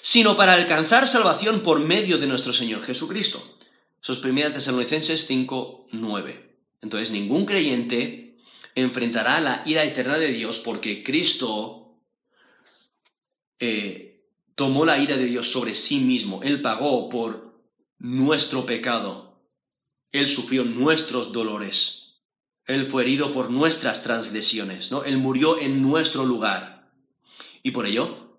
sino 0.00 0.36
para 0.36 0.54
alcanzar 0.54 1.08
salvación 1.08 1.62
por 1.62 1.80
medio 1.80 2.18
de 2.18 2.26
nuestro 2.26 2.52
Señor 2.52 2.84
Jesucristo. 2.84 3.58
Eso 4.02 4.12
es 4.12 4.18
Primera 4.18 4.52
Tesalonicenses 4.52 5.28
5.9. 5.28 6.48
Entonces 6.82 7.10
ningún 7.10 7.46
creyente 7.46 8.36
enfrentará 8.74 9.40
la 9.40 9.62
ira 9.66 9.84
eterna 9.84 10.18
de 10.18 10.28
Dios 10.28 10.58
porque 10.58 11.02
Cristo 11.02 11.87
eh, 13.58 14.24
tomó 14.54 14.84
la 14.84 14.98
ira 14.98 15.16
de 15.16 15.26
Dios 15.26 15.50
sobre 15.50 15.74
sí 15.74 16.00
mismo. 16.00 16.42
Él 16.42 16.62
pagó 16.62 17.08
por 17.08 17.62
nuestro 17.98 18.66
pecado. 18.66 19.40
Él 20.12 20.26
sufrió 20.26 20.64
nuestros 20.64 21.32
dolores. 21.32 22.16
Él 22.66 22.88
fue 22.88 23.02
herido 23.02 23.32
por 23.32 23.50
nuestras 23.50 24.02
transgresiones, 24.02 24.90
¿no? 24.90 25.04
Él 25.04 25.16
murió 25.16 25.58
en 25.58 25.82
nuestro 25.82 26.24
lugar. 26.24 26.90
Y 27.62 27.70
por 27.70 27.86
ello, 27.86 28.38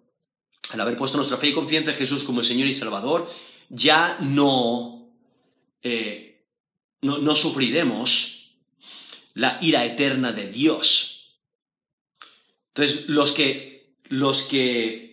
al 0.70 0.82
haber 0.82 0.97
puesto 0.97 1.17
nuestra 1.17 1.38
fe 1.38 1.49
y 1.49 1.53
confianza 1.53 1.91
en 1.91 1.97
Jesús 1.97 2.24
como 2.24 2.41
el 2.41 2.45
Señor 2.45 2.67
y 2.67 2.74
Salvador, 2.74 3.30
ya 3.70 4.17
no, 4.22 5.11
eh, 5.82 6.45
no, 7.01 7.17
no 7.17 7.36
sufriremos 7.36 8.39
la 9.34 9.57
ira 9.61 9.86
eterna 9.86 10.32
de 10.32 10.51
Dios. 10.51 11.38
Entonces, 12.74 13.07
los 13.09 13.32
que, 13.32 13.95
los 14.09 14.43
que, 14.43 15.09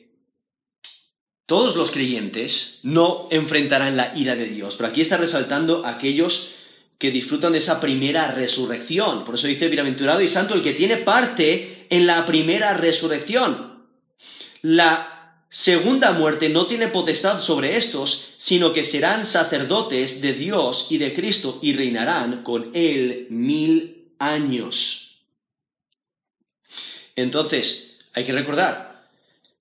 todos 1.46 1.76
los 1.76 1.92
creyentes 1.92 2.80
no 2.82 3.28
enfrentarán 3.30 3.96
la 3.96 4.16
ira 4.16 4.34
de 4.34 4.46
Dios, 4.46 4.74
pero 4.76 4.88
aquí 4.88 5.00
está 5.00 5.16
resaltando 5.16 5.86
aquellos 5.86 6.52
que 6.98 7.12
disfrutan 7.12 7.52
de 7.52 7.58
esa 7.58 7.80
primera 7.80 8.32
resurrección. 8.32 9.24
Por 9.24 9.36
eso 9.36 9.46
dice, 9.46 9.68
bienaventurado 9.68 10.20
y 10.22 10.28
santo 10.28 10.54
el 10.54 10.62
que 10.62 10.72
tiene 10.72 10.96
parte 10.96 11.86
en 11.90 12.06
la 12.06 12.26
primera 12.26 12.74
resurrección. 12.74 13.84
La 14.62 15.44
segunda 15.48 16.12
muerte 16.12 16.48
no 16.48 16.66
tiene 16.66 16.88
potestad 16.88 17.40
sobre 17.40 17.76
estos, 17.76 18.30
sino 18.38 18.72
que 18.72 18.82
serán 18.82 19.24
sacerdotes 19.24 20.20
de 20.20 20.32
Dios 20.32 20.88
y 20.90 20.98
de 20.98 21.14
Cristo 21.14 21.60
y 21.62 21.74
reinarán 21.74 22.42
con 22.42 22.70
él 22.74 23.28
mil 23.30 24.12
años. 24.18 25.20
Entonces, 27.14 27.98
hay 28.12 28.24
que 28.24 28.32
recordar, 28.32 29.06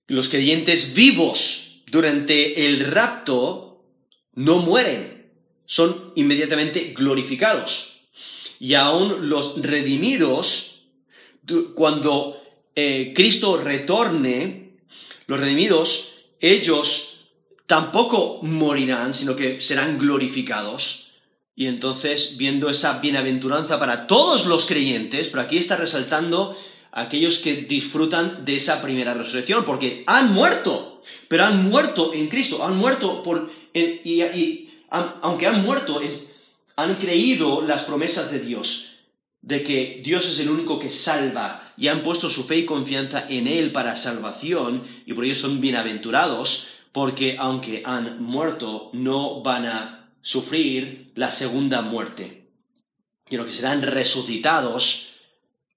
los 0.08 0.28
creyentes 0.28 0.94
vivos 0.94 1.65
durante 1.86 2.66
el 2.66 2.80
rapto 2.80 3.84
no 4.34 4.58
mueren, 4.58 5.32
son 5.66 6.12
inmediatamente 6.14 6.94
glorificados. 6.96 8.02
Y 8.58 8.74
aún 8.74 9.28
los 9.28 9.60
redimidos, 9.60 10.82
cuando 11.74 12.40
eh, 12.74 13.12
Cristo 13.14 13.58
retorne, 13.58 14.78
los 15.26 15.40
redimidos, 15.40 16.14
ellos 16.40 17.28
tampoco 17.66 18.40
morirán, 18.42 19.14
sino 19.14 19.36
que 19.36 19.60
serán 19.60 19.98
glorificados. 19.98 21.10
Y 21.54 21.66
entonces, 21.66 22.36
viendo 22.36 22.68
esa 22.68 22.98
bienaventuranza 23.00 23.78
para 23.78 24.06
todos 24.06 24.46
los 24.46 24.66
creyentes, 24.66 25.28
pero 25.28 25.42
aquí 25.42 25.58
está 25.58 25.76
resaltando 25.76 26.56
aquellos 26.92 27.38
que 27.38 27.56
disfrutan 27.56 28.44
de 28.44 28.56
esa 28.56 28.82
primera 28.82 29.14
resurrección, 29.14 29.64
porque 29.64 30.04
han 30.06 30.32
muerto, 30.32 30.95
pero 31.28 31.44
han 31.44 31.68
muerto 31.68 32.12
en 32.14 32.28
Cristo, 32.28 32.64
han 32.64 32.76
muerto 32.76 33.22
por, 33.22 33.50
y, 33.74 34.70
aunque 34.90 35.46
han 35.46 35.62
muerto, 35.62 36.00
han 36.76 36.94
creído 36.96 37.62
las 37.62 37.82
promesas 37.82 38.30
de 38.30 38.40
Dios, 38.40 38.92
de 39.42 39.62
que 39.62 40.00
Dios 40.04 40.28
es 40.28 40.38
el 40.38 40.50
único 40.50 40.78
que 40.78 40.90
salva, 40.90 41.72
y 41.76 41.88
han 41.88 42.02
puesto 42.02 42.30
su 42.30 42.44
fe 42.44 42.58
y 42.58 42.66
confianza 42.66 43.26
en 43.28 43.46
Él 43.46 43.72
para 43.72 43.96
salvación, 43.96 44.84
y 45.04 45.12
por 45.12 45.24
ello 45.24 45.34
son 45.34 45.60
bienaventurados, 45.60 46.68
porque 46.92 47.36
aunque 47.38 47.82
han 47.84 48.22
muerto, 48.22 48.90
no 48.92 49.42
van 49.42 49.66
a 49.66 50.10
sufrir 50.22 51.12
la 51.14 51.30
segunda 51.30 51.82
muerte, 51.82 52.48
sino 53.28 53.44
que 53.44 53.52
serán 53.52 53.82
resucitados 53.82 55.12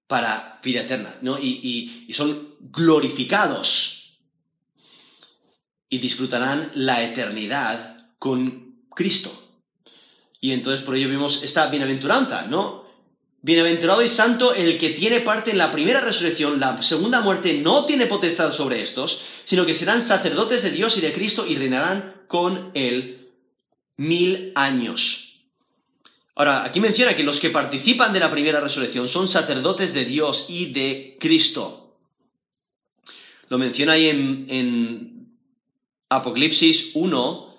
para 0.06 0.58
vida 0.64 0.80
eterna, 0.80 1.16
¿no? 1.22 1.38
Y, 1.38 2.04
y, 2.08 2.12
son 2.14 2.56
glorificados 2.60 3.99
y 5.90 5.98
disfrutarán 5.98 6.70
la 6.74 7.02
eternidad 7.02 8.06
con 8.18 8.76
Cristo. 8.94 9.30
Y 10.40 10.52
entonces 10.52 10.84
por 10.84 10.96
ello 10.96 11.08
vemos 11.08 11.42
esta 11.42 11.66
bienaventuranza, 11.66 12.42
¿no? 12.42 12.88
Bienaventurado 13.42 14.02
y 14.02 14.08
santo 14.08 14.54
el 14.54 14.78
que 14.78 14.90
tiene 14.90 15.20
parte 15.20 15.50
en 15.50 15.58
la 15.58 15.72
primera 15.72 16.00
resurrección, 16.00 16.60
la 16.60 16.82
segunda 16.82 17.20
muerte 17.20 17.54
no 17.54 17.86
tiene 17.86 18.06
potestad 18.06 18.52
sobre 18.52 18.82
estos, 18.82 19.22
sino 19.44 19.66
que 19.66 19.74
serán 19.74 20.02
sacerdotes 20.02 20.62
de 20.62 20.70
Dios 20.70 20.96
y 20.96 21.00
de 21.00 21.12
Cristo 21.12 21.46
y 21.46 21.56
reinarán 21.56 22.22
con 22.28 22.70
él 22.74 23.30
mil 23.96 24.52
años. 24.54 25.30
Ahora, 26.34 26.64
aquí 26.64 26.80
menciona 26.80 27.14
que 27.14 27.22
los 27.22 27.40
que 27.40 27.50
participan 27.50 28.12
de 28.12 28.20
la 28.20 28.30
primera 28.30 28.60
resurrección 28.60 29.08
son 29.08 29.28
sacerdotes 29.28 29.92
de 29.92 30.04
Dios 30.06 30.46
y 30.48 30.72
de 30.72 31.18
Cristo. 31.20 31.98
Lo 33.48 33.58
menciona 33.58 33.94
ahí 33.94 34.08
en, 34.08 35.19
Apocalipsis 36.10 36.90
1, 36.94 37.56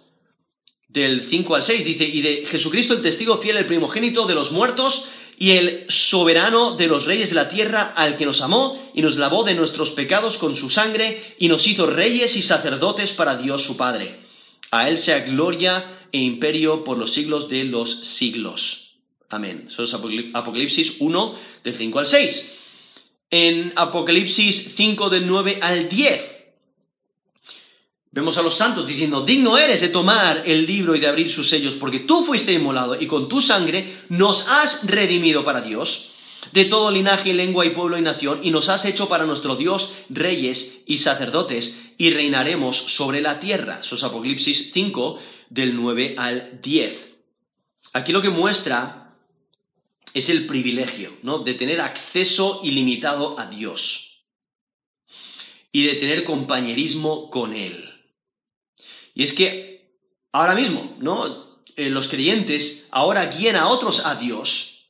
del 0.89 1.23
5 1.23 1.55
al 1.55 1.63
6. 1.63 1.85
Dice, 1.85 2.05
y 2.05 2.21
de 2.21 2.45
Jesucristo 2.45 2.93
el 2.93 3.01
testigo 3.01 3.37
fiel, 3.37 3.57
el 3.57 3.65
primogénito 3.65 4.27
de 4.27 4.35
los 4.35 4.51
muertos 4.51 5.09
y 5.37 5.51
el 5.51 5.85
soberano 5.87 6.75
de 6.75 6.87
los 6.87 7.05
reyes 7.05 7.29
de 7.29 7.35
la 7.35 7.49
tierra, 7.49 7.93
al 7.95 8.17
que 8.17 8.25
nos 8.25 8.41
amó 8.41 8.91
y 8.93 9.01
nos 9.01 9.17
lavó 9.17 9.43
de 9.43 9.55
nuestros 9.55 9.91
pecados 9.91 10.37
con 10.37 10.55
su 10.55 10.69
sangre 10.69 11.35
y 11.39 11.47
nos 11.47 11.65
hizo 11.65 11.87
reyes 11.87 12.35
y 12.35 12.43
sacerdotes 12.43 13.13
para 13.13 13.37
Dios 13.37 13.63
su 13.63 13.75
Padre. 13.75 14.19
A 14.69 14.87
él 14.87 14.97
sea 14.97 15.21
gloria 15.21 16.07
e 16.11 16.19
imperio 16.19 16.83
por 16.83 16.97
los 16.97 17.11
siglos 17.13 17.49
de 17.49 17.63
los 17.63 18.05
siglos. 18.05 18.99
Amén. 19.29 19.67
Eso 19.69 19.83
es 19.83 19.93
Apocalipsis 19.93 20.97
1, 20.99 21.35
del 21.63 21.75
5 21.75 21.99
al 21.99 22.05
6. 22.05 22.57
En 23.31 23.73
Apocalipsis 23.77 24.75
5, 24.75 25.09
del 25.09 25.25
9 25.25 25.59
al 25.61 25.87
10, 25.87 26.40
vemos 28.11 28.37
a 28.37 28.41
los 28.41 28.55
santos 28.55 28.85
diciendo, 28.85 29.25
digno 29.25 29.57
eres 29.57 29.81
de 29.81 29.89
tomar 29.89 30.43
el 30.45 30.65
libro 30.65 30.95
y 30.95 30.99
de 30.99 31.07
abrir 31.07 31.29
sus 31.29 31.49
sellos, 31.49 31.75
porque 31.75 31.99
tú 31.99 32.25
fuiste 32.25 32.51
inmolado 32.51 32.99
y 32.99 33.07
con 33.07 33.27
tu 33.27 33.41
sangre 33.41 34.03
nos 34.09 34.47
has 34.47 34.85
redimido 34.85 35.43
para 35.43 35.61
Dios 35.61 36.11
de 36.51 36.65
todo 36.65 36.91
linaje, 36.91 37.33
lengua 37.33 37.65
y 37.65 37.69
pueblo 37.69 37.97
y 37.97 38.01
nación, 38.01 38.41
y 38.43 38.51
nos 38.51 38.69
has 38.69 38.85
hecho 38.85 39.07
para 39.07 39.25
nuestro 39.25 39.55
Dios 39.55 39.93
reyes 40.09 40.83
y 40.85 40.97
sacerdotes, 40.97 41.79
y 41.97 42.09
reinaremos 42.09 42.77
sobre 42.77 43.21
la 43.21 43.39
tierra. 43.39 43.79
Eso 43.81 43.95
es 43.95 44.03
Apocalipsis 44.03 44.71
5, 44.73 45.19
del 45.49 45.75
9 45.75 46.15
al 46.17 46.59
10. 46.61 47.09
Aquí 47.93 48.11
lo 48.11 48.21
que 48.21 48.29
muestra 48.29 49.13
es 50.13 50.29
el 50.29 50.47
privilegio, 50.47 51.13
¿no? 51.23 51.39
De 51.39 51.53
tener 51.53 51.79
acceso 51.79 52.61
ilimitado 52.63 53.39
a 53.39 53.47
Dios 53.47 54.23
y 55.71 55.83
de 55.83 55.95
tener 55.95 56.23
compañerismo 56.23 57.29
con 57.29 57.53
Él. 57.53 57.90
Y 59.13 59.23
es 59.23 59.33
que 59.33 59.91
ahora 60.31 60.55
mismo, 60.55 60.95
¿no? 60.99 61.51
Eh, 61.75 61.89
los 61.89 62.07
creyentes 62.07 62.87
ahora 62.91 63.25
guían 63.27 63.55
a 63.55 63.67
otros 63.67 64.05
a 64.05 64.15
Dios, 64.15 64.87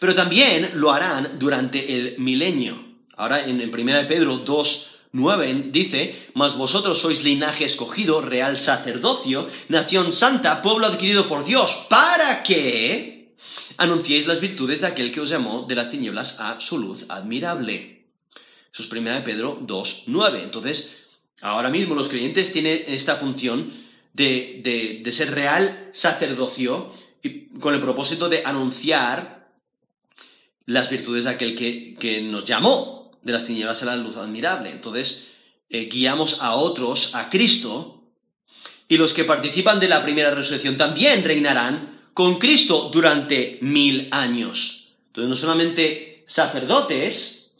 pero 0.00 0.14
también 0.14 0.72
lo 0.74 0.92
harán 0.92 1.38
durante 1.38 1.94
el 1.94 2.18
milenio. 2.18 2.82
Ahora 3.16 3.44
en, 3.44 3.60
en 3.60 3.74
1 3.74 4.08
Pedro 4.08 4.38
2, 4.38 4.90
9 5.12 5.70
dice, 5.70 6.30
Mas 6.34 6.56
vosotros 6.56 6.98
sois 6.98 7.24
linaje 7.24 7.64
escogido, 7.64 8.20
real 8.20 8.56
sacerdocio, 8.58 9.48
nación 9.68 10.12
santa, 10.12 10.62
pueblo 10.62 10.86
adquirido 10.86 11.28
por 11.28 11.44
Dios, 11.44 11.86
para 11.88 12.42
que 12.42 13.34
anunciéis 13.76 14.26
las 14.26 14.40
virtudes 14.40 14.80
de 14.80 14.88
aquel 14.88 15.10
que 15.10 15.20
os 15.20 15.30
llamó 15.30 15.64
de 15.66 15.74
las 15.74 15.90
tinieblas 15.90 16.40
a 16.40 16.60
su 16.60 16.78
luz 16.78 17.06
admirable. 17.08 18.06
Eso 18.72 18.82
es 18.82 18.92
1 18.92 19.24
Pedro 19.24 19.58
2, 19.60 20.04
9. 20.06 20.42
Entonces, 20.42 21.07
ahora 21.40 21.70
mismo 21.70 21.94
los 21.94 22.08
creyentes 22.08 22.52
tienen 22.52 22.84
esta 22.88 23.16
función 23.16 23.72
de, 24.12 25.00
de, 25.04 25.12
ser 25.12 25.32
real 25.32 25.90
sacerdocio 25.92 26.92
y 27.22 27.46
con 27.60 27.74
el 27.74 27.80
propósito 27.80 28.28
de 28.28 28.44
anunciar 28.44 29.48
las 30.66 30.90
virtudes 30.90 31.24
de 31.24 31.30
aquel 31.30 31.56
que, 31.56 31.94
que 31.98 32.20
nos 32.22 32.44
llamó, 32.44 33.12
de 33.22 33.32
las 33.32 33.46
tinieblas 33.46 33.82
a 33.82 33.86
la 33.86 33.96
luz 33.96 34.16
admirable. 34.16 34.70
Entonces, 34.70 35.28
eh, 35.70 35.88
guiamos 35.90 36.40
a 36.40 36.56
otros 36.56 37.14
a 37.14 37.28
Cristo 37.28 38.02
y 38.88 38.96
los 38.96 39.12
que 39.12 39.24
participan 39.24 39.80
de 39.80 39.88
la 39.88 40.02
primera 40.02 40.30
resurrección 40.30 40.76
también 40.76 41.24
reinarán 41.24 42.10
con 42.14 42.38
Cristo 42.38 42.90
durante 42.92 43.58
mil 43.60 44.08
años. 44.10 44.88
Entonces, 45.08 45.28
no 45.28 45.36
solamente 45.36 46.24
sacerdotes 46.26 47.54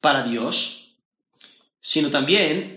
para 0.00 0.24
Dios, 0.24 0.94
sino 1.80 2.10
también 2.10 2.75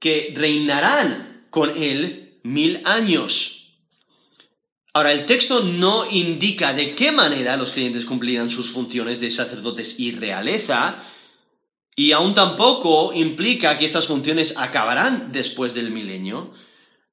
que 0.00 0.32
reinarán 0.34 1.46
con 1.50 1.80
Él 1.80 2.40
mil 2.42 2.80
años. 2.84 3.60
Ahora, 4.92 5.12
el 5.12 5.26
texto 5.26 5.62
no 5.62 6.10
indica 6.10 6.72
de 6.72 6.96
qué 6.96 7.12
manera 7.12 7.56
los 7.56 7.70
creyentes 7.70 8.04
cumplirán 8.04 8.50
sus 8.50 8.70
funciones 8.70 9.20
de 9.20 9.30
sacerdotes 9.30 10.00
y 10.00 10.10
realeza, 10.12 11.04
y 11.94 12.12
aún 12.12 12.34
tampoco 12.34 13.12
implica 13.12 13.78
que 13.78 13.84
estas 13.84 14.06
funciones 14.06 14.56
acabarán 14.56 15.30
después 15.32 15.74
del 15.74 15.90
milenio, 15.90 16.54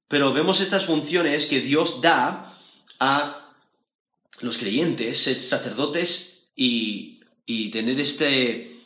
pero 0.07 0.33
vemos 0.33 0.61
estas 0.61 0.85
funciones 0.85 1.45
que 1.45 1.61
Dios 1.61 2.01
da 2.01 2.57
a 2.99 3.53
los 4.39 4.57
creyentes, 4.57 5.21
ser 5.21 5.39
sacerdotes 5.39 6.49
y, 6.55 7.19
tener 7.71 7.99
este, 7.99 8.81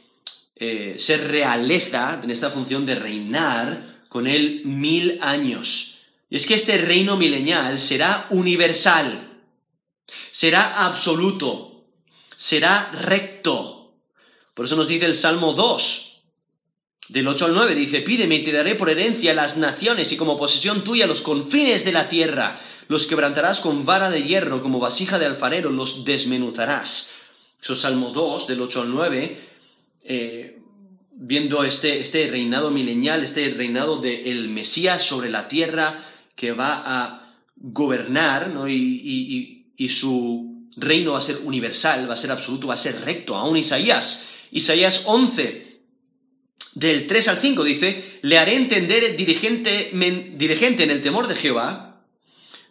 eh, 0.56 0.96
ser 0.98 1.28
realeza, 1.28 2.20
en 2.24 2.32
esta 2.32 2.52
función 2.52 2.86
de 2.86 2.96
reinar 2.96 3.91
con 4.12 4.28
Él 4.28 4.64
mil 4.66 5.20
años. 5.22 5.96
Y 6.30 6.36
es 6.36 6.46
que 6.46 6.56
este 6.56 6.78
reino 6.78 7.16
milenial 7.16 7.80
será 7.80 8.28
universal, 8.32 9.40
será 10.34 10.86
absoluto, 10.86 11.86
será 12.36 12.92
recto. 12.92 13.94
Por 14.54 14.66
eso 14.66 14.76
nos 14.76 14.90
dice 14.90 15.06
el 15.06 15.16
Salmo 15.16 15.54
2, 15.54 16.24
del 17.08 17.26
8 17.26 17.46
al 17.46 17.54
9, 17.54 17.74
dice, 17.74 18.02
pídeme 18.02 18.36
y 18.36 18.44
te 18.44 18.52
daré 18.52 18.76
por 18.76 18.90
herencia 18.90 19.34
las 19.34 19.56
naciones 19.56 20.12
y 20.12 20.18
como 20.18 20.38
posesión 20.38 20.84
tuya 20.84 21.08
los 21.08 21.22
confines 21.22 21.86
de 21.86 21.94
la 21.94 22.10
tierra. 22.10 22.60
Los 22.90 23.08
quebrantarás 23.08 23.62
con 23.62 23.86
vara 23.86 24.10
de 24.10 24.24
hierro, 24.24 24.62
como 24.62 24.82
vasija 24.82 25.20
de 25.20 25.26
alfarero, 25.26 25.70
los 25.70 26.04
desmenuzarás. 26.04 27.14
Eso 27.62 27.72
es 27.72 27.80
Salmo 27.80 28.12
2, 28.12 28.46
del 28.48 28.62
8 28.62 28.82
al 28.82 28.92
9, 28.92 29.50
eh, 30.04 30.51
viendo 31.22 31.64
este, 31.64 32.00
este, 32.00 32.30
reinado 32.30 32.72
milenial, 32.72 33.24
este 33.24 33.50
reinado 33.50 34.02
del 34.02 34.50
Mesías 34.50 35.04
sobre 35.04 35.30
la 35.30 35.48
tierra, 35.48 36.06
que 36.36 36.52
va 36.52 36.82
a 36.86 37.36
gobernar 37.56 38.52
y, 38.68 39.66
y 39.78 39.90
su 39.90 40.68
reino 40.76 41.14
va 41.14 41.20
a 41.20 41.22
ser 41.22 41.38
universal, 41.44 42.10
va 42.10 42.14
a 42.14 42.18
ser 42.18 42.32
absoluto, 42.32 42.68
va 42.68 42.76
a 42.76 42.78
ser 42.78 43.02
recto. 43.02 43.36
Aún 43.36 43.58
Isaías, 43.58 44.26
Isaías 44.52 45.04
11, 45.06 45.72
del 46.74 47.08
3 47.08 47.28
al 47.28 47.38
5 47.38 47.64
dice, 47.64 48.20
le 48.22 48.38
haré 48.38 48.56
entender 48.56 49.16
dirigente, 49.16 49.92
dirigente 50.38 50.84
en 50.84 50.92
el 50.92 51.02
temor 51.02 51.28
de 51.28 51.36
Jehová, 51.36 51.91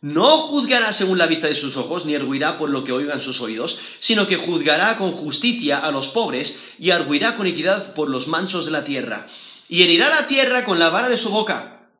no 0.02 0.38
juzgará 0.38 0.94
según 0.94 1.18
la 1.18 1.26
vista 1.26 1.46
de 1.46 1.54
sus 1.54 1.76
ojos, 1.76 2.06
ni 2.06 2.14
arguirá 2.14 2.56
por 2.56 2.70
lo 2.70 2.84
que 2.84 2.92
oigan 2.92 3.20
sus 3.20 3.40
oídos, 3.42 3.78
sino 3.98 4.26
que 4.26 4.36
juzgará 4.36 4.96
con 4.96 5.12
justicia 5.12 5.78
a 5.78 5.90
los 5.90 6.08
pobres 6.08 6.62
y 6.78 6.90
arguirá 6.90 7.36
con 7.36 7.46
equidad 7.46 7.92
por 7.94 8.08
los 8.08 8.26
mansos 8.26 8.64
de 8.64 8.72
la 8.72 8.84
tierra. 8.84 9.28
Y 9.68 9.82
herirá 9.82 10.08
la 10.08 10.26
tierra 10.26 10.64
con 10.64 10.78
la 10.78 10.88
vara 10.88 11.10
de 11.10 11.18
su 11.18 11.28
boca, 11.30 11.90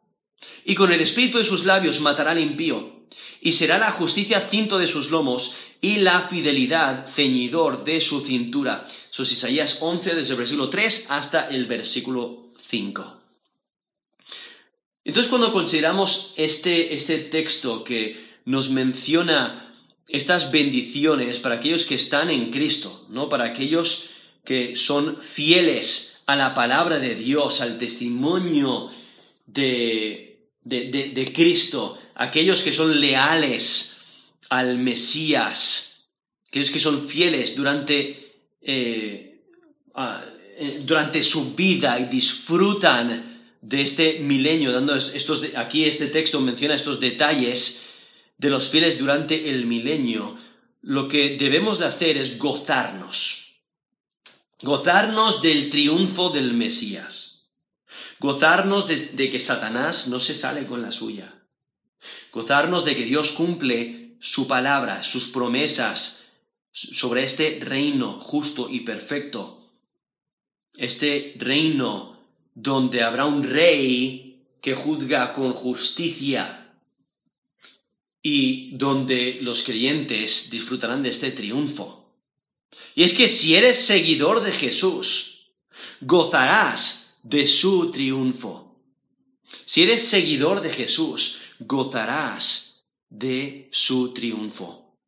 y 0.65 0.75
con 0.75 0.93
el 0.93 1.01
espíritu 1.01 1.39
de 1.39 1.45
sus 1.45 1.65
labios 1.65 2.01
matará 2.01 2.31
al 2.31 2.39
impío. 2.39 3.01
Y 3.43 3.53
será 3.53 3.79
la 3.79 3.91
justicia 3.91 4.49
cinto 4.51 4.79
de 4.79 4.87
sus 4.87 5.11
lomos, 5.11 5.55
y 5.83 5.97
la 5.97 6.29
fidelidad 6.29 7.09
ceñidor 7.15 7.85
de 7.85 8.01
su 8.01 8.21
cintura. 8.21 8.87
Eso 9.11 9.23
es 9.23 9.33
Isaías 9.33 9.79
11, 9.81 10.15
desde 10.15 10.33
el 10.33 10.39
versículo 10.39 10.71
3 10.71 11.07
hasta 11.09 11.49
el 11.49 11.67
versículo 11.67 12.53
5. 12.59 13.20
Entonces 15.11 15.29
cuando 15.29 15.53
consideramos 15.53 16.33
este, 16.37 16.95
este 16.95 17.19
texto 17.19 17.83
que 17.83 18.29
nos 18.45 18.71
menciona 18.71 19.75
estas 20.07 20.53
bendiciones 20.53 21.41
para 21.41 21.57
aquellos 21.57 21.85
que 21.85 21.97
están 21.97 22.31
en 22.31 22.53
Cristo, 22.53 23.07
¿no? 23.09 23.29
Para 23.29 23.47
aquellos 23.47 24.09
que 24.45 24.77
son 24.77 25.21
fieles 25.21 26.23
a 26.27 26.37
la 26.37 26.55
palabra 26.55 27.01
de 27.01 27.17
Dios, 27.17 27.61
al 27.61 27.77
testimonio 27.77 28.93
de, 29.47 30.47
de, 30.63 31.33
Cristo, 31.35 31.99
aquellos 32.15 32.63
que 32.63 32.73
son 32.73 33.01
leales 33.01 34.07
al 34.49 34.79
Mesías, 34.79 36.09
aquellos 36.47 36.71
que 36.71 36.79
son 36.79 37.09
fieles 37.09 37.57
durante, 37.57 38.45
eh, 38.63 39.41
eh, 39.97 40.83
durante 40.85 41.21
su 41.25 41.53
vida 41.57 41.99
y 41.99 42.05
disfrutan 42.05 43.30
de 43.61 43.83
este 43.83 44.21
milenio, 44.21 44.73
dando 44.73 44.97
estos, 44.97 45.43
aquí 45.57 45.85
este 45.85 46.07
texto 46.07 46.41
menciona 46.41 46.75
estos 46.75 46.99
detalles 47.01 47.87
de 48.39 48.51
los 48.51 48.69
fieles 48.69 48.99
durante 48.99 49.51
el 49.51 49.67
milenio, 49.67 50.39
lo 50.83 51.09
que 51.09 51.37
debemos 51.37 51.79
de 51.79 51.87
hacer 51.87 52.17
es 52.17 52.39
gozarnos, 52.39 53.61
gozarnos 54.63 55.43
del 55.43 55.69
triunfo 55.69 56.31
del 56.31 56.55
Mesías, 56.55 57.47
gozarnos 58.19 58.89
de, 58.89 59.09
de 59.09 59.31
que 59.31 59.39
Satanás 59.39 60.09
no 60.09 60.21
se 60.21 60.35
sale 60.35 60.67
con 60.67 60.81
la 60.81 60.91
suya, 60.91 61.35
gozarnos 62.33 62.87
de 62.87 62.97
que 62.97 63.05
Dios 63.05 63.33
cumple 63.33 64.17
su 64.21 64.49
palabra, 64.49 65.03
sus 65.03 65.29
promesas 65.29 66.25
sobre 66.73 67.25
este 67.25 67.59
reino 67.63 68.21
justo 68.21 68.71
y 68.71 68.81
perfecto, 68.81 69.71
este 70.77 71.35
reino 71.37 72.20
donde 72.63 73.03
habrá 73.03 73.25
un 73.25 73.43
rey 73.43 74.45
que 74.61 74.75
juzga 74.75 75.33
con 75.33 75.53
justicia 75.53 76.75
y 78.23 78.77
donde 78.77 79.39
los 79.41 79.63
creyentes 79.63 80.51
disfrutarán 80.51 81.03
de 81.03 81.09
este 81.09 81.31
triunfo. 81.31 82.15
Y 82.95 83.03
es 83.03 83.15
que 83.15 83.29
si 83.29 83.57
eres 83.57 83.79
seguidor 83.79 84.43
de 84.43 84.53
Jesús, 84.53 85.53
gozarás 86.03 87.19
de 87.23 87.47
su 87.47 87.91
triunfo. 87.91 88.77
Si 89.65 89.83
eres 89.83 90.07
seguidor 90.07 90.61
de 90.61 90.73
Jesús, 90.73 91.39
gozarás 91.61 92.85
de 93.09 93.69
su 93.73 94.13
triunfo. 94.13 94.99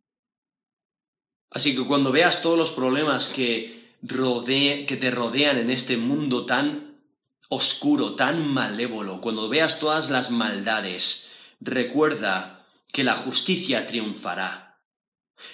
Así 1.50 1.76
que 1.76 1.84
cuando 1.84 2.12
veas 2.12 2.40
todos 2.40 2.56
los 2.56 2.70
problemas 2.70 3.28
que, 3.28 3.92
que 4.08 4.98
te 4.98 5.10
rodean 5.10 5.58
en 5.58 5.70
este 5.70 5.98
mundo 5.98 6.46
tan 6.46 6.91
oscuro, 7.54 8.14
tan 8.14 8.48
malévolo, 8.48 9.20
cuando 9.20 9.46
veas 9.46 9.78
todas 9.78 10.08
las 10.08 10.30
maldades, 10.30 11.30
recuerda 11.60 12.66
que 12.90 13.04
la 13.04 13.16
justicia 13.18 13.86
triunfará. 13.86 14.80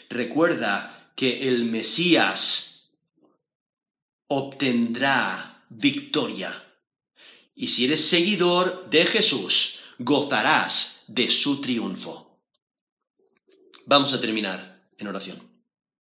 Recuerda 0.09 1.11
que 1.17 1.49
el 1.49 1.65
Mesías 1.65 2.93
obtendrá 4.29 5.65
victoria. 5.71 6.65
Y 7.57 7.67
si 7.67 7.87
eres 7.87 8.09
seguidor 8.09 8.89
de 8.91 9.05
Jesús, 9.05 9.81
gozarás 9.99 11.05
de 11.09 11.29
su 11.31 11.61
triunfo. 11.61 12.39
Vamos 13.87 14.13
a 14.13 14.21
terminar 14.21 14.89
en 14.99 15.09
oración. 15.09 15.48